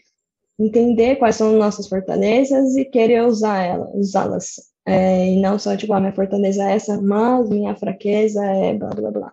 entender 0.59 1.17
quais 1.17 1.37
são 1.37 1.57
nossas 1.57 1.89
fortalezas 1.89 2.77
e 2.77 2.85
querer 2.85 3.23
usar 3.23 3.63
elas, 3.63 3.91
usá-las. 3.95 4.71
É, 4.87 5.33
e 5.33 5.41
não 5.41 5.59
só, 5.59 5.77
tipo, 5.77 5.93
a 5.93 5.99
ah, 5.99 6.01
minha 6.01 6.13
fortaleza 6.13 6.65
é 6.65 6.75
essa, 6.75 7.01
mas 7.01 7.49
minha 7.49 7.77
fraqueza 7.77 8.45
é 8.45 8.75
blá, 8.75 8.91
blá, 8.91 9.11
blá. 9.11 9.33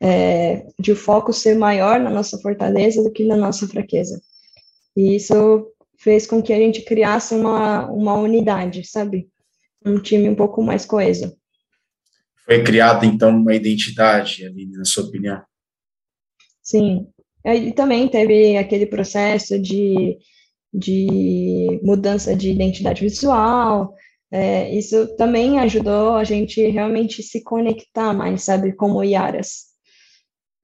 É, 0.00 0.66
de 0.78 0.92
o 0.92 0.96
foco 0.96 1.32
ser 1.32 1.54
maior 1.54 1.98
na 1.98 2.10
nossa 2.10 2.38
fortaleza 2.38 3.02
do 3.02 3.10
que 3.10 3.24
na 3.24 3.36
nossa 3.36 3.66
fraqueza. 3.66 4.20
E 4.96 5.16
isso 5.16 5.72
fez 5.98 6.26
com 6.26 6.42
que 6.42 6.52
a 6.52 6.58
gente 6.58 6.82
criasse 6.82 7.34
uma, 7.34 7.90
uma 7.90 8.14
unidade, 8.14 8.84
sabe? 8.84 9.28
Um 9.84 9.98
time 9.98 10.28
um 10.28 10.34
pouco 10.34 10.62
mais 10.62 10.84
coeso. 10.84 11.34
Foi 12.44 12.62
criada, 12.62 13.06
então, 13.06 13.30
uma 13.30 13.54
identidade, 13.54 14.44
ali, 14.44 14.66
na 14.70 14.84
sua 14.84 15.04
opinião? 15.04 15.42
Sim. 16.62 17.06
E 17.44 17.72
também 17.72 18.08
teve 18.08 18.56
aquele 18.56 18.86
processo 18.86 19.58
de 19.58 20.18
de 20.76 21.80
mudança 21.82 22.36
de 22.36 22.50
identidade 22.50 23.00
visual. 23.00 23.94
É, 24.30 24.74
isso 24.76 25.16
também 25.16 25.58
ajudou 25.60 26.14
a 26.14 26.24
gente 26.24 26.60
realmente 26.68 27.22
se 27.22 27.42
conectar 27.42 28.12
mais, 28.12 28.42
sabe, 28.42 28.72
como 28.72 29.02
Iaras. 29.02 29.75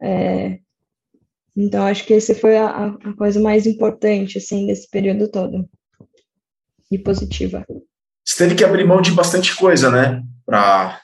É, 0.02 0.58
então, 1.56 1.86
acho 1.86 2.04
que 2.04 2.14
esse 2.14 2.34
foi 2.34 2.56
a, 2.56 2.86
a, 2.86 3.12
coisa 3.16 3.40
mais 3.40 3.66
importante, 3.66 4.38
assim, 4.38 4.66
desse 4.66 4.88
período 4.90 5.30
todo. 5.30 5.68
E 6.90 6.98
positiva. 6.98 7.64
Você 8.24 8.38
teve 8.38 8.54
que 8.54 8.64
abrir 8.64 8.86
mão 8.86 9.00
de 9.00 9.12
bastante 9.12 9.54
coisa, 9.56 9.90
né, 9.90 10.22
para 10.44 11.00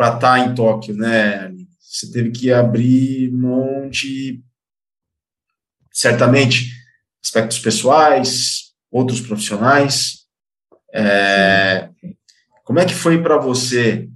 estar 0.00 0.18
tá 0.18 0.38
em 0.38 0.54
Tóquio, 0.54 0.96
né? 0.96 1.52
Você 1.80 2.10
teve 2.10 2.30
que 2.30 2.52
abrir 2.52 3.30
mão 3.32 3.88
de, 3.88 4.42
certamente, 5.92 6.70
aspectos 7.22 7.58
pessoais, 7.58 8.72
outros 8.90 9.20
profissionais. 9.20 10.26
É, 10.94 11.88
como 12.64 12.78
é 12.78 12.84
que 12.86 12.94
foi 12.94 13.22
para 13.22 13.38
você 13.38 14.08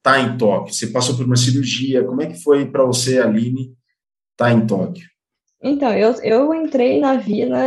estar 0.00 0.14
tá 0.14 0.20
em 0.20 0.36
Tóquio? 0.36 0.74
Você 0.74 0.88
passou 0.88 1.16
por 1.16 1.24
uma 1.24 1.36
cirurgia, 1.36 2.04
como 2.04 2.22
é 2.22 2.26
que 2.26 2.42
foi 2.42 2.66
para 2.66 2.84
você, 2.84 3.20
Aline, 3.20 3.74
estar 4.32 4.46
tá 4.46 4.52
em 4.52 4.66
Tóquio? 4.66 5.06
Então, 5.62 5.92
eu, 5.92 6.12
eu 6.22 6.54
entrei 6.54 6.98
na 6.98 7.16
vila, 7.16 7.58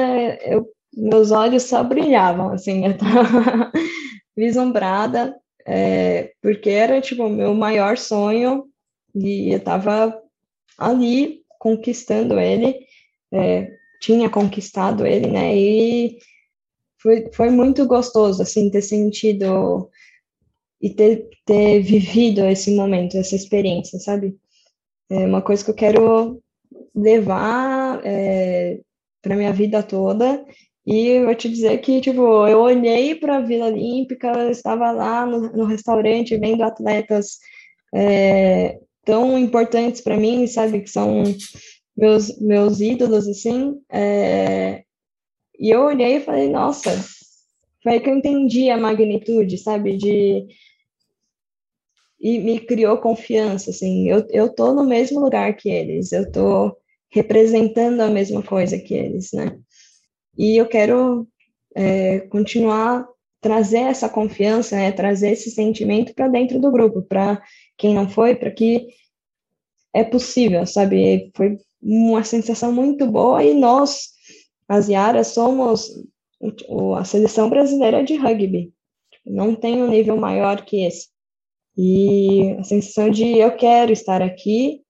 eu, 0.41 0.67
meus 0.95 1.31
olhos 1.31 1.63
só 1.63 1.83
brilhavam, 1.83 2.49
assim, 2.49 2.85
eu 2.85 2.91
estava 2.91 3.71
vislumbrada, 4.35 5.35
é, 5.65 6.31
porque 6.41 6.71
era, 6.71 6.99
tipo, 6.99 7.23
o 7.23 7.29
meu 7.29 7.53
maior 7.53 7.97
sonho, 7.97 8.65
e 9.15 9.53
eu 9.53 9.57
estava 9.57 10.19
ali 10.77 11.41
conquistando 11.59 12.39
ele, 12.39 12.79
é, 13.31 13.71
tinha 14.01 14.29
conquistado 14.29 15.05
ele, 15.05 15.27
né? 15.27 15.55
E 15.55 16.17
foi, 17.01 17.29
foi 17.31 17.49
muito 17.49 17.85
gostoso, 17.85 18.41
assim, 18.41 18.71
ter 18.71 18.81
sentido 18.81 19.89
e 20.83 20.89
ter, 20.89 21.29
ter 21.45 21.81
vivido 21.81 22.45
esse 22.45 22.75
momento, 22.75 23.17
essa 23.17 23.35
experiência, 23.35 23.97
sabe? 23.99 24.35
É 25.09 25.25
uma 25.25 25.41
coisa 25.41 25.63
que 25.63 25.71
eu 25.71 25.75
quero 25.75 26.43
levar 26.93 28.01
é, 28.05 28.79
para 29.21 29.37
minha 29.37 29.53
vida 29.53 29.81
toda. 29.81 30.45
E 30.85 31.07
eu 31.07 31.25
vou 31.25 31.35
te 31.35 31.47
dizer 31.47 31.77
que, 31.79 32.01
tipo, 32.01 32.21
eu 32.45 32.59
olhei 32.59 33.15
para 33.15 33.37
a 33.37 33.41
Vila 33.41 33.67
Olímpica, 33.67 34.51
estava 34.51 34.91
lá 34.91 35.25
no, 35.25 35.49
no 35.53 35.63
restaurante 35.63 36.35
vendo 36.35 36.61
atletas 36.61 37.37
é, 37.95 38.77
tão 39.05 39.39
importantes 39.39 40.01
para 40.01 40.17
mim, 40.17 40.45
sabe? 40.47 40.81
Que 40.81 40.89
são 40.89 41.23
meus, 41.95 42.37
meus 42.41 42.81
ídolos, 42.81 43.25
assim, 43.27 43.79
é, 43.89 44.83
e 45.57 45.69
eu 45.69 45.83
olhei 45.83 46.17
e 46.17 46.21
falei, 46.21 46.49
nossa, 46.49 46.91
foi 47.81 47.93
aí 47.93 47.99
que 48.01 48.09
eu 48.09 48.17
entendi 48.17 48.69
a 48.69 48.77
magnitude, 48.77 49.57
sabe, 49.57 49.95
de... 49.95 50.45
E 52.23 52.39
me 52.39 52.57
criou 52.59 52.97
confiança, 52.99 53.71
assim, 53.71 54.09
eu, 54.09 54.25
eu 54.29 54.47
tô 54.47 54.73
no 54.73 54.85
mesmo 54.85 55.19
lugar 55.19 55.53
que 55.57 55.69
eles, 55.69 56.13
eu 56.13 56.31
tô 56.31 56.73
representando 57.11 57.99
a 57.99 58.09
mesma 58.09 58.41
coisa 58.41 58.79
que 58.79 58.93
eles, 58.93 59.33
né? 59.33 59.59
E 60.37 60.55
eu 60.57 60.65
quero 60.65 61.27
é, 61.75 62.21
continuar 62.21 63.05
trazer 63.41 63.79
essa 63.79 64.07
confiança, 64.07 64.77
né, 64.77 64.91
trazer 64.93 65.31
esse 65.31 65.51
sentimento 65.51 66.13
para 66.15 66.29
dentro 66.29 66.61
do 66.61 66.71
grupo, 66.71 67.01
para 67.01 67.43
quem 67.77 67.93
não 67.93 68.09
foi, 68.09 68.35
para 68.35 68.49
que 68.49 68.87
é 69.93 70.01
possível, 70.01 70.65
sabe? 70.65 71.29
Foi 71.35 71.57
uma 71.81 72.23
sensação 72.23 72.71
muito 72.71 73.05
boa 73.05 73.43
e 73.43 73.53
nós, 73.53 74.11
as 74.67 74.87
Yaras, 74.87 75.27
somos 75.27 75.91
a 76.97 77.03
seleção 77.03 77.49
brasileira 77.49 78.01
de 78.01 78.15
rugby. 78.15 78.73
Não 79.25 79.53
tem 79.55 79.83
um 79.83 79.89
nível 79.89 80.15
maior 80.17 80.63
que 80.65 80.85
esse. 80.85 81.12
E 81.77 82.55
a 82.59 82.63
sensação 82.63 83.09
de 83.09 83.37
eu 83.37 83.55
quero 83.55 83.91
estar 83.91 84.21
aqui 84.21 84.81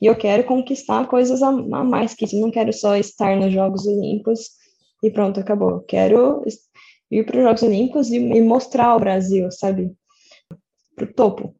e 0.00 0.06
eu 0.06 0.16
quero 0.16 0.44
conquistar 0.44 1.06
coisas 1.08 1.42
a 1.42 1.52
mais 1.52 2.14
que 2.14 2.24
isso. 2.24 2.40
Não 2.40 2.50
quero 2.50 2.72
só 2.72 2.96
estar 2.96 3.36
nos 3.36 3.52
Jogos 3.52 3.86
Olímpicos 3.86 4.50
e 5.02 5.10
pronto, 5.10 5.40
acabou. 5.40 5.80
Quero 5.80 6.42
ir 7.10 7.24
para 7.24 7.38
os 7.38 7.42
Jogos 7.42 7.62
Olímpicos 7.62 8.10
e, 8.10 8.16
e 8.16 8.42
mostrar 8.42 8.94
o 8.96 9.00
Brasil, 9.00 9.50
sabe? 9.50 9.92
Para 10.94 11.04
o 11.04 11.12
topo. 11.12 11.54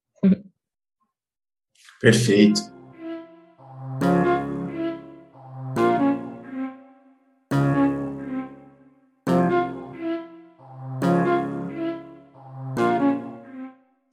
Perfeito. 2.01 2.80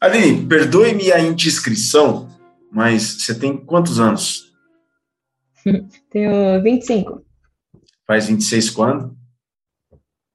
Aline, 0.07 0.47
perdoe-me 0.47 1.11
a 1.11 1.19
indiscrição, 1.19 2.29
mas 2.71 3.21
você 3.21 3.37
tem 3.37 3.57
quantos 3.57 3.99
anos? 3.99 4.53
Tenho 6.09 6.63
25. 6.63 7.25
Faz 8.05 8.27
26 8.27 8.69
quando? 8.69 9.17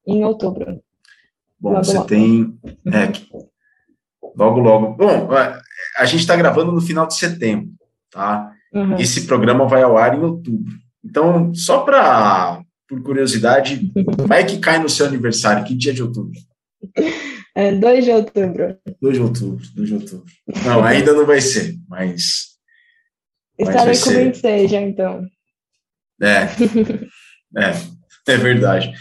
Em 0.05 0.23
outubro. 0.23 0.79
Bom, 1.59 1.71
logo, 1.71 1.83
você 1.83 1.95
logo. 1.95 2.07
tem. 2.07 2.59
É, 2.85 3.11
logo, 4.35 4.59
logo. 4.59 4.93
Bom, 4.93 5.29
a 5.97 6.05
gente 6.05 6.19
está 6.19 6.35
gravando 6.35 6.71
no 6.71 6.81
final 6.81 7.07
de 7.07 7.15
setembro, 7.15 7.71
tá? 8.11 8.53
Uhum. 8.71 8.97
Esse 8.97 9.25
programa 9.25 9.65
vai 9.67 9.81
ao 9.81 9.97
ar 9.97 10.15
em 10.15 10.21
outubro. 10.21 10.71
Então, 11.03 11.51
só 11.55 11.79
para 11.79 12.61
por 12.87 13.01
curiosidade, 13.01 13.91
vai 14.27 14.45
que 14.45 14.59
cai 14.59 14.77
no 14.77 14.89
seu 14.89 15.07
aniversário, 15.07 15.65
que 15.65 15.73
dia 15.73 15.93
de 15.93 16.03
outubro? 16.03 16.37
É 17.55 17.71
2 17.71 18.05
de 18.05 18.11
outubro. 18.11 18.77
2 18.99 19.15
de 19.15 19.21
outubro, 19.21 19.65
2 19.75 19.87
de 19.87 19.95
outubro. 19.95 20.25
Não, 20.65 20.83
ainda 20.83 21.13
não 21.13 21.25
vai 21.25 21.39
ser, 21.39 21.75
mas. 21.87 22.53
Estarei 23.57 23.97
com 23.99 24.09
26 24.09 24.71
já, 24.71 24.81
então. 24.81 25.25
É. 26.21 26.47
É, 27.55 28.33
é 28.33 28.37
verdade. 28.37 28.91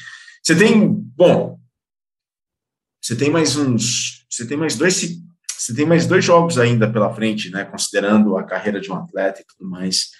Você 0.42 0.54
tem. 0.54 0.86
Bom. 1.16 1.58
Você 3.00 3.16
tem 3.16 3.30
mais 3.30 3.56
uns. 3.56 4.26
Você 4.28 4.46
tem 4.46 4.58
mais 4.58 4.76
dois. 4.76 5.00
Você 5.48 5.74
tem 5.74 5.86
mais 5.86 6.06
dois 6.06 6.22
jogos 6.22 6.58
ainda 6.58 6.92
pela 6.92 7.14
frente, 7.14 7.48
né? 7.48 7.64
Considerando 7.64 8.36
a 8.36 8.44
carreira 8.44 8.78
de 8.78 8.92
um 8.92 8.94
atleta 8.94 9.40
e 9.40 9.44
tudo 9.46 9.70
mais. 9.70 10.10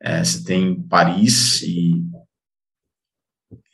É, 0.00 0.24
você 0.24 0.42
tem 0.42 0.80
Paris 0.80 1.60
e, 1.60 1.92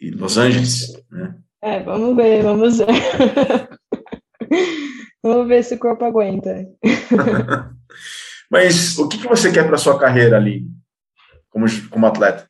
e 0.00 0.10
Los 0.10 0.36
Angeles, 0.36 0.92
né? 1.08 1.38
É, 1.62 1.80
vamos 1.80 2.16
ver, 2.16 2.42
vamos 2.42 2.78
ver. 2.78 2.86
vamos 5.22 5.48
ver 5.48 5.64
se 5.64 5.74
o 5.74 5.78
corpo 5.78 6.04
aguenta. 6.04 6.68
Mas 8.50 8.98
o 8.98 9.08
que, 9.08 9.18
que 9.18 9.26
você 9.26 9.52
quer 9.52 9.66
para 9.66 9.78
sua 9.78 9.98
carreira 9.98 10.36
ali, 10.36 10.64
como, 11.50 11.66
como 11.90 12.06
atleta? 12.06 12.48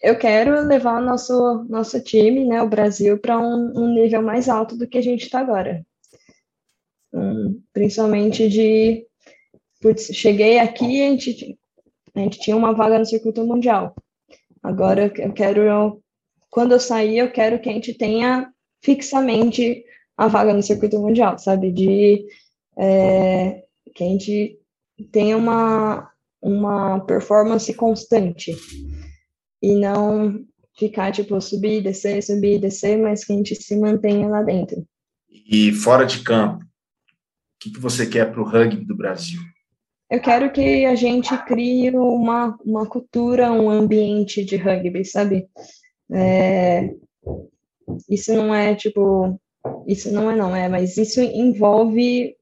Eu 0.00 0.18
quero 0.18 0.66
levar 0.66 1.00
o 1.00 1.04
nosso, 1.04 1.64
nosso 1.64 1.98
time, 2.02 2.44
né, 2.44 2.62
o 2.62 2.68
Brasil, 2.68 3.18
para 3.18 3.38
um, 3.38 3.72
um, 3.74 3.94
nível 3.94 4.22
mais 4.22 4.50
alto 4.50 4.76
do 4.76 4.86
que 4.86 4.98
a 4.98 5.02
gente 5.02 5.22
está 5.22 5.40
agora. 5.40 5.84
Um, 7.12 7.62
principalmente 7.72 8.48
de. 8.48 9.06
Putz, 9.80 10.14
cheguei 10.14 10.58
aqui 10.58 10.98
e 10.98 11.02
a 11.02 11.10
gente, 11.10 11.58
a 12.14 12.20
gente 12.20 12.38
tinha 12.38 12.56
uma 12.56 12.74
vaga 12.74 12.98
no 12.98 13.06
circuito 13.06 13.46
mundial. 13.46 13.94
Agora 14.62 15.12
eu 15.16 15.32
quero, 15.32 16.02
quando 16.50 16.72
eu 16.72 16.80
sair, 16.80 17.18
eu 17.18 17.30
quero 17.30 17.58
que 17.60 17.68
a 17.68 17.72
gente 17.72 17.92
tenha 17.92 18.50
fixamente 18.84 19.84
a 20.16 20.28
vaga 20.28 20.52
no 20.52 20.62
circuito 20.62 20.98
mundial, 20.98 21.38
sabe? 21.38 21.72
De 21.72 22.26
é, 22.76 23.64
que 23.94 24.04
a 24.04 24.06
gente 24.06 24.58
tenha 25.10 25.36
uma, 25.36 26.10
uma 26.40 27.00
performance 27.00 27.72
constante 27.74 28.54
e 29.62 29.74
não 29.74 30.44
ficar, 30.78 31.12
tipo, 31.12 31.40
subir, 31.40 31.82
descer, 31.82 32.22
subir, 32.22 32.60
descer, 32.60 32.98
mas 32.98 33.24
que 33.24 33.32
a 33.32 33.36
gente 33.36 33.54
se 33.54 33.76
mantenha 33.76 34.28
lá 34.28 34.42
dentro. 34.42 34.86
E 35.30 35.72
fora 35.72 36.04
de 36.04 36.22
campo, 36.22 36.62
o 36.62 36.66
que, 37.60 37.70
que 37.72 37.80
você 37.80 38.06
quer 38.06 38.30
para 38.30 38.40
o 38.40 38.44
rugby 38.44 38.84
do 38.84 38.96
Brasil? 38.96 39.40
Eu 40.10 40.20
quero 40.20 40.52
que 40.52 40.84
a 40.84 40.94
gente 40.94 41.36
crie 41.44 41.90
uma, 41.90 42.56
uma 42.64 42.86
cultura, 42.86 43.50
um 43.50 43.70
ambiente 43.70 44.44
de 44.44 44.56
rugby, 44.56 45.04
sabe? 45.04 45.48
É, 46.12 46.94
isso 48.08 48.32
não 48.34 48.54
é, 48.54 48.74
tipo, 48.74 49.40
isso 49.86 50.12
não 50.12 50.30
é 50.30 50.36
não, 50.36 50.54
é, 50.54 50.68
mas 50.68 50.96
isso 50.96 51.20
envolve 51.20 52.36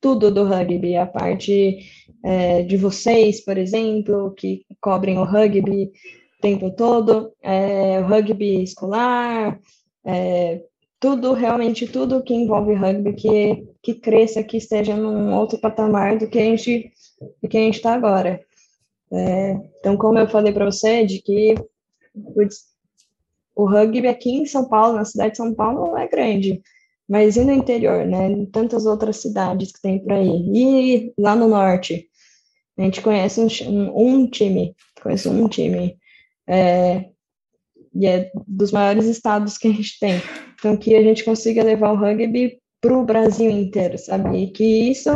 tudo 0.00 0.30
do 0.30 0.44
rugby, 0.44 0.96
a 0.96 1.06
parte 1.06 1.78
é, 2.22 2.62
de 2.62 2.76
vocês, 2.76 3.42
por 3.42 3.56
exemplo, 3.56 4.34
que 4.34 4.64
cobrem 4.80 5.18
o 5.18 5.24
rugby 5.24 5.92
o 6.38 6.42
tempo 6.42 6.70
todo, 6.70 7.32
é, 7.42 8.00
o 8.00 8.06
rugby 8.06 8.62
escolar, 8.62 9.58
é, 10.04 10.60
tudo, 11.00 11.32
realmente 11.32 11.86
tudo 11.86 12.22
que 12.22 12.34
envolve 12.34 12.74
rugby, 12.74 13.14
que, 13.14 13.66
que 13.82 13.94
cresça, 13.94 14.42
que 14.42 14.56
esteja 14.56 14.96
num 14.96 15.34
outro 15.34 15.58
patamar 15.58 16.18
do 16.18 16.28
que 16.28 16.38
a 16.38 16.42
gente 16.42 16.92
do 17.42 17.48
que 17.48 17.56
a 17.56 17.60
gente 17.60 17.76
está 17.76 17.94
agora. 17.94 18.40
É, 19.12 19.52
então, 19.78 19.96
como 19.96 20.18
eu 20.18 20.28
falei 20.28 20.52
para 20.52 20.64
você, 20.64 21.04
de 21.04 21.22
que 21.22 21.54
o 23.54 23.66
rugby 23.66 24.08
aqui 24.08 24.30
em 24.30 24.46
São 24.46 24.68
Paulo, 24.68 24.96
na 24.96 25.04
cidade 25.04 25.32
de 25.32 25.36
São 25.36 25.54
Paulo, 25.54 25.88
não 25.88 25.98
é 25.98 26.08
grande, 26.08 26.62
mas 27.08 27.36
e 27.36 27.44
no 27.44 27.52
interior, 27.52 28.04
né? 28.06 28.30
Em 28.30 28.46
tantas 28.46 28.86
outras 28.86 29.18
cidades 29.18 29.72
que 29.72 29.80
tem 29.80 29.98
por 29.98 30.12
aí. 30.12 30.28
E 30.28 31.12
lá 31.18 31.36
no 31.36 31.48
norte, 31.48 32.08
a 32.78 32.82
gente 32.82 33.00
conhece 33.00 33.40
um, 33.40 33.92
um 33.96 34.28
time, 34.28 34.74
conhece 35.02 35.28
um 35.28 35.48
time, 35.48 35.96
é, 36.48 37.10
e 37.94 38.06
é 38.06 38.30
dos 38.46 38.72
maiores 38.72 39.06
estados 39.06 39.56
que 39.56 39.68
a 39.68 39.72
gente 39.72 39.98
tem. 40.00 40.14
Então, 40.54 40.76
que 40.76 40.94
a 40.94 41.02
gente 41.02 41.24
consiga 41.24 41.62
levar 41.62 41.92
o 41.92 41.96
rugby 41.96 42.58
para 42.80 42.96
o 42.96 43.04
Brasil 43.04 43.50
inteiro, 43.50 43.96
sabe? 43.98 44.36
E 44.38 44.50
que 44.50 44.64
isso, 44.64 45.10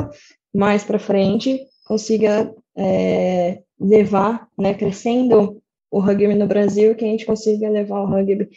mais 0.54 0.84
para 0.84 0.98
frente, 0.98 1.60
consiga 1.86 2.54
é, 2.76 3.62
levar, 3.80 4.46
né, 4.56 4.74
crescendo 4.74 5.60
o 5.90 6.00
rugby 6.00 6.34
no 6.34 6.46
Brasil, 6.46 6.94
que 6.94 7.04
a 7.04 7.08
gente 7.08 7.24
consiga 7.24 7.68
levar 7.68 8.02
o 8.02 8.06
rugby 8.06 8.48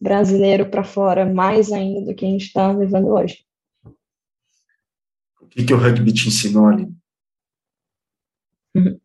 brasileiro 0.00 0.68
para 0.70 0.82
fora 0.82 1.26
mais 1.26 1.70
ainda 1.70 2.06
do 2.06 2.14
que 2.14 2.24
a 2.24 2.28
gente 2.28 2.46
está 2.46 2.72
levando 2.72 3.08
hoje. 3.08 3.44
O 5.40 5.46
que, 5.46 5.64
que 5.64 5.74
o 5.74 5.76
rugby 5.76 6.12
te 6.12 6.28
ensinou 6.28 6.66
ali? 6.66 6.88
Uhum. 8.74 9.00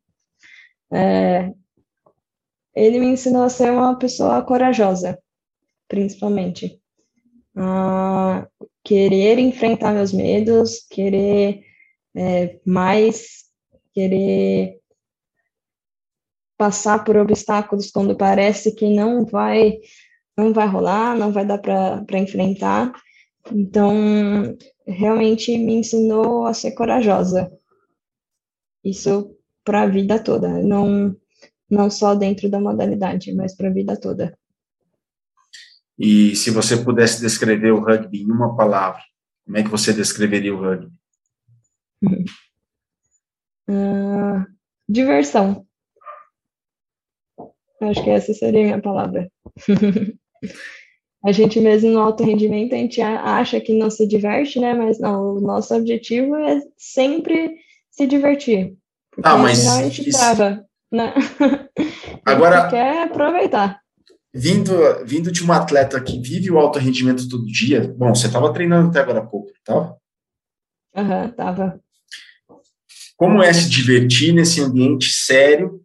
É, 0.92 1.54
ele 2.76 3.00
me 3.00 3.08
ensinou 3.08 3.44
a 3.44 3.50
ser 3.50 3.72
uma 3.72 3.98
pessoa 3.98 4.42
corajosa, 4.44 5.18
principalmente. 5.88 6.80
A 7.56 8.48
querer 8.84 9.40
enfrentar 9.40 9.94
meus 9.94 10.14
medos, 10.14 10.86
querer 10.90 11.64
é, 12.16 12.60
mais, 12.66 13.46
querer 13.94 14.80
passar 16.58 17.04
por 17.04 17.18
obstáculos 17.18 17.92
quando 17.92 18.16
parece 18.16 18.74
que 18.74 18.94
não 18.94 19.26
vai 19.26 19.80
não 20.38 20.52
vai 20.52 20.68
rolar, 20.68 21.16
não 21.18 21.32
vai 21.32 21.46
dar 21.46 21.58
para 21.58 22.20
enfrentar. 22.20 22.92
Então, 23.52 24.58
realmente 24.86 25.58
me 25.58 25.76
ensinou 25.76 26.46
a 26.46 26.54
ser 26.54 26.72
corajosa. 26.72 27.50
Isso 28.84 29.36
para 29.64 29.84
a 29.84 29.88
vida 29.88 30.22
toda, 30.22 30.50
não 30.62 31.16
não 31.68 31.90
só 31.90 32.14
dentro 32.14 32.48
da 32.48 32.60
modalidade, 32.60 33.34
mas 33.34 33.56
para 33.56 33.70
a 33.70 33.74
vida 33.74 34.00
toda. 34.00 34.38
E 35.98 36.36
se 36.36 36.52
você 36.52 36.78
pudesse 36.78 37.22
descrever 37.22 37.72
o 37.72 37.80
rugby 37.80 38.22
em 38.22 38.32
uma 38.32 38.56
palavra, 38.56 39.02
como 39.46 39.58
é 39.58 39.64
que 39.64 39.70
você 39.70 39.94
descreveria 39.94 40.54
o 40.54 40.60
rugby? 40.60 40.92
Uh, 43.68 44.46
diversão. 44.88 45.66
Acho 47.82 48.04
que 48.04 48.10
essa 48.10 48.34
seria 48.34 48.62
a 48.62 48.64
minha 48.64 48.82
palavra. 48.82 49.30
a 51.24 51.32
gente 51.32 51.60
mesmo 51.60 51.92
no 51.92 52.00
alto 52.00 52.24
rendimento, 52.24 52.74
a 52.74 52.78
gente 52.78 53.02
acha 53.02 53.60
que 53.60 53.74
não 53.74 53.90
se 53.90 54.08
diverte, 54.08 54.60
né? 54.60 54.74
Mas 54.74 55.00
não, 55.00 55.36
o 55.36 55.42
nosso 55.42 55.76
objetivo 55.76 56.36
é 56.36 56.62
sempre 56.78 57.56
se 57.92 58.08
divertir. 58.08 58.76
Ah, 59.24 59.38
mas 59.38 59.68
a 59.68 59.84
gente 59.84 60.10
isso... 60.10 60.18
trava, 60.18 60.66
né? 60.92 61.14
Agora, 62.26 62.58
a 62.58 62.62
gente 62.62 62.72
quer 62.72 63.04
aproveitar. 63.04 63.80
Vindo, 64.34 64.74
vindo 65.06 65.32
de 65.32 65.46
um 65.46 65.52
atleta 65.52 66.02
que 66.02 66.20
vive 66.20 66.52
o 66.52 66.60
alto 66.60 66.78
rendimento 66.78 67.28
todo 67.30 67.46
dia, 67.46 67.88
bom, 67.98 68.14
você 68.14 68.28
estava 68.28 68.52
treinando 68.52 68.90
até 68.90 69.00
agora 69.00 69.20
há 69.20 69.26
pouco, 69.26 69.50
estava? 69.52 69.96
Aham, 70.94 71.24
uhum, 71.24 71.32
tava. 71.32 71.80
Como 73.16 73.42
é 73.42 73.54
se 73.54 73.70
divertir 73.70 74.34
nesse 74.34 74.60
ambiente 74.60 75.10
sério 75.10 75.85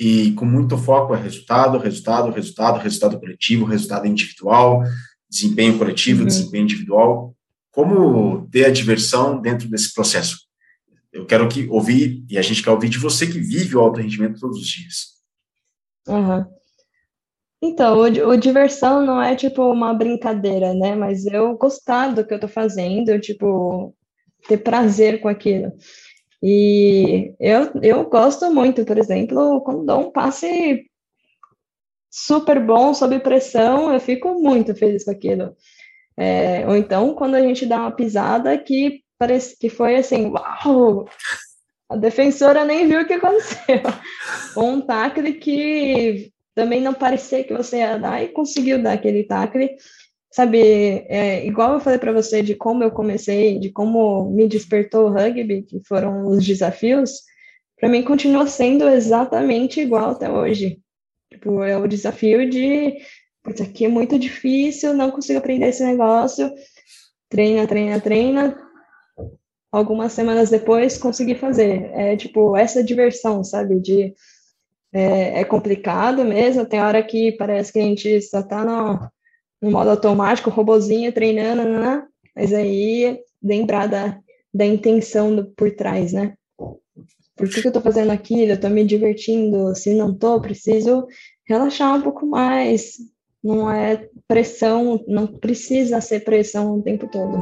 e 0.00 0.32
com 0.32 0.46
muito 0.46 0.78
foco 0.78 1.14
é 1.14 1.20
resultado, 1.20 1.76
resultado, 1.76 2.30
resultado, 2.30 2.78
resultado 2.78 3.20
coletivo, 3.20 3.66
resultado 3.66 4.06
individual, 4.06 4.82
desempenho 5.28 5.76
coletivo, 5.76 6.20
uhum. 6.22 6.26
desempenho 6.26 6.64
individual. 6.64 7.36
Como 7.70 8.48
ter 8.50 8.64
a 8.64 8.70
diversão 8.70 9.38
dentro 9.38 9.68
desse 9.68 9.92
processo? 9.92 10.38
Eu 11.12 11.26
quero 11.26 11.46
que 11.50 11.68
ouvir, 11.68 12.24
e 12.30 12.38
a 12.38 12.42
gente 12.42 12.62
quer 12.62 12.70
ouvir 12.70 12.88
de 12.88 12.96
você 12.96 13.26
que 13.26 13.38
vive 13.38 13.76
o 13.76 13.80
alto 13.80 14.00
rendimento 14.00 14.40
todos 14.40 14.58
os 14.58 14.66
dias. 14.66 14.96
Uhum. 16.08 16.46
Então, 17.62 17.98
o, 17.98 18.30
o, 18.30 18.36
diversão 18.38 19.04
não 19.04 19.20
é 19.20 19.36
tipo 19.36 19.62
uma 19.70 19.92
brincadeira, 19.92 20.72
né? 20.72 20.94
Mas 20.94 21.26
eu 21.26 21.58
gostar 21.58 22.14
do 22.14 22.26
que 22.26 22.32
eu 22.32 22.40
tô 22.40 22.48
fazendo, 22.48 23.20
tipo, 23.20 23.94
ter 24.48 24.56
prazer 24.56 25.20
com 25.20 25.28
aquilo. 25.28 25.70
E 26.42 27.34
eu, 27.38 27.70
eu 27.82 28.08
gosto 28.08 28.52
muito, 28.52 28.84
por 28.84 28.96
exemplo, 28.96 29.60
quando 29.62 29.84
dou 29.84 30.00
um 30.08 30.10
passe 30.10 30.86
super 32.10 32.64
bom, 32.64 32.94
sob 32.94 33.18
pressão, 33.20 33.92
eu 33.92 34.00
fico 34.00 34.34
muito 34.40 34.74
feliz 34.74 35.04
com 35.04 35.10
aquilo. 35.10 35.54
É, 36.16 36.66
ou 36.66 36.76
então, 36.76 37.14
quando 37.14 37.34
a 37.34 37.40
gente 37.40 37.66
dá 37.66 37.80
uma 37.80 37.92
pisada 37.92 38.56
que 38.58 39.02
parece 39.18 39.56
que 39.58 39.68
foi 39.68 39.96
assim, 39.96 40.30
uau! 40.30 41.06
A 41.90 41.96
defensora 41.96 42.64
nem 42.64 42.86
viu 42.86 43.00
o 43.00 43.06
que 43.06 43.14
aconteceu. 43.14 43.82
Ou 44.56 44.64
um 44.70 44.80
tackle 44.80 45.32
que 45.34 46.32
também 46.54 46.80
não 46.80 46.94
parecia 46.94 47.42
que 47.42 47.52
você 47.52 47.78
ia 47.78 47.98
dar 47.98 48.22
e 48.22 48.28
conseguiu 48.28 48.82
dar 48.82 48.92
aquele 48.92 49.24
tackle 49.24 49.70
sabe, 50.30 50.60
é, 51.08 51.44
igual 51.46 51.74
eu 51.74 51.80
falei 51.80 51.98
para 51.98 52.12
você 52.12 52.42
de 52.42 52.54
como 52.54 52.84
eu 52.84 52.90
comecei, 52.90 53.58
de 53.58 53.70
como 53.70 54.30
me 54.30 54.48
despertou 54.48 55.06
o 55.06 55.12
rugby, 55.12 55.62
que 55.62 55.80
foram 55.86 56.26
os 56.28 56.44
desafios, 56.46 57.22
para 57.78 57.88
mim 57.88 58.02
continua 58.04 58.46
sendo 58.46 58.88
exatamente 58.88 59.80
igual 59.80 60.10
até 60.10 60.30
hoje. 60.30 60.80
Tipo, 61.30 61.62
é 61.62 61.76
o 61.76 61.88
desafio 61.88 62.48
de, 62.48 62.98
isso 63.48 63.62
aqui 63.62 63.84
é 63.86 63.88
muito 63.88 64.18
difícil, 64.18 64.94
não 64.94 65.10
consigo 65.10 65.38
aprender 65.38 65.68
esse 65.68 65.84
negócio, 65.84 66.52
treina, 67.28 67.66
treina, 67.66 68.00
treina, 68.00 68.56
algumas 69.72 70.12
semanas 70.12 70.50
depois 70.50 70.98
consegui 70.98 71.34
fazer. 71.34 71.90
É 71.94 72.16
tipo, 72.16 72.56
essa 72.56 72.82
diversão, 72.84 73.42
sabe, 73.44 73.80
de 73.80 74.14
é, 74.92 75.40
é 75.40 75.44
complicado 75.44 76.24
mesmo, 76.24 76.66
tem 76.66 76.80
hora 76.80 77.02
que 77.02 77.32
parece 77.32 77.72
que 77.72 77.78
a 77.78 77.82
gente 77.82 78.20
só 78.22 78.42
tá 78.42 78.64
no 78.64 79.10
no 79.60 79.70
modo 79.70 79.90
automático, 79.90 80.50
robozinho 80.50 81.12
treinando, 81.12 81.64
né, 81.64 82.02
mas 82.34 82.52
aí 82.52 83.18
lembrar 83.42 83.86
da, 83.86 84.18
da 84.52 84.64
intenção 84.64 85.34
do, 85.34 85.44
por 85.52 85.70
trás, 85.72 86.12
né? 86.12 86.34
Por 87.36 87.48
que, 87.48 87.62
que 87.62 87.68
eu 87.68 87.72
tô 87.72 87.80
fazendo 87.80 88.10
aquilo? 88.10 88.52
Eu 88.52 88.60
tô 88.60 88.68
me 88.68 88.84
divertindo. 88.84 89.74
Se 89.74 89.94
não 89.94 90.14
tô, 90.14 90.38
preciso 90.42 91.06
relaxar 91.46 91.96
um 91.96 92.02
pouco 92.02 92.26
mais. 92.26 92.98
Não 93.42 93.70
é 93.70 94.06
pressão, 94.28 95.02
não 95.08 95.26
precisa 95.26 96.02
ser 96.02 96.20
pressão 96.20 96.78
o 96.78 96.82
tempo 96.82 97.08
todo. 97.08 97.38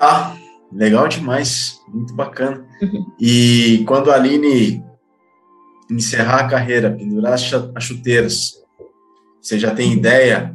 Ah, 0.00 0.34
legal 0.72 1.06
demais, 1.06 1.82
muito 1.88 2.14
bacana. 2.14 2.66
Uhum. 2.80 3.12
E 3.20 3.84
quando 3.86 4.10
a 4.10 4.14
Aline 4.14 4.82
encerrar 5.90 6.40
a 6.40 6.48
carreira, 6.48 6.94
pendurar 6.94 7.34
as 7.34 7.84
chuteiras, 7.84 8.62
você 9.40 9.58
já 9.58 9.74
tem 9.74 9.92
ideia 9.92 10.54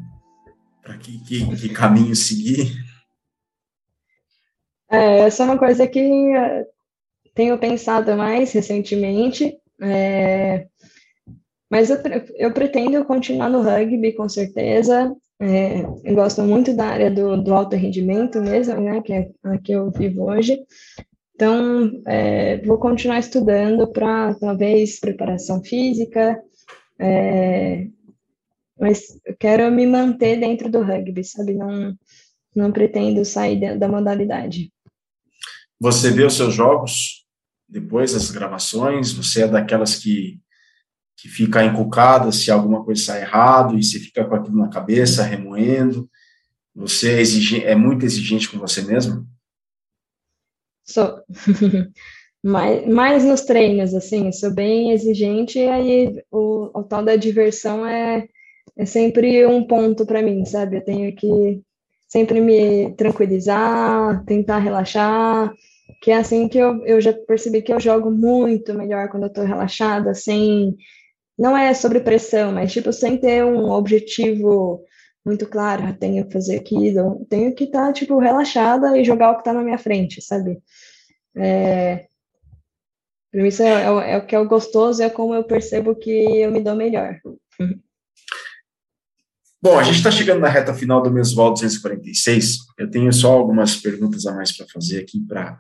para 0.82 0.98
que, 0.98 1.20
que, 1.24 1.56
que, 1.56 1.70
caminho 1.70 2.16
seguir? 2.16 2.72
É, 4.92 5.20
essa 5.22 5.44
é 5.44 5.46
uma 5.46 5.58
coisa 5.58 5.88
que 5.88 6.32
tenho 7.34 7.58
pensado 7.58 8.16
mais 8.16 8.52
recentemente, 8.52 9.58
é, 9.82 10.68
mas 11.70 11.90
eu, 11.90 11.98
eu, 12.36 12.54
pretendo 12.54 13.04
continuar 13.06 13.50
no 13.50 13.64
rugby, 13.64 14.14
com 14.14 14.30
certeza. 14.30 15.12
É, 15.42 15.82
eu 16.04 16.14
gosto 16.14 16.44
muito 16.44 16.76
da 16.76 16.86
área 16.86 17.10
do, 17.10 17.42
do 17.42 17.54
alto 17.54 17.76
rendimento 17.76 18.40
mesmo, 18.40 18.80
né, 18.80 19.02
que 19.02 19.12
é 19.12 19.32
a 19.44 19.58
que 19.58 19.72
eu 19.72 19.90
vivo 19.90 20.30
hoje. 20.30 20.64
Então, 21.44 22.02
é, 22.08 22.66
vou 22.66 22.78
continuar 22.78 23.20
estudando 23.20 23.86
para, 23.92 24.34
talvez, 24.36 24.98
preparação 24.98 25.62
física, 25.62 26.42
é, 26.98 27.86
mas 28.80 29.20
quero 29.38 29.70
me 29.70 29.86
manter 29.86 30.40
dentro 30.40 30.72
do 30.72 30.82
rugby, 30.82 31.22
sabe? 31.22 31.54
Não, 31.54 31.94
não 32.56 32.72
pretendo 32.72 33.26
sair 33.26 33.78
da 33.78 33.90
modalidade. 33.90 34.72
Você 35.82 36.12
vê 36.12 36.24
os 36.24 36.34
seus 36.34 36.54
jogos 36.54 37.26
depois 37.68 38.14
das 38.14 38.32
gravações? 38.32 39.12
Você 39.12 39.44
é 39.44 39.48
daquelas 39.50 39.98
que, 39.98 40.40
que 41.18 41.28
fica 41.28 41.66
encucada 41.66 42.32
se 42.32 42.52
alguma 42.52 42.86
coisa 42.86 43.04
sai 43.04 43.22
errado 43.24 43.78
e 43.78 43.84
você 43.84 44.00
fica 44.00 44.24
com 44.24 44.36
aquilo 44.36 44.60
na 44.60 44.70
cabeça, 44.70 45.24
remoendo? 45.24 46.10
Você 46.74 47.22
é, 47.22 47.72
é 47.72 47.76
muito 47.76 48.06
exigente 48.06 48.50
com 48.50 48.58
você 48.58 48.82
mesmo? 48.82 49.28
Sou. 50.86 51.22
mais, 52.44 52.86
mais 52.88 53.24
nos 53.24 53.42
treinos, 53.42 53.94
assim, 53.94 54.32
sou 54.32 54.54
bem 54.54 54.92
exigente, 54.92 55.60
e 55.60 55.68
aí 55.68 56.24
o, 56.30 56.78
o 56.78 56.84
tal 56.84 57.04
da 57.04 57.16
diversão 57.16 57.86
é, 57.86 58.28
é 58.78 58.86
sempre 58.86 59.46
um 59.46 59.66
ponto 59.66 60.06
para 60.06 60.22
mim, 60.22 60.46
sabe? 60.46 60.78
Eu 60.78 60.84
tenho 60.84 61.16
que 61.16 61.62
sempre 62.08 62.42
me 62.42 62.94
tranquilizar, 62.96 64.24
tentar 64.26 64.60
relaxar, 64.60 65.54
que 66.02 66.12
é 66.12 66.18
assim 66.18 66.48
que 66.48 66.58
eu, 66.58 66.86
eu 66.86 67.02
já 67.02 67.14
percebi 67.14 67.62
que 67.62 67.74
eu 67.74 67.80
jogo 67.80 68.12
muito 68.12 68.74
melhor 68.74 69.10
quando 69.10 69.24
eu 69.24 69.34
tô 69.34 69.42
relaxada, 69.44 70.14
sem. 70.14 70.76
Não 71.38 71.58
é 71.58 71.74
sobre 71.74 72.00
pressão, 72.02 72.52
mas 72.52 72.72
tipo, 72.72 72.94
sem 72.94 73.18
ter 73.18 73.44
um 73.44 73.72
objetivo 73.72 74.84
muito 75.26 75.48
claro, 75.48 75.84
ah, 75.86 75.94
tenho 75.94 76.26
que 76.26 76.34
fazer 76.34 76.58
aquilo, 76.58 77.26
tenho 77.30 77.54
que 77.56 77.64
estar, 77.66 77.88
tá, 77.88 77.94
tipo, 77.94 78.20
relaxada 78.20 78.98
e 78.98 79.06
jogar 79.06 79.32
o 79.32 79.36
que 79.36 79.42
está 79.42 79.54
na 79.54 79.64
minha 79.64 79.78
frente, 79.78 80.22
sabe? 80.22 80.62
É, 81.36 82.08
para 83.32 83.42
mim, 83.42 83.48
isso 83.48 83.64
é, 83.64 83.84
é, 83.84 84.12
é, 84.12 84.18
o 84.18 84.26
que 84.26 84.36
é 84.36 84.40
o 84.40 84.48
gostoso, 84.48 85.02
é 85.02 85.10
como 85.10 85.34
eu 85.34 85.44
percebo 85.44 85.96
que 85.96 86.12
eu 86.12 86.52
me 86.52 86.62
dou 86.62 86.76
melhor. 86.76 87.20
Bom, 89.62 89.80
a 89.80 89.84
gente 89.84 89.96
está 89.96 90.12
chegando 90.12 90.42
na 90.42 90.50
reta 90.50 90.74
final 90.74 91.02
do 91.02 91.10
Mesoval 91.10 91.54
246. 91.54 92.58
Eu 92.78 92.92
tenho 92.92 93.12
só 93.14 93.32
algumas 93.32 93.78
perguntas 93.78 94.26
a 94.26 94.36
mais 94.36 94.56
para 94.56 94.68
fazer 94.68 95.00
aqui 95.00 95.20
para 95.26 95.58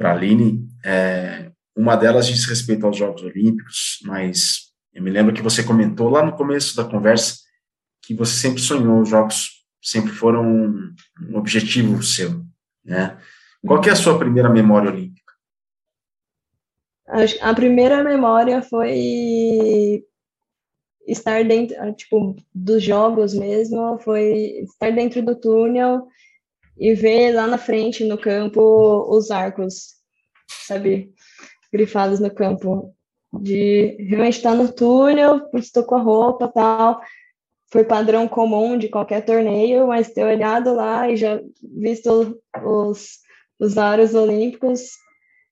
a 0.00 0.12
Aline. 0.12 0.68
É, 0.84 1.50
uma 1.76 1.96
delas 1.96 2.28
diz 2.28 2.44
respeito 2.44 2.86
aos 2.86 2.96
Jogos 2.96 3.22
Olímpicos, 3.22 3.98
mas 4.04 4.72
eu 4.94 5.02
me 5.02 5.10
lembro 5.10 5.34
que 5.34 5.42
você 5.42 5.64
comentou 5.64 6.08
lá 6.08 6.24
no 6.24 6.36
começo 6.36 6.76
da 6.76 6.84
conversa 6.84 7.43
que 8.06 8.14
você 8.14 8.34
sempre 8.34 8.60
sonhou, 8.60 9.00
os 9.00 9.08
Jogos 9.08 9.64
sempre 9.82 10.12
foram 10.12 10.44
um, 10.44 10.94
objetivo 11.36 12.02
seu, 12.02 12.42
né? 12.84 13.18
Qual 13.66 13.82
é 13.84 13.90
a 13.90 13.96
sua 13.96 14.18
primeira 14.18 14.48
memória 14.48 14.90
olímpica? 14.90 15.32
A 17.40 17.54
primeira 17.54 18.02
memória 18.02 18.62
foi 18.62 20.04
estar 21.06 21.44
dentro, 21.44 21.76
ah, 21.78 21.92
tipo, 21.92 22.34
dos 22.54 22.82
jogos 22.82 23.34
mesmo, 23.34 23.98
foi 23.98 24.62
estar 24.62 24.90
dentro 24.90 25.22
do 25.22 25.36
túnel 25.36 26.08
e 26.78 26.94
ver 26.94 27.32
lá 27.32 27.46
na 27.46 27.58
frente, 27.58 28.04
no 28.04 28.18
campo, 28.18 29.06
os 29.08 29.30
arcos, 29.30 29.94
sabe, 30.66 31.12
grifados 31.72 32.20
no 32.20 32.34
campo. 32.34 32.94
De 33.40 33.96
realmente 33.98 34.36
estar 34.36 34.54
no 34.54 34.72
túnel, 34.72 35.48
estou 35.54 35.84
com 35.84 35.96
a 35.96 36.02
roupa 36.02 36.48
tal, 36.48 37.00
foi 37.74 37.82
padrão 37.82 38.28
comum 38.28 38.78
de 38.78 38.88
qualquer 38.88 39.24
torneio, 39.24 39.88
mas 39.88 40.12
ter 40.12 40.22
olhado 40.22 40.72
lá 40.72 41.10
e 41.10 41.16
já 41.16 41.40
visto 41.60 42.40
os, 42.64 43.18
os 43.58 43.76
aros 43.76 44.14
olímpicos 44.14 44.90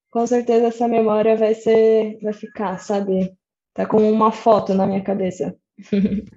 com 0.09 0.25
certeza 0.25 0.69
essa 0.69 0.87
memória 0.87 1.37
vai 1.37 1.53
ser, 1.53 2.21
vai 2.23 2.33
ficar, 2.33 2.79
sabe? 2.79 3.37
Tá 3.75 3.87
como 3.87 4.09
uma 4.09 4.31
foto 4.31 4.73
na 4.73 4.87
minha 4.87 5.03
cabeça. 5.03 5.57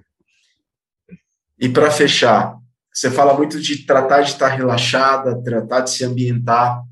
e 1.56 1.68
para 1.68 1.88
fechar, 1.92 2.58
você 2.92 3.08
fala 3.08 3.34
muito 3.34 3.60
de 3.60 3.86
tratar 3.86 4.22
de 4.22 4.30
estar 4.30 4.48
relaxada, 4.48 5.40
tratar 5.40 5.82
de 5.82 5.90
se 5.90 6.04
ambientar. 6.04 6.82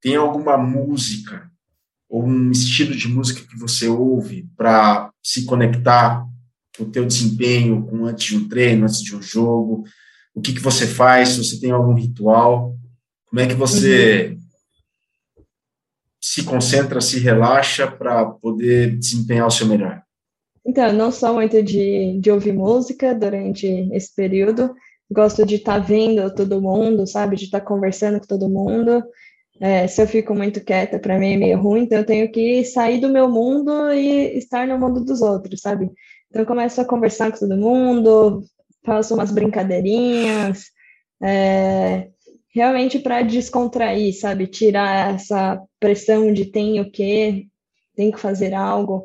Tem 0.00 0.16
alguma 0.16 0.58
música 0.58 1.48
ou 2.08 2.24
um 2.24 2.50
estilo 2.50 2.96
de 2.96 3.06
música 3.06 3.46
que 3.48 3.56
você 3.56 3.86
ouve 3.86 4.48
para 4.56 5.12
se 5.22 5.44
conectar 5.44 6.26
o 6.80 6.86
teu 6.86 7.04
desempenho, 7.04 7.84
com 7.86 8.06
antes 8.06 8.26
de 8.26 8.36
um 8.36 8.48
treino, 8.48 8.84
antes 8.84 9.02
de 9.02 9.14
um 9.14 9.22
jogo? 9.22 9.84
O 10.34 10.40
que 10.40 10.52
que 10.52 10.60
você 10.60 10.86
faz? 10.86 11.30
Se 11.30 11.44
você 11.44 11.60
tem 11.60 11.70
algum 11.70 11.94
ritual? 11.94 12.76
Como 13.26 13.40
é 13.40 13.46
que 13.46 13.54
você 13.54 14.28
uhum 14.30 14.42
se 16.22 16.44
concentra, 16.44 17.00
se 17.00 17.18
relaxa 17.18 17.90
para 17.90 18.24
poder 18.24 18.96
desempenhar 18.96 19.48
o 19.48 19.50
seu 19.50 19.66
melhor? 19.66 20.00
Então, 20.64 20.92
não 20.92 21.10
sou 21.10 21.34
muito 21.34 21.60
de, 21.60 22.20
de 22.20 22.30
ouvir 22.30 22.52
música 22.52 23.12
durante 23.12 23.66
esse 23.92 24.14
período. 24.14 24.72
Gosto 25.10 25.44
de 25.44 25.56
estar 25.56 25.80
tá 25.80 25.86
vendo 25.86 26.32
todo 26.32 26.62
mundo, 26.62 27.04
sabe? 27.08 27.34
De 27.34 27.46
estar 27.46 27.58
tá 27.58 27.66
conversando 27.66 28.20
com 28.20 28.26
todo 28.26 28.48
mundo. 28.48 29.02
É, 29.60 29.86
se 29.88 30.00
eu 30.00 30.06
fico 30.06 30.34
muito 30.34 30.64
quieta, 30.64 30.98
para 30.98 31.18
mim 31.18 31.34
é 31.34 31.36
meio 31.36 31.58
ruim, 31.60 31.82
então 31.82 31.98
eu 31.98 32.06
tenho 32.06 32.30
que 32.30 32.64
sair 32.64 33.00
do 33.00 33.08
meu 33.08 33.28
mundo 33.28 33.92
e 33.92 34.38
estar 34.38 34.66
no 34.66 34.78
mundo 34.78 35.04
dos 35.04 35.20
outros, 35.20 35.60
sabe? 35.60 35.90
Então 36.32 36.40
eu 36.40 36.46
começo 36.46 36.80
a 36.80 36.84
conversar 36.86 37.30
com 37.30 37.40
todo 37.40 37.58
mundo, 37.58 38.42
faço 38.82 39.12
umas 39.12 39.30
brincadeirinhas, 39.30 40.64
é, 41.22 42.08
realmente 42.54 42.98
para 42.98 43.20
descontrair, 43.20 44.18
sabe? 44.18 44.46
Tirar 44.46 45.14
essa 45.14 45.62
pressão 45.78 46.32
de 46.32 46.46
tem 46.46 46.80
o 46.80 46.90
quê, 46.90 47.48
tem 47.94 48.10
que 48.10 48.18
fazer 48.18 48.54
algo. 48.54 49.04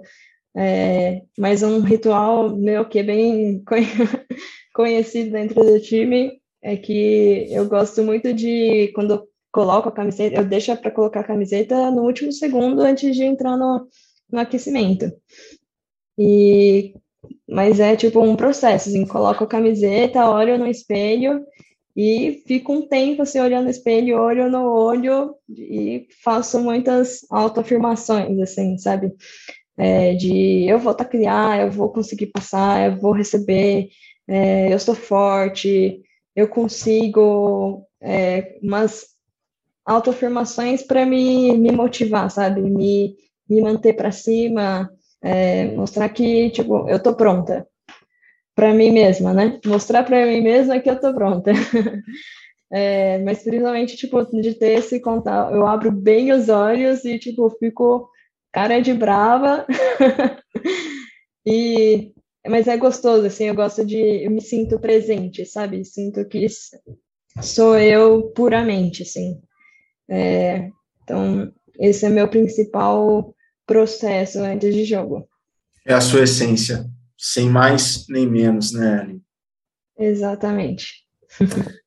É, 0.55 1.21
mas 1.37 1.63
um 1.63 1.81
ritual 1.81 2.55
meu 2.55 2.87
que 2.87 2.99
é 2.99 3.03
bem 3.03 3.61
conhecido 4.73 5.31
dentro 5.31 5.61
do 5.61 5.81
time 5.81 6.31
é 6.63 6.77
que 6.77 7.45
eu 7.51 7.67
gosto 7.67 8.01
muito 8.03 8.33
de 8.33 8.89
quando 8.95 9.15
eu 9.15 9.27
coloco 9.51 9.89
a 9.89 9.91
camiseta, 9.91 10.37
eu 10.37 10.45
deixo 10.45 10.73
para 10.77 10.91
colocar 10.91 11.19
a 11.19 11.27
camiseta 11.27 11.91
no 11.91 12.03
último 12.03 12.31
segundo 12.31 12.81
antes 12.83 13.13
de 13.13 13.23
entrar 13.25 13.57
no, 13.57 13.85
no 14.31 14.39
aquecimento. 14.39 15.11
E 16.17 16.93
mas 17.47 17.79
é 17.79 17.95
tipo 17.95 18.21
um 18.21 18.35
processo, 18.35 18.89
assim, 18.89 19.05
coloco 19.05 19.43
a 19.43 19.47
camiseta, 19.47 20.29
olho 20.29 20.57
no 20.57 20.67
espelho 20.67 21.45
e 21.95 22.43
fico 22.45 22.73
um 22.73 22.87
tempo 22.87 23.23
assim, 23.23 23.39
olhando 23.39 23.65
no 23.65 23.71
espelho, 23.71 24.19
olho 24.19 24.51
no 24.51 24.71
olho, 24.71 25.35
e 25.49 26.07
faço 26.23 26.59
muitas 26.61 27.21
autoafirmações, 27.31 28.39
assim, 28.39 28.77
sabe? 28.77 29.11
É, 29.75 30.13
de 30.13 30.65
eu 30.67 30.77
vou 30.79 30.93
taclear, 30.93 31.61
eu 31.61 31.71
vou 31.71 31.89
conseguir 31.91 32.27
passar, 32.27 32.91
eu 32.91 32.97
vou 32.97 33.13
receber, 33.13 33.89
é, 34.27 34.71
eu 34.71 34.79
sou 34.79 34.93
forte, 34.93 36.01
eu 36.35 36.47
consigo, 36.47 37.83
é, 37.99 38.57
umas 38.61 39.07
autoafirmações 39.85 40.83
para 40.83 41.05
me, 41.05 41.57
me 41.57 41.71
motivar, 41.71 42.29
sabe? 42.29 42.61
Me, 42.61 43.15
me 43.49 43.61
manter 43.61 43.93
para 43.93 44.11
cima, 44.11 44.91
é, 45.21 45.67
mostrar 45.75 46.09
que, 46.09 46.49
tipo, 46.51 46.87
eu 46.89 47.01
tô 47.01 47.15
pronta, 47.15 47.67
para 48.55 48.73
mim 48.73 48.91
mesma, 48.91 49.33
né? 49.33 49.59
Mostrar 49.65 50.03
para 50.03 50.25
mim 50.25 50.41
mesma 50.41 50.79
que 50.79 50.89
eu 50.89 50.99
tô 50.99 51.13
pronta. 51.13 51.51
é, 52.71 53.19
mas 53.19 53.43
principalmente, 53.43 53.95
tipo, 53.95 54.23
de 54.41 54.53
ter 54.55 54.79
esse 54.79 54.99
contato, 54.99 55.53
eu 55.53 55.65
abro 55.67 55.91
bem 55.91 56.31
os 56.31 56.49
olhos 56.49 57.05
e, 57.05 57.19
tipo, 57.19 57.49
fico 57.59 58.09
cara 58.51 58.79
de 58.79 58.93
brava. 58.93 59.65
e 61.45 62.11
mas 62.47 62.67
é 62.67 62.77
gostoso, 62.77 63.25
assim, 63.27 63.45
eu 63.45 63.55
gosto 63.55 63.85
de, 63.85 63.97
eu 63.97 64.31
me 64.31 64.41
sinto 64.41 64.79
presente, 64.79 65.45
sabe? 65.45 65.83
Sinto 65.83 66.25
que 66.25 66.47
sou 67.41 67.77
eu 67.77 68.31
puramente, 68.31 69.03
assim. 69.03 69.41
É, 70.09 70.69
então, 71.03 71.51
esse 71.79 72.05
é 72.05 72.09
meu 72.09 72.29
principal 72.29 73.35
processo 73.67 74.39
antes 74.39 74.73
de 74.73 74.85
jogo. 74.85 75.27
É 75.85 75.93
a 75.93 76.01
sua 76.01 76.23
essência 76.23 76.89
sem 77.17 77.49
mais 77.49 78.05
nem 78.07 78.27
menos, 78.27 78.71
né, 78.71 79.01
Aline? 79.01 79.21
Exatamente. 79.97 81.05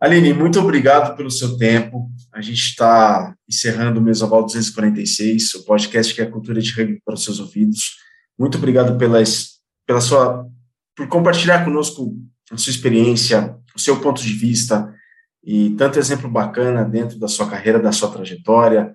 Aline, 0.00 0.32
muito 0.32 0.60
obrigado 0.60 1.16
pelo 1.16 1.30
seu 1.30 1.56
tempo. 1.56 2.10
A 2.32 2.40
gente 2.40 2.60
está 2.60 3.34
encerrando 3.48 3.98
o 3.98 4.02
Mesoval 4.02 4.44
246, 4.44 5.54
o 5.54 5.64
podcast 5.64 6.14
que 6.14 6.20
é 6.20 6.24
a 6.24 6.30
cultura 6.30 6.60
de 6.60 6.70
rugby 6.72 7.00
para 7.04 7.14
os 7.14 7.24
seus 7.24 7.40
ouvidos. 7.40 7.96
Muito 8.38 8.58
obrigado 8.58 8.98
pelas, 8.98 9.60
pela 9.86 10.00
sua, 10.00 10.46
por 10.94 11.08
compartilhar 11.08 11.64
conosco 11.64 12.14
a 12.50 12.56
sua 12.56 12.70
experiência, 12.70 13.56
o 13.74 13.80
seu 13.80 14.00
ponto 14.00 14.22
de 14.22 14.32
vista 14.32 14.94
e 15.42 15.70
tanto 15.70 15.98
exemplo 15.98 16.28
bacana 16.28 16.84
dentro 16.84 17.18
da 17.18 17.28
sua 17.28 17.48
carreira, 17.48 17.78
da 17.78 17.92
sua 17.92 18.10
trajetória. 18.10 18.94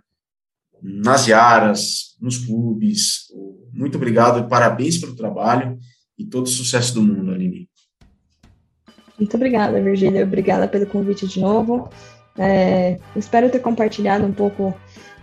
Nas 0.82 1.28
Yaras, 1.28 2.16
nos 2.20 2.38
clubes. 2.38 3.28
Muito 3.74 3.98
obrigado 3.98 4.40
e 4.40 4.50
parabéns 4.50 4.98
pelo 4.98 5.16
trabalho 5.16 5.78
e 6.18 6.26
todo 6.26 6.46
o 6.46 6.50
sucesso 6.50 6.94
do 6.94 7.02
mundo, 7.02 7.32
Aline. 7.32 7.70
Muito 9.18 9.36
obrigada, 9.36 9.82
Virgília. 9.82 10.24
Obrigada 10.24 10.68
pelo 10.68 10.86
convite 10.86 11.28
de 11.28 11.40
novo. 11.40 11.90
É, 12.38 13.00
espero 13.16 13.50
ter 13.50 13.60
compartilhado 13.60 14.26
um 14.26 14.32
pouco 14.32 14.74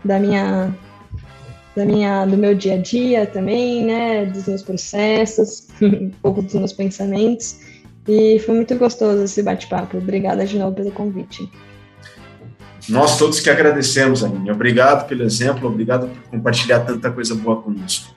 da 0.05 0.19
minha, 0.19 0.75
da 1.75 1.85
minha, 1.85 2.25
do 2.27 2.37
meu 2.37 2.55
dia 2.55 2.75
a 2.75 2.79
dia 2.79 3.27
também, 3.27 3.85
né, 3.85 4.27
dos 4.27 4.47
meus 4.47 4.63
processos, 4.63 5.67
um 5.83 6.11
pouco 6.23 6.43
dos 6.43 6.55
meus 6.55 6.73
pensamentos. 6.73 7.61
E 8.07 8.39
foi 8.41 8.55
muito 8.55 8.77
gostoso 8.77 9.25
esse 9.25 9.43
bate-papo. 9.43 9.99
Obrigada 9.99 10.47
de 10.47 10.59
novo 10.59 10.77
pelo 10.77 10.93
convite. 10.93 11.51
Nós 12.89 13.18
todos 13.18 13.41
que 13.41 13.51
agradecemos, 13.51 14.24
Aline. 14.24 14.51
Obrigado 14.51 15.07
pelo 15.07 15.22
exemplo, 15.22 15.68
obrigado 15.68 16.09
por 16.09 16.30
compartilhar 16.30 16.80
tanta 16.80 17.11
coisa 17.11 17.34
boa 17.34 17.61
conosco. 17.61 18.16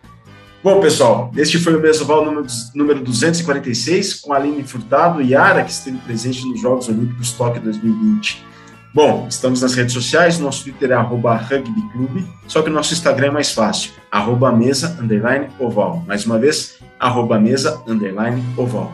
Bom, 0.63 0.79
pessoal, 0.79 1.31
este 1.35 1.57
foi 1.57 1.75
o 1.75 1.81
Mesoval 1.81 2.23
número, 2.23 2.45
número 2.75 2.99
246, 3.01 4.21
com 4.21 4.31
a 4.31 4.37
Aline 4.37 4.63
Furtado 4.63 5.19
e 5.19 5.31
Yara, 5.31 5.63
que 5.63 5.71
esteve 5.71 5.97
presente 5.97 6.45
nos 6.47 6.61
Jogos 6.61 6.87
Olímpicos 6.87 7.31
Tóquio 7.31 7.61
2020. 7.63 8.45
Bom, 8.93 9.25
estamos 9.27 9.61
nas 9.61 9.73
redes 9.73 9.93
sociais, 9.93 10.37
nosso 10.37 10.63
Twitter 10.63 10.91
é 10.91 10.93
arroba 10.93 11.35
rugbyclube, 11.35 12.27
só 12.45 12.61
que 12.61 12.69
o 12.69 12.73
nosso 12.73 12.93
Instagram 12.93 13.27
é 13.27 13.31
mais 13.31 13.51
fácil, 13.51 13.91
arroba 14.11 14.51
mesa, 14.51 14.97
underline, 15.01 15.47
oval. 15.57 16.03
Mais 16.05 16.25
uma 16.25 16.37
vez, 16.37 16.77
arroba 16.99 17.39
mesa, 17.39 17.81
underline, 17.87 18.43
oval. 18.55 18.93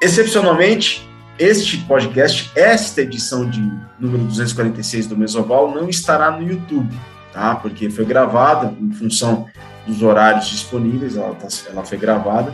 Excepcionalmente, 0.00 1.07
este 1.38 1.78
podcast, 1.78 2.50
esta 2.56 3.02
edição 3.02 3.48
de 3.48 3.60
número 3.98 4.24
246 4.24 5.06
do 5.06 5.16
Mesoval, 5.16 5.72
não 5.72 5.88
estará 5.88 6.32
no 6.32 6.42
YouTube, 6.42 6.92
tá? 7.32 7.54
Porque 7.54 7.88
foi 7.88 8.04
gravada 8.04 8.74
em 8.80 8.90
função 8.90 9.46
dos 9.86 10.02
horários 10.02 10.48
disponíveis, 10.48 11.16
ela, 11.16 11.34
tá, 11.34 11.46
ela 11.70 11.84
foi 11.84 11.96
gravada, 11.96 12.52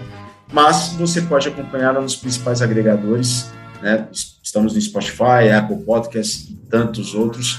mas 0.52 0.94
você 0.98 1.22
pode 1.22 1.48
acompanhá-la 1.48 2.00
nos 2.00 2.14
principais 2.14 2.60
agregadores, 2.60 3.50
né? 3.80 4.06
Estamos 4.42 4.74
no 4.74 4.80
Spotify, 4.80 5.50
Apple 5.56 5.82
Podcasts 5.84 6.50
e 6.50 6.56
tantos 6.68 7.14
outros, 7.14 7.58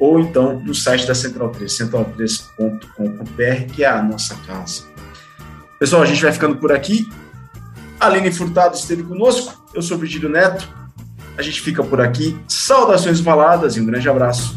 ou 0.00 0.18
então 0.18 0.58
no 0.60 0.74
site 0.74 1.06
da 1.06 1.14
Central 1.14 1.50
3, 1.50 1.70
central3.com.br, 1.70 3.74
que 3.74 3.84
é 3.84 3.88
a 3.88 4.02
nossa 4.02 4.34
casa. 4.46 4.84
Pessoal, 5.78 6.02
a 6.02 6.06
gente 6.06 6.22
vai 6.22 6.32
ficando 6.32 6.56
por 6.56 6.72
aqui. 6.72 7.06
Aline 7.98 8.32
Furtado 8.32 8.76
esteve 8.76 9.02
conosco, 9.02 9.54
eu 9.74 9.82
sou 9.82 9.98
Virgílio 9.98 10.28
Neto. 10.28 10.68
A 11.36 11.42
gente 11.42 11.60
fica 11.60 11.82
por 11.82 12.00
aqui. 12.00 12.38
Saudações 12.48 13.20
valadas 13.20 13.76
e 13.76 13.80
um 13.80 13.86
grande 13.86 14.08
abraço. 14.08 14.56